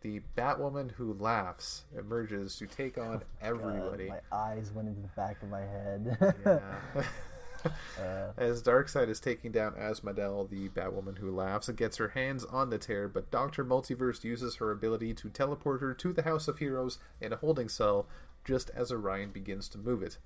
[0.00, 4.08] the Batwoman who laughs emerges to take on everybody.
[4.08, 6.34] Uh, my eyes went into the back of my head.
[6.46, 6.60] Yeah.
[8.36, 12.70] As Darkseid is taking down Asmodel, the Batwoman who laughs, and gets her hands on
[12.70, 13.64] the tear, but Dr.
[13.64, 17.68] Multiverse uses her ability to teleport her to the House of Heroes in a holding
[17.68, 18.06] cell
[18.44, 20.18] just as Orion begins to move it.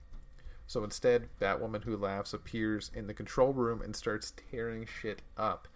[0.67, 5.69] So instead, Batwoman who laughs appears in the control room and starts tearing shit up.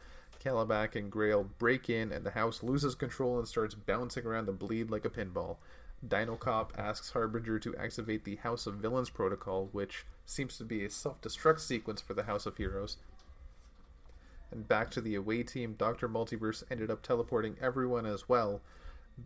[0.42, 4.52] Calabac and Grail break in, and the house loses control and starts bouncing around the
[4.52, 5.56] bleed like a pinball.
[6.06, 10.90] Dinocop asks Harbinger to activate the House of Villains protocol, which seems to be a
[10.90, 12.96] self destruct sequence for the House of Heroes.
[14.50, 16.08] And back to the away team, Dr.
[16.08, 18.60] Multiverse ended up teleporting everyone as well,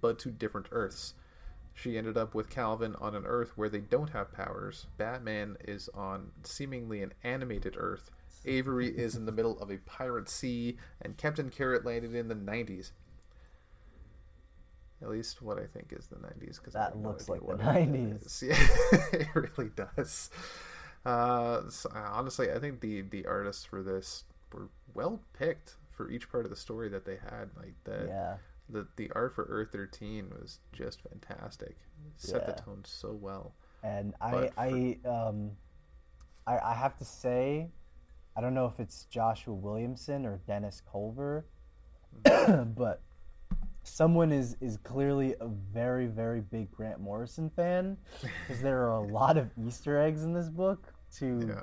[0.00, 1.14] but to different Earths.
[1.74, 4.86] She ended up with Calvin on an Earth where they don't have powers.
[4.96, 8.10] Batman is on seemingly an animated Earth.
[8.44, 12.34] Avery is in the middle of a pirate sea, and Captain Carrot landed in the
[12.34, 12.92] 90s.
[15.02, 16.56] At least what I think is the 90s.
[16.58, 18.26] Because That looks like the 90s.
[18.26, 18.42] is.
[18.46, 20.30] Yeah, it really does.
[21.06, 26.30] Uh, so, honestly, I think the the artists for this were well picked for each
[26.30, 27.48] part of the story that they had.
[27.56, 28.36] Like the yeah.
[28.68, 31.76] the the art for Earth 13 was just fantastic.
[32.06, 32.52] It set Yeah.
[32.54, 33.54] the tone so well.
[33.82, 35.52] and I But I um
[36.46, 37.70] I, I have to say
[38.36, 41.46] I don't know if it's Joshua Williamson or Dennis Culver,
[42.24, 43.00] but
[43.82, 49.00] someone is is clearly a very very big Grant Morrison fan because there are a
[49.12, 51.60] lot of Easter eggs in this book to Yeah.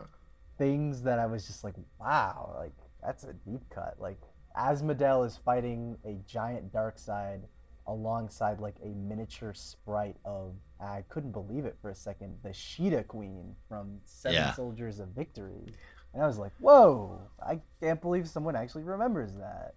[0.58, 2.74] things that I was just like, wow, like
[3.04, 3.96] that's a deep cut.
[4.00, 4.20] Like
[4.58, 7.42] Asmodel is fighting a giant Darkseid
[7.86, 13.08] alongside like a miniature sprite of I couldn't believe it for a second, the Sheeda
[13.08, 14.52] Queen from Seven Yeah.
[14.54, 15.66] Soldiers of Victory.
[16.14, 19.76] And I was like, whoa, I can't believe someone actually remembers that.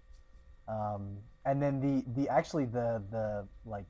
[0.69, 3.87] Um, and then the, the actually the the like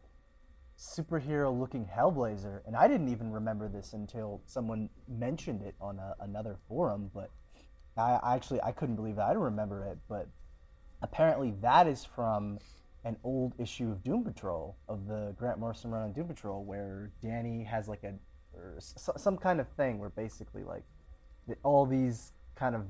[0.78, 6.14] superhero looking Hellblazer, and I didn't even remember this until someone mentioned it on a,
[6.20, 7.10] another forum.
[7.12, 7.31] But
[7.97, 9.18] I, actually I couldn't believe.
[9.18, 10.28] I don't remember it, but
[11.02, 12.59] apparently that is from
[13.05, 17.10] an old issue of Doom Patrol of the Grant Morrison run on Doom Patrol, where
[17.22, 18.14] Danny has like a
[18.78, 20.85] some kind of thing where basically like
[21.62, 22.85] all these kind of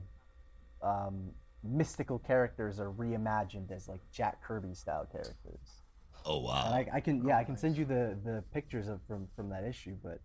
[0.83, 1.31] um,
[1.63, 5.83] mystical characters are reimagined as like Jack Kirby style characters.
[6.25, 6.53] Oh And wow.
[6.73, 9.65] I, I can yeah I can send you the the pictures of from from that
[9.65, 10.21] issue, but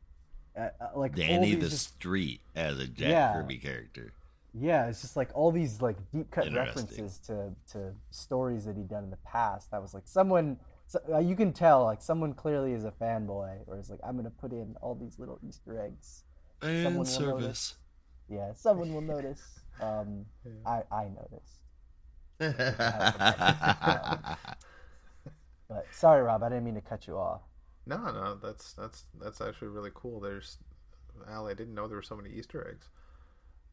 [0.58, 3.34] uh, uh, like Danny the just- Street as a Jack Yeah.
[3.34, 4.14] Kirby character.
[4.54, 8.88] yeah, it's just like all these like deep cut references to to stories that he'd
[8.90, 9.72] done in the past.
[9.72, 10.58] That was like, someone
[10.88, 14.16] So, uh, you can tell, like, someone clearly is a fanboy, or is like, I'm
[14.16, 16.24] gonna put in all these little Easter eggs.
[16.62, 17.42] Someone will service.
[17.42, 17.76] notice.
[18.30, 19.42] Yeah, someone will notice.
[19.80, 20.26] Um,
[20.66, 21.60] I I noticed.
[25.68, 27.42] But sorry, Rob, I didn't mean to cut you off.
[27.86, 30.20] No, no, that's that's that's actually really cool.
[30.20, 30.58] There's
[31.30, 32.90] Al, I didn't know there were so many Easter eggs.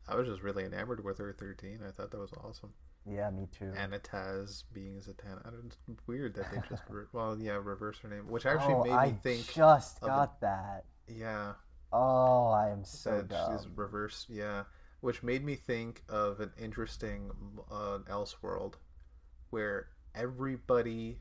[0.09, 1.81] I was just really enamored with Earth thirteen.
[1.87, 2.73] I thought that was awesome.
[3.05, 3.73] Yeah, me too.
[3.77, 5.73] Anataz being Zatanna.
[5.89, 8.93] It's weird that they just re- well, yeah, reverse her name, which actually oh, made
[8.93, 9.53] I me think.
[9.55, 10.85] just got that.
[11.09, 11.55] Yeah,
[11.93, 13.59] Oh, I am so that dumb.
[13.59, 14.27] she's reverse.
[14.29, 14.65] Yeah,
[15.03, 17.31] which made me think of an interesting
[17.71, 18.75] uh, Elseworld,
[19.51, 21.19] where everybody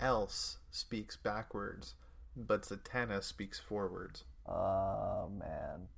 [0.00, 1.94] else speaks backwards,
[2.34, 4.24] but Zatanna speaks forwards.
[4.48, 5.88] Oh man.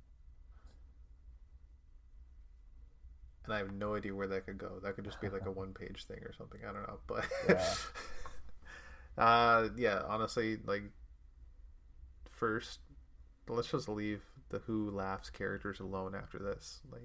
[3.45, 4.79] and I have no idea where that could go.
[4.81, 6.61] That could just be like a one page thing or something.
[6.67, 7.73] I don't know, but Yeah.
[9.17, 10.83] uh, yeah, honestly, like
[12.25, 12.79] first,
[13.47, 14.21] let's just leave
[14.53, 16.79] the Who laughs characters alone after this.
[16.91, 17.01] Like,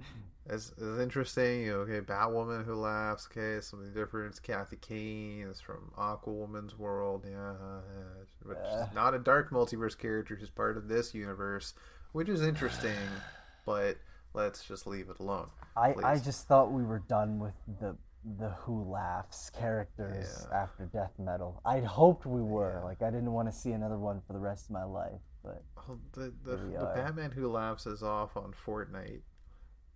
[0.48, 4.28] as as interesting, you know, okay, Batwoman who laughs, okay, something different.
[4.30, 8.84] It's Kathy Kane is from Aquawoman's world, yeah, yeah, which Uh.
[8.88, 10.36] is not a dark multiverse character.
[10.38, 11.72] She's part of this universe,
[12.12, 12.94] which is interesting,
[13.66, 13.96] but
[14.34, 15.48] let's just leave it alone.
[15.76, 17.96] I, I just thought we were done with the
[18.38, 20.62] the Who laughs characters Yeah.
[20.62, 21.62] after Death Metal.
[21.64, 22.74] I'd hoped we were.
[22.80, 22.84] Yeah.
[22.84, 25.20] Like I didn't want to see another one for the rest of my life.
[25.42, 26.94] But Oh, the the, Here we the are.
[26.94, 29.20] Batman who laughs is off on Fortnite,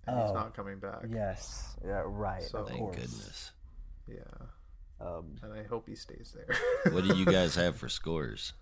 [0.06, 0.34] and he's Oh.
[0.34, 1.04] not coming back.
[1.08, 2.42] yes, yeah, right.
[2.42, 2.96] So- of Thank course.
[2.96, 3.52] goodness.
[4.08, 4.46] Yeah,
[5.06, 6.92] Um, and I hope he stays there.
[6.92, 8.52] What do you guys have for scores?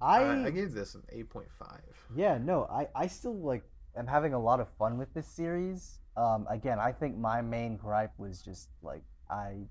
[0.00, 1.80] I, I, I gave this an eight point five.
[2.14, 3.62] Yeah, no, I, I still like
[3.96, 5.98] am having a lot of fun with this series.
[6.16, 9.66] Um, again, I think my main gripe was just like I.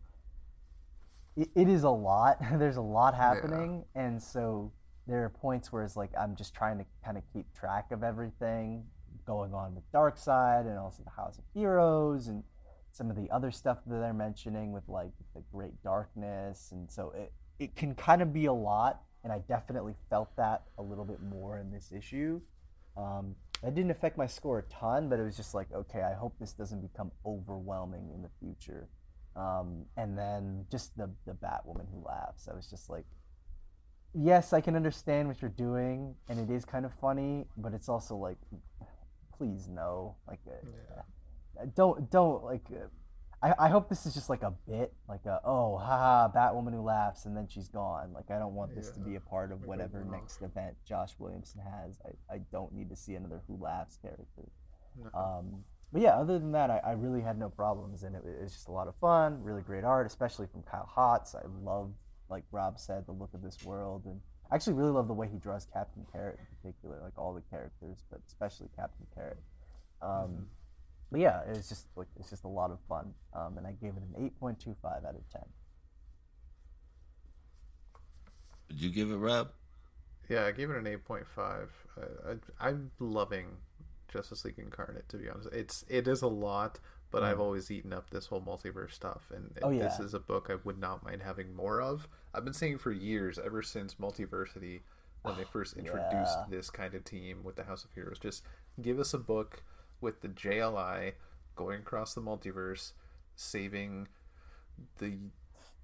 [1.37, 2.37] It, it is a lot.
[2.53, 4.71] There's a lot happening, and so
[5.11, 8.03] there are points where it's like I'm just trying to kind of keep track of
[8.03, 8.85] everything
[9.25, 12.43] going on with Darkseid and also the House of Heroes and
[12.91, 17.11] some of the other stuff that they're mentioning with like the Great Darkness, and so
[17.15, 21.05] it it can kind of be a lot, and I definitely felt that a little
[21.05, 22.41] bit more in this issue.
[22.97, 26.13] Um, that didn't affect my score a ton, but it was just like, okay, I
[26.13, 28.89] hope this doesn't become overwhelming in the future.
[29.35, 32.49] Um, and then just the the Batwoman who laughs.
[32.51, 33.05] I was just like,
[34.13, 37.89] yes, I can understand what you're doing, and it is kind of funny, but it's
[37.89, 38.37] also like,
[39.37, 42.65] please no, like, uh, don't don't like.
[42.71, 42.87] Uh,
[43.43, 46.81] I, I hope this is just like a bit, like a oh haha Batwoman who
[46.81, 48.13] laughs and then she's gone.
[48.13, 51.61] Like I don't want this to be a part of whatever next event Josh Williamson
[51.61, 51.97] has.
[52.05, 54.43] I, I don't need to see another who laughs character.
[54.95, 55.19] No.
[55.19, 58.43] Um, but yeah, other than that, I, I really had no problems, and it, it
[58.43, 59.43] was just a lot of fun.
[59.43, 61.35] Really great art, especially from Kyle Hotz.
[61.35, 61.91] I love,
[62.31, 64.19] like Rob said, the look of this world, and
[64.51, 67.41] I actually really love the way he draws Captain Carrot in particular, like all the
[67.51, 69.37] characters, but especially Captain Carrot.
[70.01, 70.47] Um,
[71.11, 73.73] But yeah, it was just like it's just a lot of fun, um, and I
[73.73, 75.43] gave it an eight point two five out of ten.
[78.69, 79.49] Did you give it, Rob?
[80.29, 81.69] Yeah, I gave it an eight point five.
[81.97, 83.47] I, I, I'm loving
[84.07, 85.09] Justice League Incarnate.
[85.09, 86.79] To be honest, it's it is a lot,
[87.11, 90.47] but I've always eaten up this whole multiverse stuff, and Oh, this is a book
[90.49, 92.07] I would not mind having more of.
[92.33, 94.81] I've been saying for years, ever since Multiversity,
[95.23, 96.45] when they first introduced Yeah.
[96.49, 98.43] this kind of team with the House of Heroes, just
[98.81, 99.63] give us a book
[99.99, 101.13] with the JLI
[101.55, 102.93] going across the multiverse,
[103.35, 104.07] saving
[104.97, 105.17] the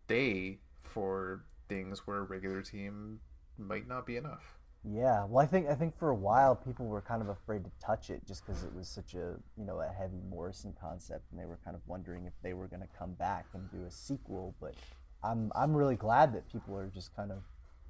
[0.08, 3.20] day for things where a regular team
[3.58, 4.58] might not be enough.
[4.84, 7.72] Yeah, well, I think I think for a while people were kind of afraid to
[7.84, 11.40] touch it just because it was such a you know a heavy Morrison concept, and
[11.40, 13.92] they were kind of wondering if they were going to come back and do a
[13.92, 14.56] sequel.
[14.62, 14.76] But
[15.24, 17.44] I'm I'm really glad that people are just kind of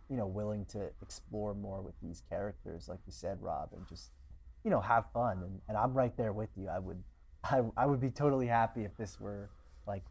[0.09, 4.11] you know willing to explore more with these characters, like you said, Rob, and just
[4.63, 5.43] you know have fun.
[5.43, 6.69] And, and I'm right there with you.
[6.69, 7.03] I would
[7.43, 9.49] I, I would be totally happy if this were
[9.85, 10.03] like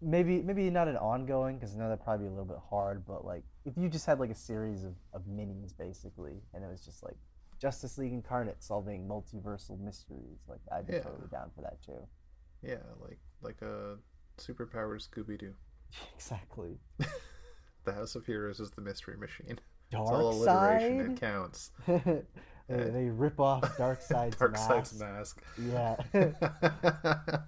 [0.00, 3.04] maybe maybe not an ongoing because I know that'd probably be a little bit hard,
[3.06, 6.68] but like if you just had like a series of, of minis basically, and it
[6.70, 7.16] was just like
[7.60, 11.00] Justice League Incarnate solving multiversal mysteries, like I'd be Yeah.
[11.00, 11.98] totally down for that too.
[12.62, 13.96] Yeah, like like a
[14.38, 15.54] superpowered Scooby Doo.
[16.16, 16.78] Exactly.
[17.84, 19.52] The House of Heroes is the mystery machine.
[19.52, 21.12] It's Dark all alliteration.
[21.12, 21.70] It counts.
[21.86, 22.22] they,
[22.68, 25.42] they rip off Darkseid's Darkseid's mask.
[25.58, 26.02] mask.
[26.12, 27.38] Yeah.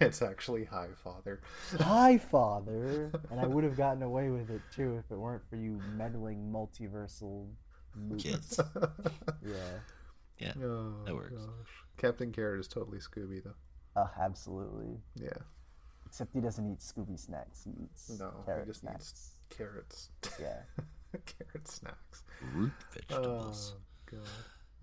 [0.00, 1.40] it's actually High Father.
[1.80, 3.10] Hi, Father.
[3.30, 6.52] And I would have gotten away with it too if it weren't for you meddling
[6.52, 7.48] multiversal.
[8.18, 8.60] Kids.
[9.46, 9.54] Yeah.
[10.38, 10.52] Yeah.
[10.62, 11.32] Oh, That works.
[11.34, 11.68] gosh.
[11.96, 13.54] Captain Carrot is totally Scooby though.
[13.96, 14.98] Oh, absolutely.
[15.16, 15.30] Yeah.
[16.12, 17.64] Except he doesn't eat Scooby snacks.
[17.64, 18.98] He eats No, carrot he just snacks.
[18.98, 20.10] needs carrots.
[20.38, 20.58] Yeah.
[21.24, 22.22] Carrot snacks.
[22.54, 23.74] Root vegetables.
[24.12, 24.18] Oh,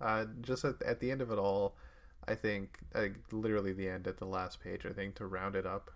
[0.00, 1.76] Uh, just at, at the end of it all,
[2.26, 5.66] I think, like, literally the end at the last page, I think to round it
[5.66, 5.92] up,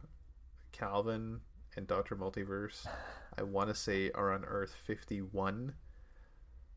[0.71, 1.41] Calvin
[1.77, 2.15] and Dr.
[2.15, 2.87] Multiverse,
[3.37, 5.75] I want to say, are on Earth 51,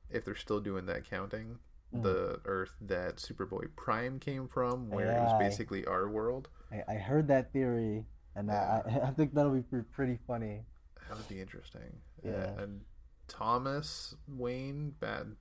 [0.09, 1.59] if they're still doing that counting.
[1.93, 6.49] The Earth that Superboy Prime came from, where it was basically our world.
[6.71, 8.05] I, I heard that theory,
[8.37, 10.61] and I, I, I think that'll be pretty funny.
[11.09, 11.81] That would be interesting.
[12.23, 12.49] Yeah.
[12.59, 12.81] And
[13.27, 15.35] Thomas Wayne, bad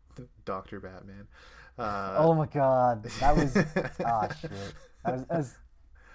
[0.44, 1.28] Doctor Batman.
[1.78, 3.56] Uh, oh my god, that was
[4.04, 4.50] ah shit.
[5.04, 5.54] That was, that was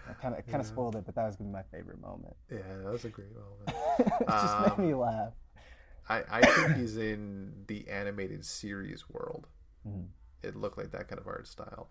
[0.09, 2.35] I kind of kind of spoiled it, but that was gonna be my favorite moment.
[2.51, 3.77] yeah, that was a great moment.
[4.21, 5.33] it just Um, made me laugh.
[6.09, 9.47] I, I think he's in the animated series world.
[9.87, 10.07] Mhm.
[10.43, 11.89] It looked like that kind of art style.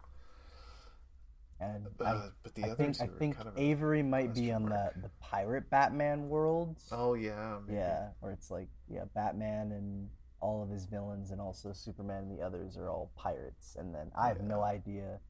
[1.60, 4.50] And Uh, I, but the I others think I think kind of Avery might be
[4.52, 6.78] on the the pirate Batman world.
[6.90, 7.78] Oh yeah, maybe.
[7.78, 10.08] Yeah, where it's like yeah, Batman and
[10.40, 13.76] all of his villains, and also Superman and the others are all pirates.
[13.78, 15.20] And then I have no idea.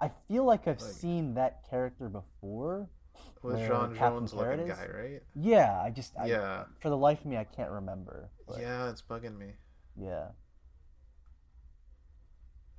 [0.00, 2.88] I feel like I've Like- seen that character before.
[3.42, 4.76] Was John Captain Jones looking is?
[4.78, 5.22] guy, right?
[5.34, 6.64] Yeah, I just I, Yeah.
[6.80, 8.30] For the life of me, I can't remember.
[8.46, 9.54] but Yeah, it's bugging me.
[9.96, 10.28] yeah,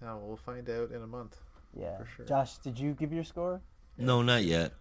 [0.02, 1.38] Now we'll find out in a month.
[1.74, 1.98] Yeah.
[1.98, 2.26] For sure.
[2.26, 3.62] Josh, did you give your score?
[3.98, 4.74] No, not yet.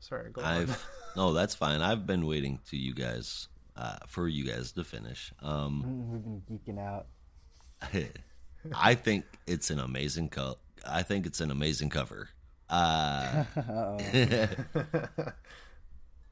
[0.00, 0.42] Sorry, go.
[0.42, 0.86] I've
[1.16, 1.80] no, that's fine.
[1.82, 5.32] I've been waiting to you guys uh, for you guys to finish.
[5.42, 5.82] Um,
[6.12, 6.42] We've been
[6.76, 7.06] geeking out.
[8.74, 12.28] I think it's an amazing co- I think it's an amazing cover.
[12.70, 13.44] Uh,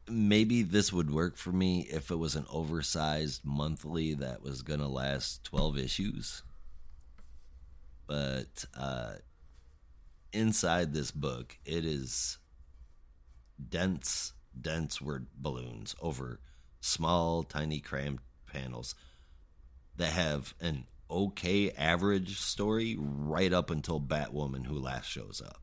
[0.08, 4.88] maybe this would work for me if it was an oversized monthly that was gonna
[4.88, 6.42] last twelve issues.
[8.06, 9.14] But uh,
[10.36, 12.38] inside this book, it is
[13.68, 16.40] dense, dense word balloons over
[16.80, 18.94] small, tiny, cramped panels
[19.96, 25.62] that have an okay average story right up until Batwoman, who last shows up.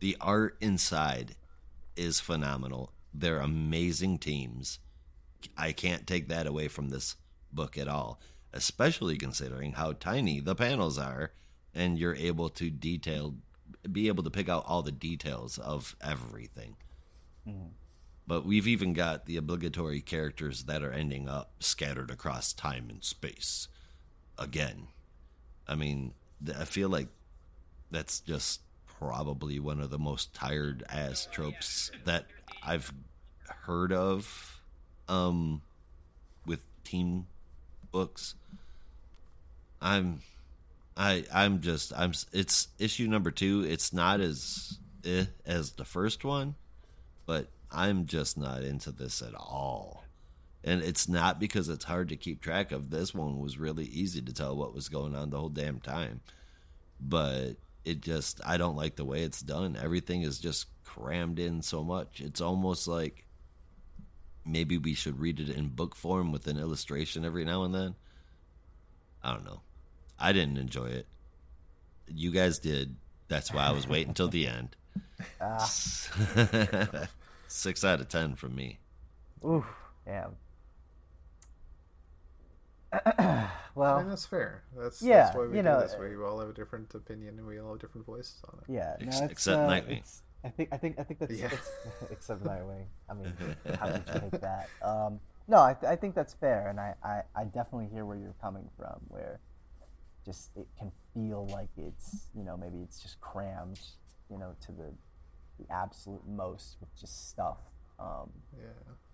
[0.00, 1.34] The art inside
[1.96, 2.92] is phenomenal.
[3.12, 4.78] They're amazing teams.
[5.56, 7.16] I can't take that away from this
[7.52, 8.20] book at all,
[8.52, 11.32] especially considering how tiny the panels are
[11.74, 13.34] and you're able to detail
[13.92, 16.76] be able to pick out all the details of everything.
[18.26, 23.04] But we've even got the obligatory characters that are ending up scattered across time and
[23.04, 23.68] space
[24.38, 24.88] again.
[25.68, 26.12] I mean,
[26.58, 27.08] I feel like
[27.90, 28.60] that's just
[28.98, 32.26] probably one of the most tired ass tropes that
[32.64, 32.92] I've
[33.66, 34.60] heard of
[35.08, 35.62] um
[36.46, 37.26] with team
[37.92, 38.34] books.
[39.80, 40.20] I'm
[40.96, 43.66] I I'm just I'm it's issue number 2.
[43.68, 46.54] It's not as eh, as the first one,
[47.26, 50.04] but I'm just not into this at all.
[50.64, 52.90] And it's not because it's hard to keep track of.
[52.90, 56.20] This one was really easy to tell what was going on the whole damn time.
[57.00, 57.52] But
[57.84, 59.78] it just, I don't like the way it's done.
[59.80, 62.20] Everything is just crammed in so much.
[62.20, 63.26] It's almost like
[64.44, 67.94] maybe we should read it in book form with an illustration every now and then.
[69.22, 69.60] I don't know.
[70.18, 71.06] I didn't enjoy it.
[72.08, 72.96] You guys did.
[73.28, 74.76] That's why I was waiting until the end.
[77.48, 78.78] Six out of ten from me.
[79.46, 79.64] Oof,
[80.04, 80.36] damn.
[82.92, 84.62] I well, mean, that's fair.
[84.76, 85.96] That's Yeah, that's why we you do know, this.
[85.98, 88.72] We all have a different opinion and we all have different voices on it.
[88.72, 88.96] yeah.
[89.00, 89.90] No, it's, except uh, Nightwing.
[89.98, 91.46] it's- I think I think I think that's Yeah.
[91.52, 91.70] it's,
[92.10, 92.84] except Nightwing.
[93.10, 93.32] I mean,
[93.80, 94.68] how did you take that?
[94.82, 95.18] Um,
[95.48, 98.34] no, I, th- I think that's fair, and I, I, I definitely hear where you're
[98.40, 98.96] coming from.
[99.08, 99.38] Where
[100.26, 103.80] just it can feel like it's you know maybe it's just crammed
[104.30, 104.92] you know to the
[105.58, 107.58] the absolute most with just stuff.
[107.98, 108.66] Um, Yeah.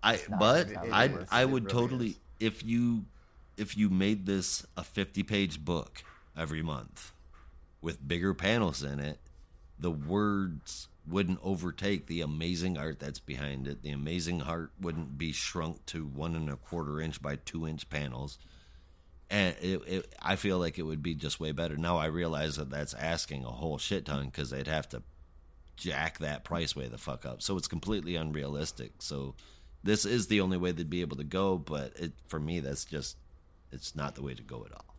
[0.03, 2.19] I but I I would really totally is.
[2.41, 3.05] if you
[3.55, 6.03] if you made this a 50 page book
[6.37, 7.13] every month
[7.81, 9.19] with bigger panels in it,
[9.79, 13.81] the words wouldn't overtake the amazing art that's behind it.
[13.83, 17.89] The amazing art wouldn't be shrunk to one and a quarter inch by two inch
[17.89, 18.37] panels.
[19.33, 21.75] And it, it, I feel like it would be just way better.
[21.75, 25.01] Now I realize that that's asking a whole shit ton because they'd have to
[25.75, 27.41] jack that price way the fuck up.
[27.41, 28.91] So it's completely unrealistic.
[28.99, 29.33] So
[29.83, 32.85] this is the only way they'd be able to go, but it for me that's
[32.85, 33.17] just
[33.71, 34.95] it's not the way to go at all.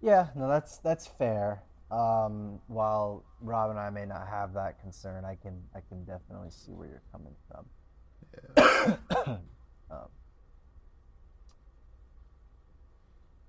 [0.00, 1.64] Yeah, no, that's that's fair.
[1.90, 6.50] Um, while Rob and I may not have that concern, I can I can definitely
[6.50, 7.66] see where you're coming from.
[9.90, 10.08] um,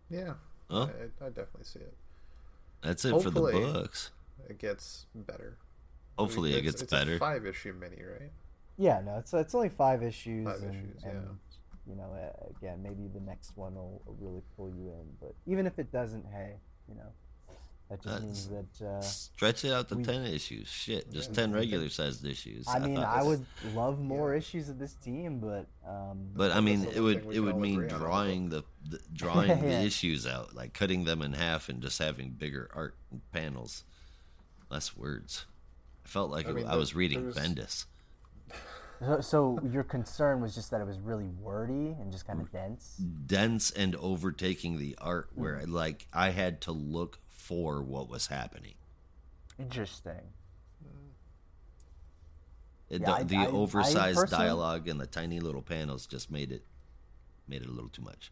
[0.10, 0.34] Yeah.
[0.70, 0.88] Huh?
[1.22, 1.94] I, I definitely see it.
[2.82, 4.12] That's it for the books.
[4.50, 5.58] It gets better.
[6.18, 7.16] Hopefully it gets it's better.
[7.16, 8.32] A five issue mini, right?
[8.78, 10.46] Yeah, no, it's it's only five issues.
[10.46, 11.12] Five and, issues, yeah.
[11.90, 15.08] You know, uh, again, maybe the next one will, will really pull you in.
[15.22, 16.56] But even if it doesn't, hey,
[16.90, 17.12] you know,
[17.90, 18.86] that just Uh, means that.
[18.86, 20.68] Uh, Stretch it out to we- ten issues.
[20.68, 22.66] Shit, just ten regular sized issues.
[22.68, 23.26] I mean, thought I this-
[23.64, 24.40] would love more Yeah.
[24.40, 28.50] issues of this team, but um, But I mean, it would it would mean drawing
[28.50, 32.70] the, the drawing the issues out, like cutting them in half and just having bigger
[32.74, 33.84] art and panels,
[34.70, 35.46] less words.
[36.06, 37.86] I felt like I I, mean, I was reading there's- Bendis.
[39.00, 42.52] so, so your concern was just that it was really wordy and just kind of
[42.52, 42.98] dense.
[42.98, 45.72] dense and overtaking the art where Hmm.
[45.74, 48.74] like I had to look for what was happening.
[49.58, 50.20] Interesting.
[52.90, 56.06] It, Yeah, the I- the I- I oversized personally- dialogue and the tiny little panels
[56.08, 56.64] just made it
[57.50, 58.32] made it a little too much.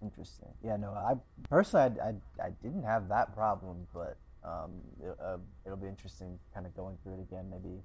[0.00, 0.48] Interesting.
[0.64, 1.14] Yeah, no, I
[1.48, 4.70] personally, I, I, I didn't have that problem, but um,
[5.00, 7.82] it, uh, it'll be interesting kind of going through it again, maybe.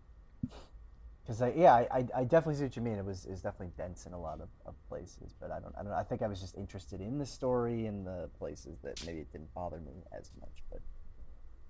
[1.28, 2.98] Because I, yeah, I, I- I definitely see what you mean.
[2.98, 5.84] It was, is definitely dense in a lot of, of places, but I don't, I
[5.84, 5.92] don't.
[5.92, 9.32] I think I was just interested in the story and the places that maybe it
[9.34, 10.64] didn't bother me as much.
[10.72, 10.80] But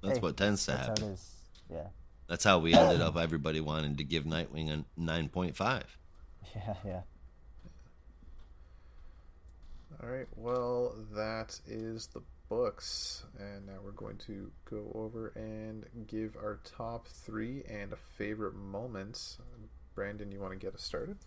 [0.04, 1.18] That's hey, what tends to that's how it happen.
[1.72, 1.88] Yeah,
[2.28, 5.98] That's how we ended up everybody wanting to give Nightwing a nine point five.
[6.56, 7.02] yeah, yeah.
[10.04, 10.28] All right.
[10.36, 16.60] Well, that is the books, and now we're going to go over and give our
[16.64, 19.38] top three and favorite moments.
[19.96, 21.18] Brandon, you want to get us started?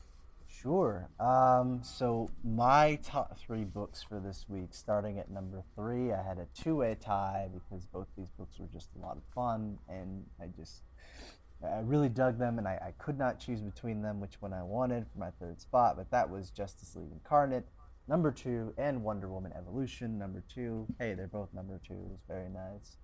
[0.48, 1.08] Sure.
[1.18, 6.38] Um, so my top three books for this week, starting at number three, I had
[6.38, 10.46] a two-way tie because both these books were just a lot of fun, and I
[10.56, 10.82] just
[11.62, 14.62] I really dug them, and I, I could not choose between them which one I
[14.62, 17.66] wanted for my third spot, but that was Justice League Incarnate,
[18.10, 20.84] number two, and Wonder Woman Evolution, number two.
[20.98, 21.94] Hey, they're both number two.
[21.94, 22.96] It was very nice.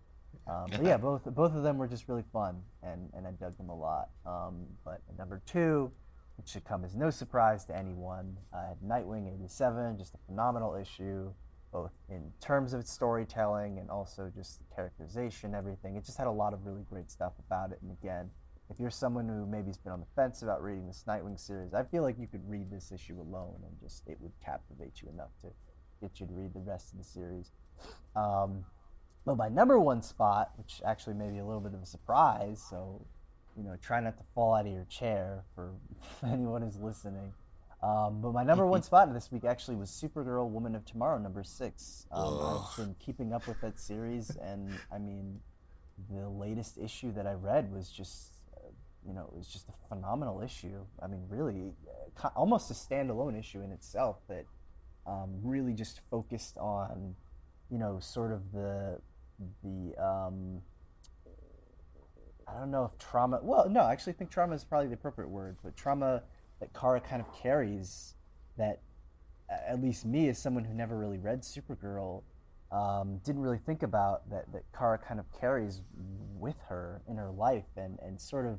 [0.48, 3.56] Um, but yeah, both both of them were just really fun, and, and I dug
[3.56, 4.10] them a lot.
[4.26, 5.92] Um, but number two,
[6.36, 8.36] which should come as no surprise to anyone.
[8.52, 11.30] I had Nightwing 87, just a phenomenal issue,
[11.72, 15.94] both in terms of its storytelling and also just the characterization, everything.
[15.96, 17.78] It just had a lot of really great stuff about it.
[17.80, 18.28] And again,
[18.70, 21.84] if you're someone who maybe's been on the fence about reading this Nightwing series, I
[21.84, 25.30] feel like you could read this issue alone and just it would captivate you enough
[25.42, 25.48] to
[26.00, 27.52] get you to read the rest of the series.
[28.14, 28.64] Um,
[29.24, 32.64] but my number one spot, which actually may be a little bit of a surprise,
[32.68, 33.04] so
[33.56, 35.72] you know, try not to fall out of your chair for
[36.26, 37.32] anyone who's listening.
[37.82, 41.42] Um, but my number one spot this week actually was Supergirl Woman of Tomorrow, number
[41.42, 42.06] six.
[42.12, 45.40] Um, I've been keeping up with that series, and I mean,
[46.10, 48.35] the latest issue that I read was just,
[49.06, 50.84] you know, it was just a phenomenal issue.
[51.02, 51.72] I mean, really,
[52.22, 54.44] uh, almost a standalone issue in itself that
[55.06, 57.14] um, really just focused on,
[57.70, 58.98] you know, sort of the
[59.62, 60.62] the um,
[62.48, 63.40] I don't know if trauma.
[63.42, 66.22] Well, no, I actually think trauma is probably the appropriate word, but trauma
[66.60, 68.14] that Kara kind of carries
[68.56, 68.80] that,
[69.50, 72.22] at least me as someone who never really read Supergirl,
[72.72, 75.82] um, didn't really think about that that Kara kind of carries
[76.38, 78.58] with her in her life, and and sort of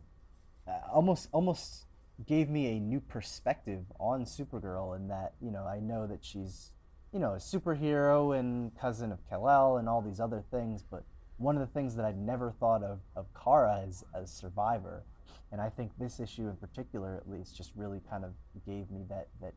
[0.68, 1.86] Uh, almost almost
[2.26, 6.72] gave me a new perspective on Supergirl, in that you know I know that she's
[7.14, 11.04] you know a superhero and cousin of Kal-El and all these other things, but
[11.38, 15.04] one of the things that I'd never thought of of Kara as a survivor,
[15.52, 18.34] and I think this issue in particular, at least, just really kind of
[18.66, 19.54] gave me that that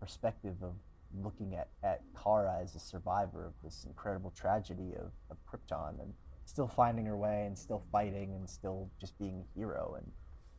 [0.00, 0.74] perspective of
[1.22, 6.14] looking at at Kara as a survivor of this incredible tragedy of, of Krypton and
[6.46, 10.10] still finding her way and still fighting and still just being a hero and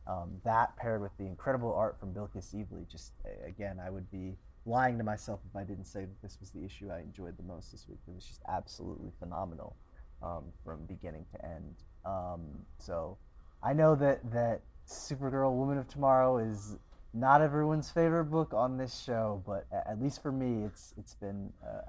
[0.06, 3.12] um, that paired with the incredible art from Bilkis Evely, just
[3.44, 6.64] again, I would be lying to myself if I didn't say that this was the
[6.64, 7.98] issue I enjoyed the most this week.
[8.06, 9.76] It was just absolutely phenomenal
[10.22, 11.74] um, from beginning to end.
[12.04, 12.40] Um,
[12.78, 13.18] so
[13.62, 16.76] I know that that Supergirl, Woman of Tomorrow, is
[17.12, 21.52] not everyone's favorite book on this show, but at least for me, it's it's been
[21.64, 21.80] uh,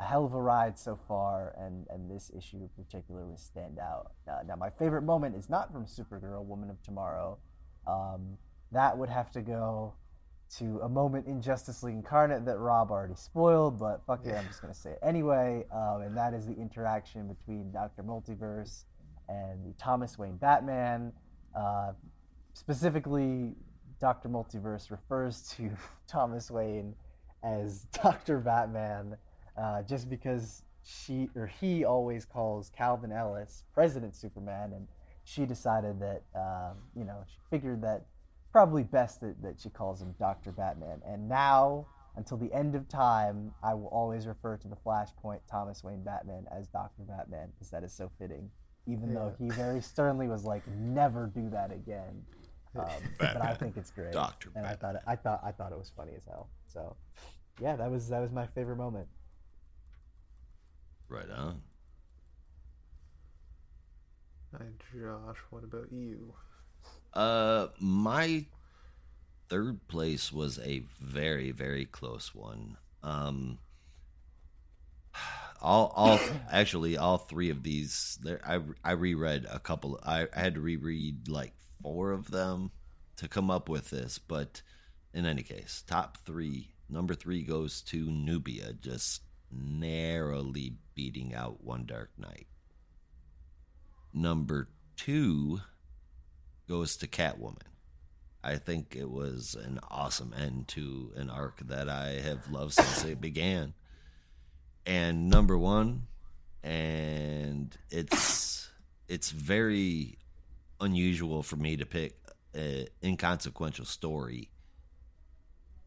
[0.00, 3.78] a hell of a ride so far, and, and this issue in particular was stand
[3.78, 4.12] out.
[4.28, 7.38] Uh, now, my favorite moment is not from Supergirl, Woman of Tomorrow.
[7.86, 8.36] Um,
[8.72, 9.94] that would have to go
[10.58, 14.46] to a moment in Justice League Incarnate that Rob already spoiled, but fuck it, I'm
[14.46, 15.64] just gonna say it anyway.
[15.72, 18.84] Um, and that is the interaction between Doctor Multiverse
[19.28, 21.12] and the Thomas Wayne Batman.
[21.56, 21.92] Uh,
[22.52, 23.54] specifically,
[24.00, 25.70] Doctor Multiverse refers to
[26.06, 26.94] Thomas Wayne
[27.42, 29.16] as Doctor Batman,
[29.56, 34.86] uh, just because she or he always calls Calvin Ellis President Superman, and
[35.24, 38.06] she decided that um, you know she figured that
[38.54, 40.52] probably best that, that she calls him Dr.
[40.52, 41.02] Batman.
[41.04, 45.82] And now, until the end of time, I will always refer to the Flashpoint Thomas
[45.82, 47.02] Wayne Batman as Dr.
[47.02, 48.48] Batman because that is so fitting.
[48.86, 52.22] Even though he very sternly was like, never do that again.
[52.78, 52.86] Um,
[53.18, 54.12] but I think it's great.
[54.12, 54.50] Dr.
[54.54, 56.50] And I thought it, I thought I thought it was funny as hell.
[56.68, 56.94] So,
[57.60, 59.08] yeah, that was that was my favorite moment.
[61.14, 61.62] Right on.
[64.58, 66.34] And Josh, what about you?
[67.12, 68.46] Uh, my
[69.48, 72.78] third place was a very, very close one.
[73.04, 73.58] Um,
[75.62, 76.18] all, all,
[76.50, 78.18] actually, all three of these.
[78.20, 80.00] There, I, I reread a couple.
[80.02, 82.72] I, I had to reread like four of them
[83.18, 84.18] to come up with this.
[84.18, 84.62] But
[85.12, 86.70] in any case, top three.
[86.88, 89.22] Number three goes to Nubia, just
[89.54, 92.46] narrowly beating out One Dark Night.
[94.12, 95.60] Number two
[96.68, 97.58] goes to Catwoman.
[98.42, 103.04] I think it was an awesome end to an arc that I have loved since
[103.04, 103.72] it began.
[104.86, 106.08] And number one,
[106.62, 108.68] and it's
[109.08, 110.18] it's very
[110.80, 112.18] unusual for me to pick
[112.52, 114.50] an inconsequential story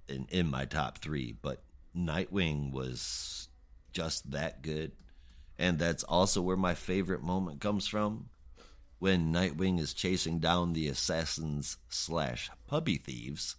[0.07, 1.61] in in my top three, but
[1.95, 3.49] Nightwing was
[3.91, 4.91] just that good,
[5.57, 8.29] and that's also where my favorite moment comes from
[8.99, 13.55] when Nightwing is chasing down the assassins slash puppy thieves,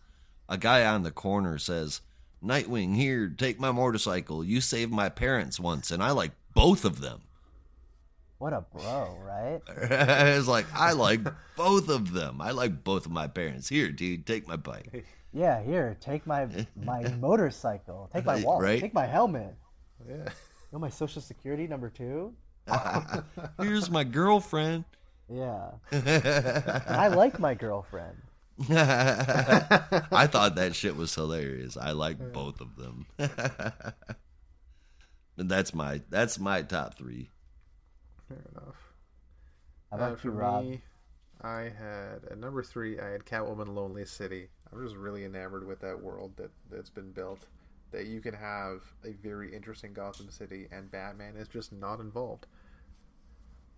[0.48, 2.00] a guy on the corner says,
[2.44, 4.44] Nightwing, here, take my motorcycle.
[4.44, 7.22] You saved my parents once, and I like both of them.
[8.38, 9.60] What a bro, right?
[9.66, 11.20] it's like, I like
[11.56, 12.40] both of them.
[12.40, 13.68] I like both of my parents.
[13.68, 15.05] Here, dude, take my bike.
[15.32, 18.80] Yeah, here, take my my motorcycle, take my wallet, right?
[18.80, 19.55] take my helmet.
[20.07, 20.16] Yeah.
[20.25, 22.35] You know my social security number two?
[23.61, 24.85] Here's my girlfriend.
[25.31, 25.70] Yeah.
[26.87, 28.16] I like my girlfriend.
[28.70, 31.77] I thought that shit was hilarious.
[31.77, 33.07] I like both of them.
[33.19, 33.31] and
[35.51, 37.31] that's my that's my top three.
[38.29, 38.77] Fair enough.
[39.91, 40.65] How Uh, for you, Rob?
[40.65, 40.83] me,
[41.41, 42.99] I had at number three.
[42.99, 44.49] I had Catwoman: Lonely City.
[44.73, 47.47] I'm just really enamored with that world that that's been built.
[47.90, 52.47] That you can have a very interesting Gotham City, and Batman is just not involved.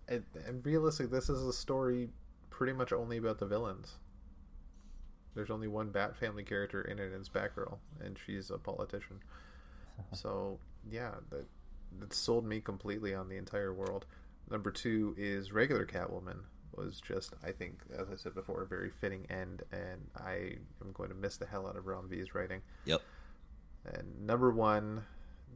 [0.07, 2.09] And, and realistically, this is a story
[2.49, 3.95] pretty much only about the villains.
[5.33, 9.19] There's only one Bat family character in it, and it's Batgirl, and she's a politician.
[10.13, 10.57] So
[10.89, 11.45] yeah, that
[11.99, 14.05] that sold me completely on the entire world.
[14.49, 16.39] Number two is regular Catwoman.
[16.75, 20.91] Was just I think, as I said before, a very fitting end, and I am
[20.93, 22.61] going to miss the hell out of Ram V's writing.
[22.85, 23.01] Yep.
[23.85, 25.05] And number one,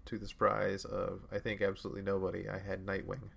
[0.06, 3.30] to the surprise of I think absolutely nobody, I had Nightwing.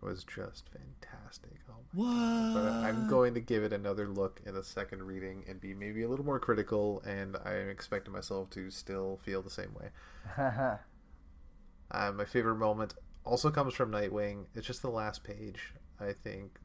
[0.00, 1.60] Was just fantastic.
[1.68, 2.54] Oh my What?
[2.54, 6.02] but I'm going to give it another look in a second reading and be maybe
[6.02, 9.90] a little more critical, and I'm expecting myself to still feel the same way.
[11.90, 12.94] Uh, my favorite moment
[13.24, 14.46] also comes from Nightwing.
[14.54, 15.74] It's just the last page.
[16.00, 16.58] I think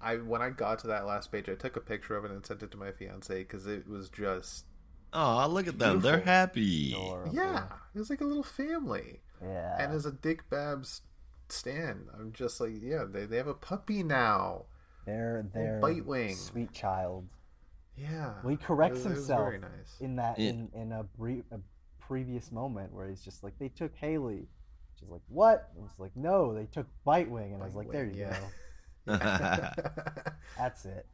[0.00, 2.44] I when I got to that last page, I took a picture of it and
[2.44, 4.66] sent it to my fiance because it was just
[5.12, 6.00] Oh, look at them.
[6.00, 6.92] They're happy.
[6.92, 7.34] Adorable.
[7.34, 7.64] yeah,
[7.94, 9.20] It's like a little family.
[9.42, 9.76] Yeah.
[9.82, 11.02] And as a Dick Babs
[11.48, 14.66] stan, I'm just like, yeah, they they have a puppy now.
[15.06, 16.36] they're they're Bitewing.
[16.36, 17.26] sweet child.
[17.96, 19.96] Yeah, Well, he corrects It was- it was himself very nice.
[20.00, 20.50] in that Yeah.
[20.50, 21.58] in in a brief a
[22.00, 24.46] previous moment where he's just like they took Haley.
[25.00, 28.04] She's like, "What?" And it's like, "No, they took Bitewing." And I was like, "There
[28.04, 28.38] you yeah.
[29.06, 29.16] go.
[30.58, 31.06] That's it."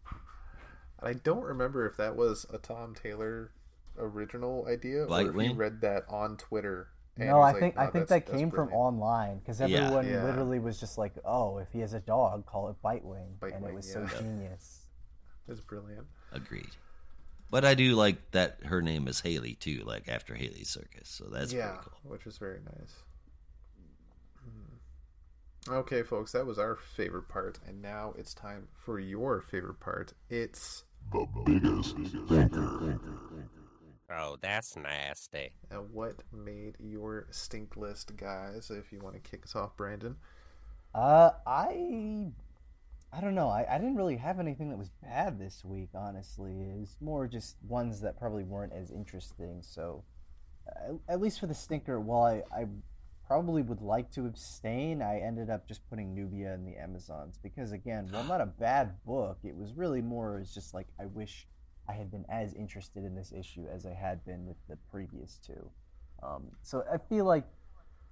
[1.03, 3.53] I don't remember if that was a Tom Taylor
[3.99, 6.89] original idea or if he read that on Twitter.
[7.17, 10.25] and no, I like, think I "Oh, think that came from online because everyone Yeah.
[10.25, 13.75] literally was just like, "Oh, if he has a dog, call it Bitewing," and it
[13.75, 14.07] was yeah.
[14.09, 14.81] so genius.
[15.47, 16.07] It's brilliant.
[16.33, 16.71] Agreed.
[17.51, 21.09] But I do like that her name is Haley too, like after Haley Circus.
[21.09, 22.11] So that's yeah, pretty cool.
[22.13, 22.95] which is very nice.
[24.43, 25.73] Hmm.
[25.75, 30.15] Okay, folks, that was our favorite part, and now it's time for your favorite part.
[30.31, 30.85] It's
[34.17, 35.51] Oh, that's nasty.
[35.73, 38.71] uh, what made your stink list, guys.
[38.71, 40.17] If you want to kick us off, Brandon.
[40.95, 42.27] Uh, I,
[43.13, 43.49] I don't know.
[43.49, 45.91] I, I didn't really have anything that was bad this week.
[45.95, 49.63] Honestly, it was more just ones that probably weren't as interesting.
[49.63, 50.05] So,
[50.69, 52.67] uh, at least for the stinker, while I, I
[53.27, 57.73] probably would like to abstain, I ended up just putting Nubia and the Amazons because
[57.73, 61.49] again, while not a bad book, it was really more as just like I wish
[61.89, 65.39] I had been as interested in this issue as I had been with the previous
[65.47, 65.71] two.
[66.23, 67.45] Um, so I feel like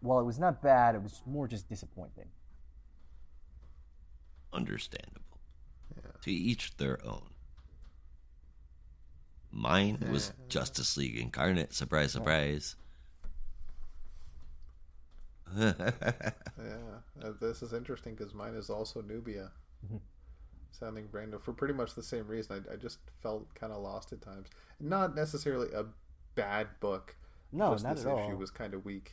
[0.01, 2.27] while it was not bad, it was more just disappointing.
[4.53, 5.21] Understandable.
[6.23, 7.31] To each their own.
[9.51, 11.75] Mine was Justice League Incarnate.
[11.75, 12.77] Surprise, surprise.
[15.57, 19.51] Yeah, this is interesting because mine is also Nubia.
[20.73, 22.65] Sounding Brando for pretty much the same reason.
[22.69, 24.49] I, I just felt kind of lost at times.
[24.81, 25.85] Not necessarily a
[26.35, 27.17] bad book.
[27.53, 28.19] No, just not this at all.
[28.19, 29.13] issue was kind of weak,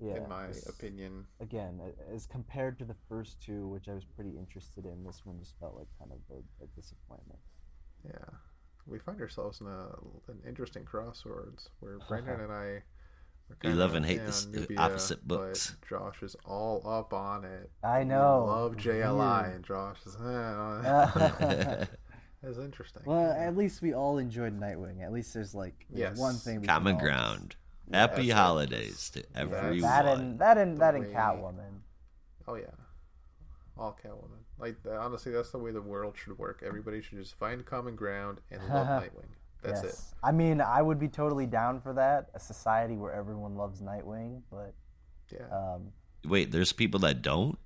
[0.00, 1.26] yeah, in my opinion.
[1.40, 1.80] Again,
[2.14, 5.58] as compared to the first two, which I was pretty interested in, this one just
[5.58, 7.38] felt like kind of a, a disappointment.
[8.04, 8.36] Yeah,
[8.86, 9.86] we find ourselves in a
[10.30, 12.82] an interesting crossroads where Brandon and I.
[13.50, 15.76] are We love and hate yeah, this- Nubia, opposite but books.
[15.88, 17.70] Josh is all up on it.
[17.82, 18.44] I We know.
[18.46, 19.54] love JLI, Weird.
[19.56, 20.16] and Josh is.
[20.16, 21.84] Eh,
[22.42, 23.02] it's interesting.
[23.04, 25.02] Well, at least we all enjoyed Nightwing.
[25.02, 26.18] At least there's like Yes.
[26.18, 26.60] one thing.
[26.60, 27.56] We Common can all- ground.
[27.88, 28.34] that's Happy it.
[28.34, 29.80] holidays to Yeah, everyone.
[29.80, 31.80] That and that and that and Catwoman.
[32.48, 32.66] Oh yeah,
[33.76, 34.38] all Catwoman.
[34.58, 36.62] Like honestly, that's the way the world should work.
[36.66, 39.30] Everybody should just find common ground and love Nightwing.
[39.62, 39.86] That's it.
[39.86, 40.14] yes.
[40.22, 42.30] I mean, I would be totally down for that.
[42.34, 44.74] A society where everyone loves Nightwing, but
[45.32, 45.46] Yeah.
[45.50, 45.92] um,
[46.24, 47.58] Wait, there's people that don't.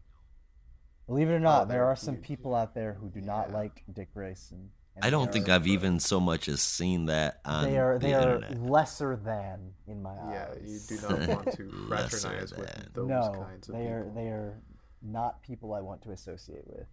[1.06, 3.54] believe it or not, there there- are some people out there who do not Yeah.
[3.56, 4.70] like Dick Grayson.
[5.02, 8.14] I don't think I've even so much as seen that on They are the they
[8.14, 8.62] are internet.
[8.62, 10.60] lesser than in my yeah, eyes.
[10.62, 14.02] Yeah, you do not want to Lesser fraternize with those no, kinds of they are
[14.04, 14.14] people.
[14.14, 14.62] they are
[15.02, 16.86] not people I want to associate with.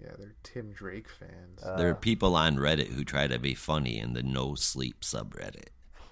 [0.00, 1.62] Yeah, they're Tim Drake fans.
[1.62, 5.02] Uh, There are people on Reddit who try to be funny in the no sleep
[5.02, 5.68] subreddit.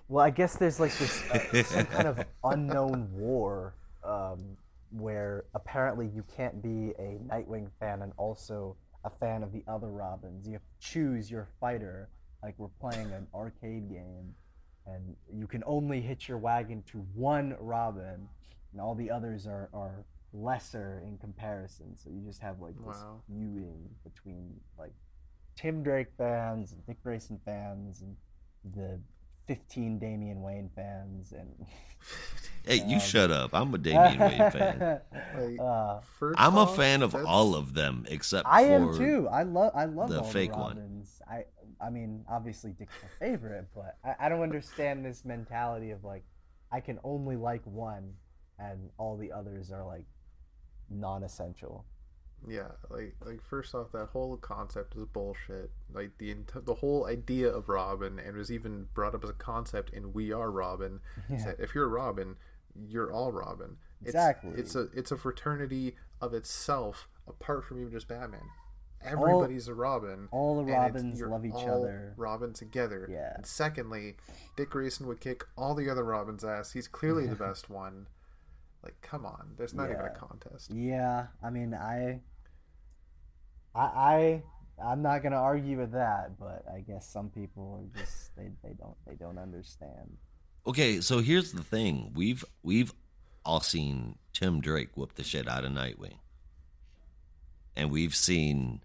[0.09, 3.75] Well, I guess there's like this uh, some kind of unknown war
[4.05, 4.57] um,
[4.91, 9.89] where apparently you can't be a Nightwing fan and also a fan of the other
[9.89, 10.47] Robins.
[10.47, 12.09] You have to choose your fighter.
[12.43, 14.35] Like we're playing an arcade game,
[14.87, 18.29] and you can only hitch your wagon to one Robin,
[18.73, 21.97] and all the others are, are lesser in comparison.
[21.97, 23.23] So you just have like this Wow.
[23.27, 24.93] feuding between like
[25.57, 28.17] Tim Drake fans and Dick Grayson fans and
[28.75, 29.01] the
[29.47, 31.67] 15 Damian Wayne fans and
[32.65, 33.55] Hey, you Um, shut up.
[33.55, 35.01] I'm a Damian Wayne fan.
[35.37, 38.97] Like, uh, First I'm a fan of that's- all of them except I for am
[38.99, 39.29] too.
[39.31, 41.05] I love I love the all fake the one.
[41.29, 41.45] I
[41.81, 46.25] I mean obviously Dick's my favorite, but I, I don't understand this mentality of like
[46.71, 48.13] I can only like one
[48.59, 50.05] and all the others are like
[50.91, 51.85] non-essential.
[52.49, 55.71] Yeah, like like first off, that whole concept is bullshit.
[55.93, 56.35] Like the
[56.65, 60.33] the whole idea of Robin, and was even brought up as a concept in We
[60.33, 61.01] Are Robin.
[61.29, 62.37] is that if you're Robin,
[62.89, 63.77] you're all Robin.
[64.01, 64.53] It's, Exactly.
[64.57, 68.41] It's a it's a fraternity of itself, apart from even just Batman.
[69.03, 70.29] Everybody's a Robin.
[70.31, 72.13] all the Robins love each all other.
[72.17, 73.07] Robin together.
[73.11, 73.35] Yeah.
[73.35, 74.17] And secondly,
[74.57, 76.73] Dick Grayson would kick all the other Robins' ass.
[76.73, 78.07] He's clearly the best one.
[78.83, 80.71] Like, come on, there's not even a contest.
[80.73, 82.21] Yeah, I mean I
[83.75, 84.43] I I
[84.83, 88.75] I'm not gonna argue with that, but I guess some people are just they, they
[88.75, 90.17] don't they don't understand.
[90.67, 92.13] Okay, so here's the thing.
[92.15, 92.93] We've we've
[93.45, 96.19] all seen Tim Drake whoop the shit out of Nightwing.
[97.77, 98.81] And we've seen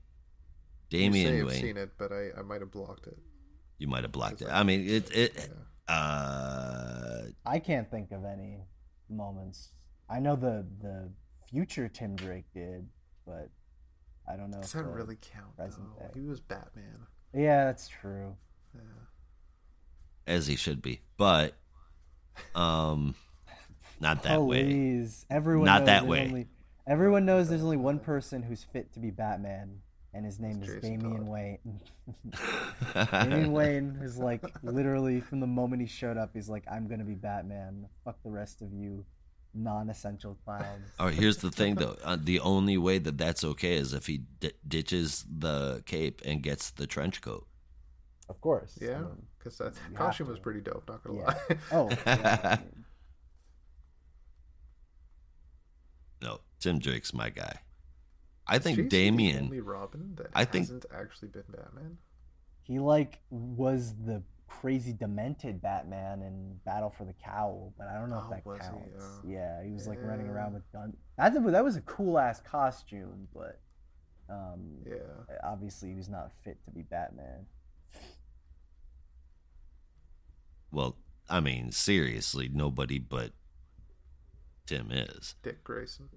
[0.89, 3.17] You say Damian I've seen it, but I, I might have blocked it.
[3.77, 4.45] You might have blocked it.
[4.45, 5.49] It's I mean, it it
[5.87, 5.93] Yeah.
[5.93, 8.59] uh I can't think of any
[9.09, 9.69] moments.
[10.09, 11.09] I know the the
[11.49, 12.87] future Tim Drake did,
[13.25, 13.49] but
[14.27, 14.61] I don't know.
[14.61, 15.55] Does if that really count?
[15.57, 15.69] Though?
[16.13, 17.07] He was Batman.
[17.33, 18.35] Yeah, that's true.
[18.73, 18.81] Yeah.
[20.27, 21.01] as he should be.
[21.17, 21.53] But
[22.53, 23.15] um
[23.99, 24.63] not that way.
[24.63, 26.25] Please, everyone Not knows that there's way.
[26.25, 26.47] Only,
[26.87, 29.79] everyone knows there's only one person who's fit to be Batman,
[30.13, 31.29] and his name It's is Jason Damian Todd.
[31.29, 31.79] Wayne.
[33.11, 37.05] Damian Wayne is like literally from the moment he showed up, he's like, "I'm gonna
[37.05, 37.87] be Batman.
[38.03, 39.05] Fuck the rest of you,
[39.55, 41.97] non-essential clowns." All right, here's the thing though.
[42.03, 46.43] Uh, the only way that that's okay is if he d- ditches the cape and
[46.43, 47.47] gets the trench coat.
[48.29, 48.77] Of course.
[48.81, 50.87] I Yeah, mean, because that costume have was pretty dope.
[50.87, 51.25] Not gonna yeah.
[51.25, 51.57] lie.
[51.71, 51.89] Oh.
[52.05, 52.57] yeah,
[56.21, 57.59] No, Tim Drake's my guy.
[58.47, 59.63] I think She's the only Damian.
[59.65, 61.97] Robin that I think- hasn't actually been Batman.
[62.63, 68.09] he like was the crazy demented Batman in Battle for the Cowl, but I don't
[68.09, 68.67] know Oh, if that was he?
[68.67, 69.03] counts.
[69.03, 69.21] Oh.
[69.27, 70.95] Yeah, he was like running around with guns.
[71.17, 73.59] That was- that was a cool ass costume, but
[74.29, 75.35] um, Yeah.
[75.43, 77.45] obviously he was not fit to be Batman.
[80.71, 80.97] Well,
[81.29, 83.31] I mean, seriously, nobody but
[84.65, 85.35] Tim is.
[85.43, 86.09] Dick Grayson.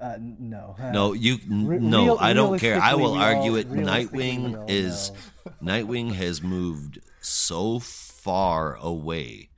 [0.00, 0.76] Uh, n- no.
[0.92, 2.80] No, you Re- no, real- I don't care.
[2.80, 3.70] I will argue all- it.
[3.70, 5.10] Nightwing all is
[5.44, 5.52] know.
[5.62, 9.50] Nightwing has moved so far away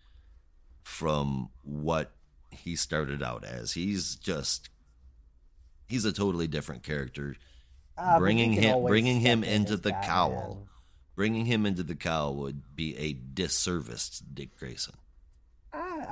[0.83, 2.13] from what
[2.51, 3.73] he started out as.
[3.73, 4.71] He's just
[5.87, 7.37] he's a totally different character.
[7.97, 10.09] But bringing him- bringing him into as the Batman.
[10.09, 10.69] cowl.
[11.15, 14.95] Bringing him into the cowl would be a disservice to Dick Grayson.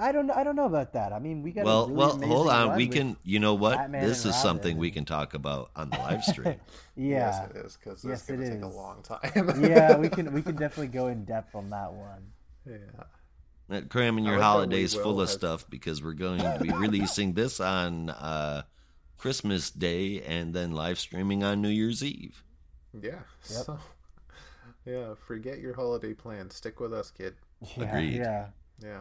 [0.01, 0.31] I don't.
[0.31, 1.13] I don't know about that.
[1.13, 1.63] I mean, we got.
[1.63, 2.77] a Well, really well, amazing hold on.
[2.77, 3.17] We can.
[3.23, 3.77] You know what?
[3.77, 6.57] Batman this and is something we can talk about on the live stream.
[6.97, 7.07] Yeah.
[7.19, 9.61] Yes, it is because Yes, it's going it to take a long time.
[9.63, 10.33] yeah, we can.
[10.33, 12.23] We can definitely go in depth on that one.
[12.67, 12.77] yeah.
[13.77, 17.61] Uh, Cramming your holidays full of has- stuff because we're going to be releasing this
[17.61, 18.63] on uh,
[19.17, 22.43] Christmas Day and then live streaming on New Year's Eve.
[23.01, 23.21] Yeah.
[23.43, 23.79] So,
[24.85, 25.15] yeah.
[25.27, 26.57] Forget your holiday plans.
[26.57, 27.37] Stick with us, kid.
[27.77, 28.15] Yeah, Agreed.
[28.15, 28.47] Yeah.
[28.83, 29.01] Yeah.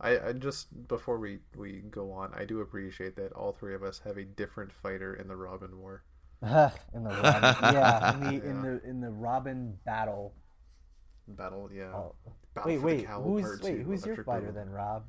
[0.00, 3.82] I, I just before we we go on, I do appreciate that all three of
[3.82, 6.04] us have a different fighter in the Robin War.
[6.94, 10.34] in the Robin, yeah, in the in the in the Robin battle.
[11.28, 11.92] Battle, yeah.
[11.94, 12.14] Oh.
[12.54, 15.04] Battle Wait, wait, who's wait, who's your fighter then, Rob?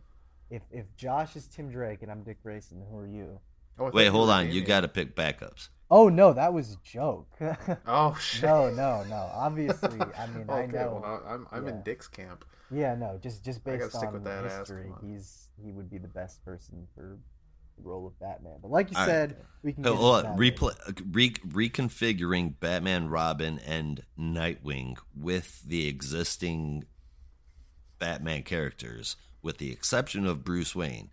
[0.50, 3.40] If if Josh is Tim Drake and I'm Dick Grayson, who are you?
[3.80, 4.52] Oh, Wait, hold on.
[4.52, 5.70] You got to pick backups.
[5.90, 7.28] Oh no, that was a joke.
[7.88, 8.44] Oh shit.
[8.44, 9.30] no, no, no.
[9.34, 11.00] Obviously, I mean, I know.
[11.02, 11.72] well, I'm I'm Yeah.
[11.74, 12.44] in Dick's camp.
[12.70, 15.98] Yeah, no, just just I based on with that history, come he's he would be
[15.98, 17.18] the best person for
[17.78, 18.58] the role of Batman.
[18.62, 19.10] But like you All right.
[19.10, 19.84] said, we can.
[19.84, 20.36] Get hold on.
[20.36, 20.36] that.
[20.38, 26.84] Repla- uh, re- reconfiguring Batman, Robin, and Nightwing with the existing
[28.00, 31.12] Batman characters, with the exception of Bruce Wayne.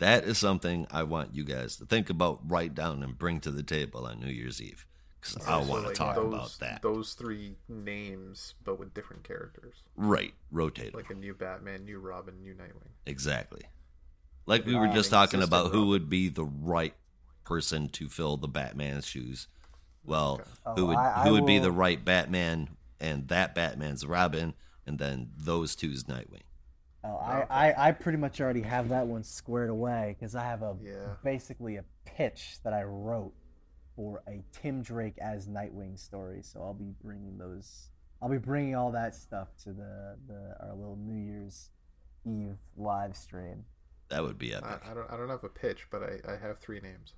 [0.00, 3.50] That is something I want you guys to think about, write down, and bring to
[3.50, 4.86] the table on New Year's Eve.
[5.20, 6.80] Because I want to like, talk those, about that.
[6.82, 10.32] Those three names, but with different characters, Right.
[10.50, 10.94] Rotate.
[10.94, 12.88] like a new Batman, new Robin, new Nightwing.
[13.04, 13.60] Exactly.
[14.46, 16.94] Like we were just talking about who would be the right
[17.44, 19.48] person to fill the Batman's shoes.
[20.02, 24.06] Well, Oh, who would I- I who would be the right Batman and that Batman's
[24.06, 24.54] Robin
[24.86, 26.40] and then those two's Nightwing.
[27.02, 30.62] Oh, I, I, I pretty much already have that one squared away because I have
[30.62, 31.14] a Yeah.
[31.24, 33.32] basically a pitch that I wrote
[33.96, 36.42] for a Tim Drake as Nightwing story.
[36.42, 37.88] So I'll be bringing those.
[38.20, 41.70] I'll be bringing all that stuff to the, the our little New Year's
[42.26, 43.64] Eve live stream.
[44.10, 44.82] That would be epic.
[44.86, 47.14] I, I don't I don't have a pitch, but I, I have three names.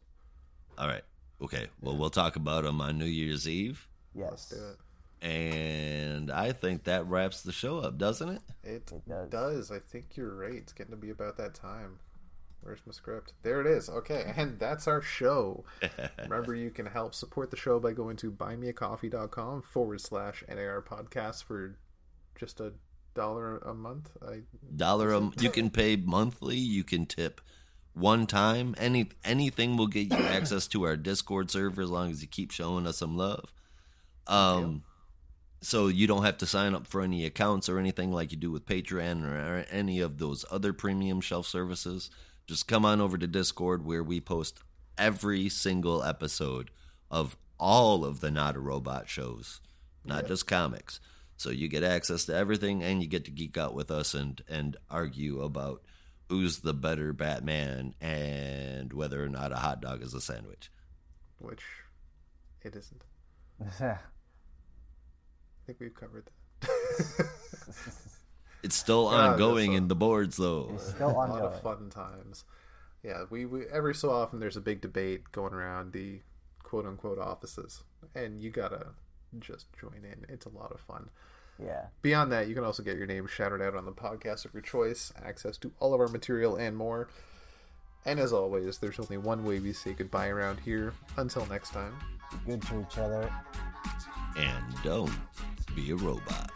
[0.79, 1.03] All right.
[1.43, 1.67] Okay.
[1.81, 3.89] Well, we'll talk about them on New Year's Eve.
[4.15, 4.61] Let's Yes.
[4.61, 4.77] do it.
[5.23, 8.43] And I think that wraps the show up, doesn't it?
[8.65, 9.31] It, It does.
[9.31, 9.71] does.
[9.71, 10.55] I think you're right.
[10.55, 12.01] It's getting to be about that time.
[12.63, 13.33] Where's my script?
[13.43, 13.89] There it is.
[13.89, 15.65] Okay, and that's our show.
[16.19, 21.45] Remember, you can help support the show by going to buymeacoffee.com forward slash NAR podcast
[21.45, 21.77] for
[22.37, 22.73] just a
[23.15, 24.11] dollar a month.
[24.27, 24.41] I
[24.75, 27.41] dollar a, you can pay monthly you can tip
[27.93, 32.23] one time any anything will get you access to our discord server as long as
[32.23, 33.53] you keep showing us some love
[34.29, 34.83] um
[35.63, 38.51] so you don't have to sign up for any accounts or anything like you do
[38.51, 42.11] with patreon or any of those other premium shelf services.
[42.47, 44.61] Just come on over to discord where we post
[44.99, 46.71] every single episode
[47.11, 49.61] of all of the not a robot shows
[50.05, 51.01] not just comics.
[51.37, 54.43] So you get access to everything and you get to geek out with us and
[54.49, 55.83] and argue about
[56.29, 60.71] who's the better batman and whether or not a hot dog is a sandwich.
[61.39, 61.65] Which
[62.63, 63.05] it isn't.
[65.73, 66.25] I think we've covered
[66.61, 67.29] that.
[68.63, 71.89] it's still Yeah, ongoing a- in the boards though It's still a lot of fun
[71.89, 72.45] times.
[73.03, 76.21] Yeah, we, we every so often there's a big debate going around the
[76.63, 77.83] quote unquote offices,
[78.15, 78.89] and you gotta
[79.41, 80.27] just join in.
[80.29, 81.09] It's a lot of fun.
[81.59, 81.87] Yeah.
[82.03, 84.63] Beyond that, you can also get your name shouted out on the podcast of your
[84.63, 87.09] choice, access to all of our material, and more.
[88.05, 90.93] And as always, there's only one way we say goodbye around here.
[91.17, 91.95] Until next time.
[92.31, 93.31] Be good to each other.
[94.37, 95.13] and don't
[95.77, 96.51] be a robot